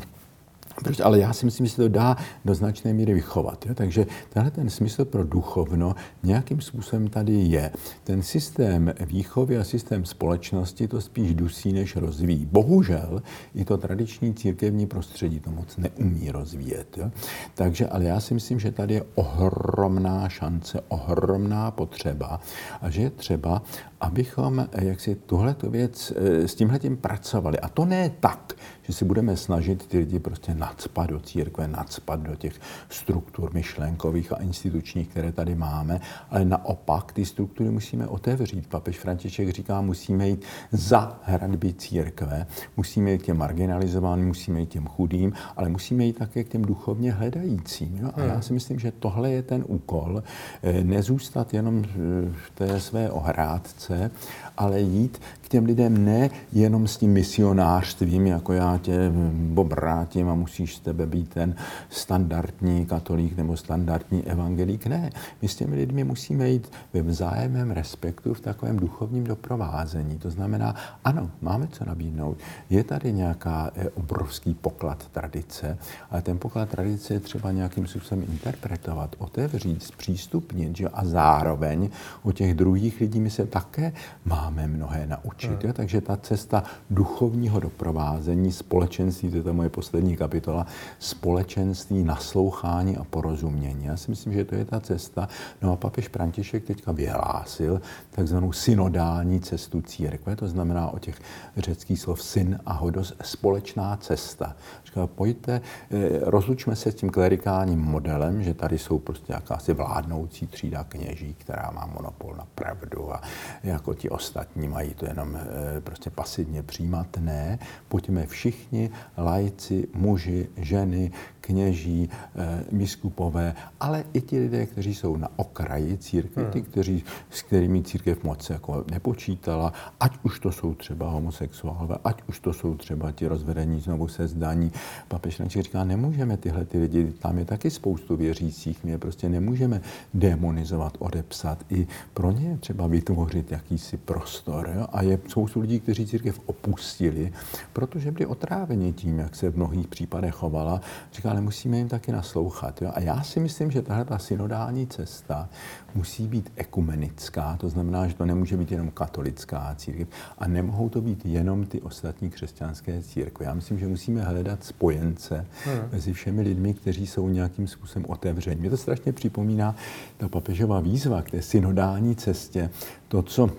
Proč? 0.85 1.01
Ale 1.01 1.19
já 1.19 1.33
si 1.33 1.45
myslím, 1.45 1.67
že 1.67 1.73
se 1.73 1.83
to 1.83 1.89
dá 1.89 2.17
do 2.45 2.55
značné 2.55 2.93
míry 2.93 3.15
vychovat. 3.15 3.67
Jo? 3.67 3.75
Takže 3.75 4.07
tenhle 4.29 4.51
ten 4.51 4.71
smysl 4.71 5.05
pro 5.05 5.25
duchovno 5.25 5.95
nějakým 6.23 6.61
způsobem 6.61 7.09
tady 7.09 7.33
je. 7.33 7.71
Ten 8.05 8.23
systém 8.23 8.95
výchovy 9.07 9.59
a 9.59 9.65
systém 9.65 10.05
společnosti 10.05 10.89
to 10.89 11.01
spíš 11.01 11.35
dusí, 11.35 11.73
než 11.73 11.97
rozvíjí. 11.97 12.47
Bohužel 12.47 13.23
i 13.55 13.65
to 13.65 13.79
tradiční 13.79 14.35
církevní 14.35 14.87
prostředí 14.87 15.41
to 15.41 15.51
moc 15.51 15.77
neumí 15.77 16.31
rozvíjet. 16.31 16.99
Jo? 16.99 17.11
Takže, 17.55 17.87
ale 17.87 18.05
já 18.05 18.21
si 18.21 18.35
myslím, 18.35 18.61
že 18.61 18.73
tady 18.73 18.95
je 18.95 19.05
ohromná 19.15 20.29
šance, 20.29 20.81
ohromná 20.89 21.71
potřeba 21.71 22.41
a 22.81 22.91
že 22.91 23.03
je 23.03 23.11
třeba, 23.11 23.63
abychom 24.01 24.69
jak 24.73 25.01
si 25.01 25.15
tuhleto 25.15 25.71
věc 25.71 26.13
eh, 26.17 26.49
s 26.49 26.55
tímhletím 26.55 26.97
pracovali. 26.97 27.61
A 27.61 27.69
to 27.69 27.85
ne 27.85 28.11
tak, 28.21 28.53
že 28.87 28.93
si 28.93 29.05
budeme 29.05 29.37
snažit 29.37 29.87
ty 29.87 29.99
lidi 29.99 30.19
prostě 30.19 30.55
nadspat 30.55 31.11
do 31.11 31.21
církve, 31.21 31.69
nadspat 31.69 32.21
do 32.21 32.37
těch 32.37 32.61
struktur 32.89 33.51
myšlenkových 33.55 34.33
a 34.33 34.37
institučních, 34.37 35.09
které 35.09 35.33
tady 35.33 35.55
máme, 35.55 36.01
ale 36.31 36.45
naopak 36.45 37.13
ty 37.13 37.25
struktury 37.25 37.71
musíme 37.71 38.07
otevřít. 38.07 38.67
Papež 38.67 38.99
František 38.99 39.51
říká, 39.51 39.81
musíme 39.81 40.29
jít 40.29 40.45
za 40.73 41.21
hradby 41.23 41.73
církve, 41.73 42.47
musíme 42.77 43.13
jít 43.13 43.23
těm 43.23 43.37
marginalizovaným, 43.37 44.27
musíme 44.27 44.61
jít 44.61 44.69
těm 44.69 44.87
chudým, 44.87 45.33
ale 45.57 45.69
musíme 45.69 46.05
jít 46.05 46.19
také 46.19 46.45
k 46.45 46.49
těm 46.49 46.63
duchovně 46.63 47.13
hledajícím. 47.13 47.99
Jo? 48.03 48.11
A 48.15 48.21
já 48.21 48.41
si 48.41 48.53
myslím, 48.53 48.79
že 48.79 48.93
tohle 48.93 49.31
je 49.31 49.43
ten 49.43 49.65
úkol, 49.67 50.23
eh, 50.63 50.85
nezůstat 50.85 51.55
jenom 51.55 51.85
v 52.33 52.51
té 52.55 52.81
své 52.81 53.11
ohrádce, 53.11 54.11
ale 54.57 54.81
jít 54.81 55.21
k 55.41 55.49
těm 55.49 55.65
lidem 55.65 56.05
ne 56.05 56.31
jenom 56.53 56.89
s 56.89 56.97
tím 56.97 57.13
misionářstvím, 57.13 58.27
jako 58.27 58.53
já 58.53 58.76
tě 58.79 59.13
obrátím 59.55 60.29
a 60.29 60.35
musíš 60.35 60.77
z 60.77 60.81
tebe 60.81 61.07
být 61.07 61.29
ten 61.29 61.55
standardní 61.91 62.87
katolík 62.87 63.37
nebo 63.37 63.57
standardní 63.57 64.25
evangelík. 64.25 64.87
Ne, 64.87 65.11
my 65.43 65.49
s 65.49 65.57
těmi 65.57 65.77
lidmi 65.77 66.05
musíme 66.05 66.49
jít 66.49 66.73
ve 66.93 67.03
vzájemném 67.03 67.71
respektu 67.71 68.35
v 68.35 68.41
takovém 68.41 68.77
duchovním 68.77 69.25
doprovázení. 69.25 70.19
To 70.19 70.31
znamená, 70.31 70.75
ano, 71.05 71.31
máme 71.41 71.69
co 71.69 71.85
nabídnout. 71.85 72.39
Je 72.71 72.85
tady 72.85 73.13
nějaká 73.13 73.71
eh, 73.75 73.89
obrovský 73.91 74.55
poklad 74.55 75.09
tradice, 75.09 75.79
ale 76.11 76.23
ten 76.23 76.39
poklad 76.39 76.69
tradice 76.69 77.15
je 77.15 77.21
třeba 77.21 77.53
nějakým 77.53 77.87
způsobem 77.87 78.25
interpretovat, 78.29 79.17
otevřít, 79.19 79.83
zpřístupnit, 79.83 80.77
že? 80.77 80.89
a 80.89 81.05
zároveň 81.05 81.91
u 82.23 82.33
těch 82.33 82.55
druhých 82.55 83.01
lidí 83.01 83.21
my 83.21 83.31
se 83.31 83.47
také 83.47 83.93
máme 84.25 84.67
mnohé 84.67 85.07
naučit. 85.07 85.63
Hmm. 85.65 85.73
Takže 85.73 86.01
ta 86.01 86.17
cesta 86.17 86.63
duchovního 86.91 87.61
doprovázení, 87.61 88.53
společenství, 88.67 89.31
to 89.31 89.37
je 89.37 89.43
ta 89.43 89.53
moje 89.53 89.69
poslední 89.69 90.17
kapitola, 90.17 90.67
společenství, 90.99 92.03
naslouchání 92.03 92.97
a 92.97 93.05
porozumění. 93.05 93.85
Já 93.85 93.97
si 93.97 94.11
myslím, 94.11 94.33
že 94.33 94.45
to 94.45 94.55
je 94.55 94.65
ta 94.65 94.81
cesta. 94.81 95.29
No 95.63 95.73
a 95.73 95.77
papež 95.77 96.09
František 96.09 96.65
teďka 96.65 96.93
vyhlásil 96.93 97.81
takzvanou 98.11 98.53
synodální 98.53 99.41
cestu 99.41 99.83
církve, 99.83 100.37
to 100.37 100.49
znamená 100.49 100.91
o 100.91 100.99
těch 100.99 101.21
řeckých 101.57 102.01
slov 102.01 102.23
syn 102.23 102.59
a 102.67 102.73
hodos, 102.73 103.13
společná 103.23 103.97
cesta. 103.97 104.57
Říká, 104.87 105.07
pojďte, 105.07 105.61
eh, 105.91 106.19
rozlučme 106.23 106.77
se 106.77 106.93
s 106.93 106.95
tím 106.95 107.11
klerikálním 107.11 107.81
modelem, 107.81 108.43
že 108.43 108.55
tady 108.55 108.79
jsou 108.79 108.99
prostě 108.99 109.33
jakási 109.33 109.73
vládnoucí 109.73 110.47
třída 110.47 110.85
kněží, 110.85 111.35
která 111.35 111.71
má 111.75 111.87
monopol 111.87 112.35
na 112.39 112.47
pravdu 112.55 113.15
a 113.15 113.21
jako 113.65 113.95
ti 113.95 114.11
ostatní 114.11 114.69
mají 114.69 114.95
to 114.95 115.07
jenom 115.07 115.37
eh, 115.37 115.81
prostě 115.81 116.11
pasivně 116.11 116.63
přijímat. 116.63 117.07
Ne, 117.21 117.59
pojďme 117.89 118.27
všichni, 118.27 118.91
lajci, 119.17 119.89
muži, 119.95 120.49
ženy, 120.57 121.13
kněží, 121.47 122.11
eh, 122.11 122.65
biskupové, 122.73 123.55
ale 123.81 124.05
i 124.13 124.21
ti 124.21 124.39
lidé, 124.39 124.67
kteří 124.67 124.95
jsou 124.95 125.17
na 125.17 125.29
okraji 125.37 125.99
církve, 125.99 126.43
hmm. 126.43 126.53
ty, 126.53 126.63
kteří, 126.63 127.05
s 127.31 127.43
kterými 127.43 127.83
církev 127.83 128.25
moc 128.25 128.51
jako 128.51 128.85
nepočítala, 128.91 129.73
ať 130.01 130.19
už 130.23 130.41
to 130.41 130.53
jsou 130.53 130.75
třeba 130.75 131.11
homosexuálové, 131.11 131.97
ať 132.05 132.23
už 132.29 132.41
to 132.41 132.53
jsou 132.53 132.75
třeba 132.75 133.13
ti 133.13 133.27
rozvedení 133.27 133.81
znovu 133.81 134.09
se 134.09 134.29
zdaní. 134.29 134.73
Papež 135.09 135.37
František 135.37 135.65
říká, 135.65 135.85
nemůžeme 135.85 136.37
tyhle 136.37 136.65
ty 136.65 136.79
lidi, 136.79 137.13
tam 137.19 137.39
je 137.39 137.45
taky 137.45 137.71
spoustu 137.71 138.17
věřících, 138.17 138.85
my 138.85 138.91
je 138.91 138.99
prostě 138.99 139.29
nemůžeme 139.29 139.81
demonizovat, 140.15 140.97
odepsat. 140.99 141.65
I 141.71 141.87
pro 142.15 142.31
ně 142.31 142.49
je 142.49 142.57
třeba 142.57 142.87
vytvořit 142.87 143.53
jakýsi 143.53 143.97
prostor. 143.97 144.71
Jo? 144.75 144.87
A 144.93 145.03
je 145.03 145.19
spoustu 145.29 145.61
lidí, 145.61 145.81
kteří 145.81 146.07
církev 146.07 146.41
opustili, 146.47 147.33
protože 147.73 148.11
byli 148.11 148.27
otráveni 148.27 148.93
tím, 148.93 149.19
jak 149.19 149.37
se 149.37 149.51
v 149.51 149.57
mnohých 149.57 149.89
případech 149.89 150.35
chovala. 150.35 150.81
Říká, 151.13 151.31
ale 151.31 151.41
musíme 151.41 151.79
jim 151.79 151.89
taky 151.89 152.13
naslouchat. 152.13 152.83
Jo? 152.83 152.91
A 152.95 153.01
já 153.01 153.23
si 153.23 153.41
myslím, 153.41 153.71
že 153.71 153.83
tahle 153.83 154.05
ta 154.05 154.19
synodální 154.19 154.87
cesta 154.87 155.49
musí 155.97 156.29
být 156.29 156.53
ekumenická, 156.57 157.57
to 157.57 157.69
znamená, 157.69 158.09
že 158.09 158.15
to 158.15 158.27
nemůže 158.27 158.57
být 158.57 158.73
jenom 158.73 158.91
katolická 158.91 159.75
církev 159.79 160.09
a 160.39 160.49
nemohou 160.49 160.89
to 160.89 161.01
být 161.01 161.27
jenom 161.27 161.67
ty 161.67 161.81
ostatní 161.81 162.31
křesťanské 162.31 163.03
církve. 163.03 163.47
Já 163.47 163.55
myslím, 163.55 163.79
že 163.79 163.89
musíme 163.89 164.23
hledat 164.23 164.65
spojence 164.65 165.47
hmm. 165.65 165.89
mezi 165.93 166.13
všemi 166.13 166.43
lidmi, 166.43 166.75
kteří 166.75 167.07
jsou 167.07 167.29
nějakým 167.29 167.67
způsobem 167.67 168.07
otevření. 168.09 168.61
Mě 168.61 168.71
to 168.71 168.77
strašně 168.77 169.13
připomíná 169.13 169.75
ta 170.17 170.29
papežová 170.29 170.81
výzva 170.81 171.23
k 171.23 171.31
té 171.31 171.43
synodální 171.43 172.17
cestě, 172.17 172.71
to, 173.09 173.23
co 173.23 173.51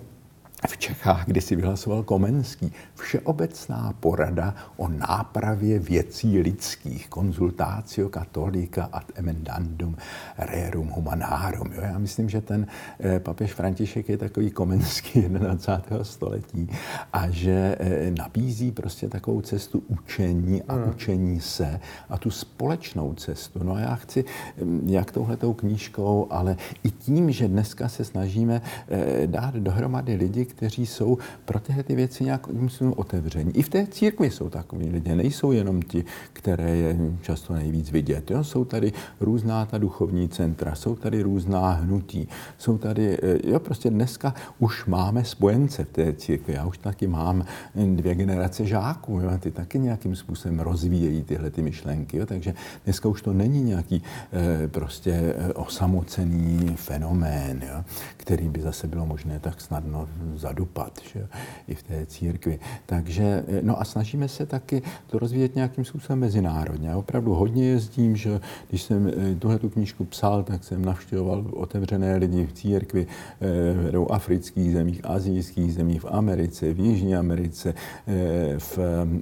v 0.66 0.78
Čechách, 0.78 1.26
kdy 1.26 1.42
si 1.42 1.56
vyhlasoval 1.56 2.04
Komenský, 2.04 2.74
všeobecná 2.96 3.94
porada 4.00 4.56
o 4.78 4.88
nápravě 4.88 5.80
věcí 5.80 6.40
lidských, 6.40 7.08
konzultácio 7.10 8.10
katolika 8.10 8.90
ad 8.92 9.12
emendandum 9.16 9.98
rerum 10.38 10.88
humanarum. 10.88 11.72
Jo, 11.74 11.82
já 11.82 11.98
myslím, 11.98 12.30
že 12.30 12.42
ten 12.42 12.68
eh, 13.00 13.20
papež 13.20 13.54
František 13.54 14.10
je 14.10 14.18
takový 14.18 14.52
Komenský 14.52 15.22
21. 15.30 16.04
století 16.04 16.70
a 17.14 17.30
že 17.30 17.76
eh, 17.80 18.12
nabízí 18.18 18.72
prostě 18.72 19.10
takovou 19.10 19.42
cestu 19.42 19.84
učení 19.88 20.64
a 20.64 20.74
hmm. 20.74 20.90
učení 20.90 21.42
se 21.42 21.80
a 22.10 22.18
tu 22.18 22.32
společnou 22.32 23.14
cestu. 23.14 23.64
No 23.64 23.74
a 23.74 23.80
já 23.80 23.96
chci 23.96 24.26
hm, 24.62 24.84
jak 24.90 25.12
touhletou 25.12 25.54
knížkou, 25.54 26.28
ale 26.30 26.58
i 26.84 26.92
tím, 26.92 27.32
že 27.32 27.48
dneska 27.48 27.90
se 27.90 28.06
snažíme 28.06 28.62
eh, 28.90 29.28
dát 29.28 29.54
dohromady 29.54 30.16
lidi, 30.16 30.47
kteří 30.54 30.86
jsou 30.86 31.18
pro 31.46 31.60
tyhle 31.60 31.84
ty 31.84 31.96
věci 31.96 32.24
nějak 32.24 32.48
myslím, 32.48 32.94
otevření. 32.96 33.58
I 33.58 33.62
v 33.62 33.70
té 33.70 33.88
církvi 33.88 34.32
jsou 34.32 34.50
takový 34.50 34.90
lidé, 34.90 35.16
nejsou 35.16 35.52
jenom 35.52 35.82
ti, 35.82 36.06
které 36.34 36.76
je 36.76 36.98
často 37.22 37.54
nejvíc 37.54 37.92
vidět. 37.92 38.32
Jo? 38.32 38.44
Jsou 38.44 38.66
tady 38.66 38.94
různá 39.20 39.66
ta 39.66 39.78
duchovní 39.78 40.30
centra, 40.30 40.76
jsou 40.76 40.96
tady 40.96 41.22
různá 41.22 41.72
hnutí, 41.72 42.28
jsou 42.58 42.78
tady, 42.78 43.18
eh, 43.24 43.50
jo, 43.50 43.60
prostě 43.60 43.90
dneska 43.90 44.34
už 44.60 44.86
máme 44.86 45.24
spojence 45.26 45.84
v 45.84 45.92
té 45.92 46.14
církvi. 46.14 46.54
Já 46.54 46.66
už 46.66 46.78
taky 46.78 47.08
mám 47.08 47.46
dvě 47.76 48.16
generace 48.16 48.66
žáků, 48.66 49.20
jo? 49.20 49.32
ty 49.40 49.52
taky 49.52 49.80
nějakým 49.80 50.16
způsobem 50.16 50.60
rozvíjejí 50.60 51.24
tyhle 51.24 51.50
ty 51.50 51.62
myšlenky. 51.62 52.18
Jo? 52.18 52.26
Takže 52.26 52.54
dneska 52.84 53.10
už 53.10 53.22
to 53.22 53.34
není 53.34 53.62
nějaký 53.62 54.04
e, 54.34 54.68
prostě 54.68 55.12
eh, 55.12 55.54
osamocený 55.54 56.76
fenomén, 56.76 57.64
jo? 57.70 57.84
který 58.18 58.50
by 58.50 58.62
zase 58.62 58.88
bylo 58.88 59.06
možné 59.06 59.40
tak 59.40 59.62
snadno 59.62 60.08
zadupat 60.38 61.02
že? 61.14 61.28
i 61.68 61.76
v 61.76 61.84
té 61.84 62.06
církvi. 62.06 62.60
Takže, 62.86 63.44
no 63.62 63.82
a 63.82 63.86
snažíme 63.86 64.28
se 64.28 64.46
taky 64.46 64.82
to 65.08 65.20
rozvíjet 65.20 65.56
nějakým 65.56 65.86
způsobem 65.86 66.20
mezinárodně. 66.20 66.90
Já 66.90 66.98
opravdu 66.98 67.34
hodně 67.34 67.66
jezdím, 67.66 68.16
že 68.16 68.40
když 68.70 68.82
jsem 68.82 69.08
eh, 69.08 69.36
tuhle 69.36 69.60
tu 69.60 69.70
knížku 69.70 70.06
psal, 70.06 70.44
tak 70.44 70.64
jsem 70.64 70.86
navštěvoval 70.86 71.46
otevřené 71.54 72.16
lidi 72.16 72.46
v 72.46 72.54
církvi 72.54 73.08
v 73.40 74.10
eh, 74.10 74.14
afrických 74.14 74.74
zemích, 74.74 75.02
azijských 75.04 75.74
zemích, 75.74 76.02
v 76.02 76.08
Americe, 76.10 76.74
v 76.74 76.80
Jižní 76.80 77.16
Americe, 77.16 77.74
eh, 78.08 78.60
v 78.60 78.80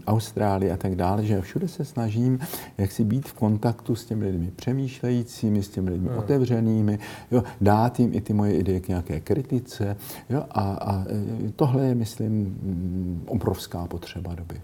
Austrálii 0.07 0.71
a 0.71 0.77
tak 0.77 0.95
dále, 0.95 1.25
že 1.25 1.41
všude 1.41 1.67
se 1.67 1.85
snažím 1.85 2.39
jak 2.77 2.91
si 2.91 3.03
být 3.03 3.27
v 3.27 3.33
kontaktu 3.33 3.95
s 3.95 4.05
těmi 4.05 4.25
lidmi 4.25 4.51
přemýšlejícími, 4.55 5.63
s 5.63 5.69
těmi 5.69 5.89
lidmi 5.89 6.09
hmm. 6.09 6.17
otevřenými, 6.17 6.99
jo, 7.31 7.43
dát 7.61 7.99
jim 7.99 8.13
i 8.13 8.21
ty 8.21 8.33
moje 8.33 8.53
ideje 8.53 8.79
k 8.79 8.87
nějaké 8.87 9.19
kritice. 9.19 9.97
Jo, 10.29 10.43
a, 10.51 10.61
a 10.61 11.04
tohle 11.55 11.85
je, 11.85 11.95
myslím, 11.95 12.31
mm, 12.31 13.23
obrovská 13.27 13.87
potřeba 13.87 14.35
doby. 14.35 14.61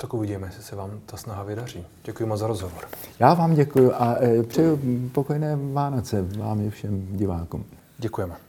Tak 0.00 0.14
uvidíme, 0.14 0.46
jestli 0.46 0.62
se 0.62 0.76
vám 0.76 0.90
ta 1.06 1.16
snaha 1.16 1.42
vydaří. 1.42 1.84
Děkuji 2.04 2.26
moc 2.26 2.40
za 2.40 2.46
rozhovor. 2.46 2.84
Já 3.20 3.34
vám 3.34 3.54
děkuji 3.54 3.92
a 3.92 4.16
e, 4.22 4.42
přeju 4.42 4.80
pokojné 5.12 5.56
Vánoce 5.72 6.22
vám 6.22 6.60
i 6.60 6.70
všem 6.70 7.06
divákům. 7.10 7.64
Děkujeme. 7.98 8.47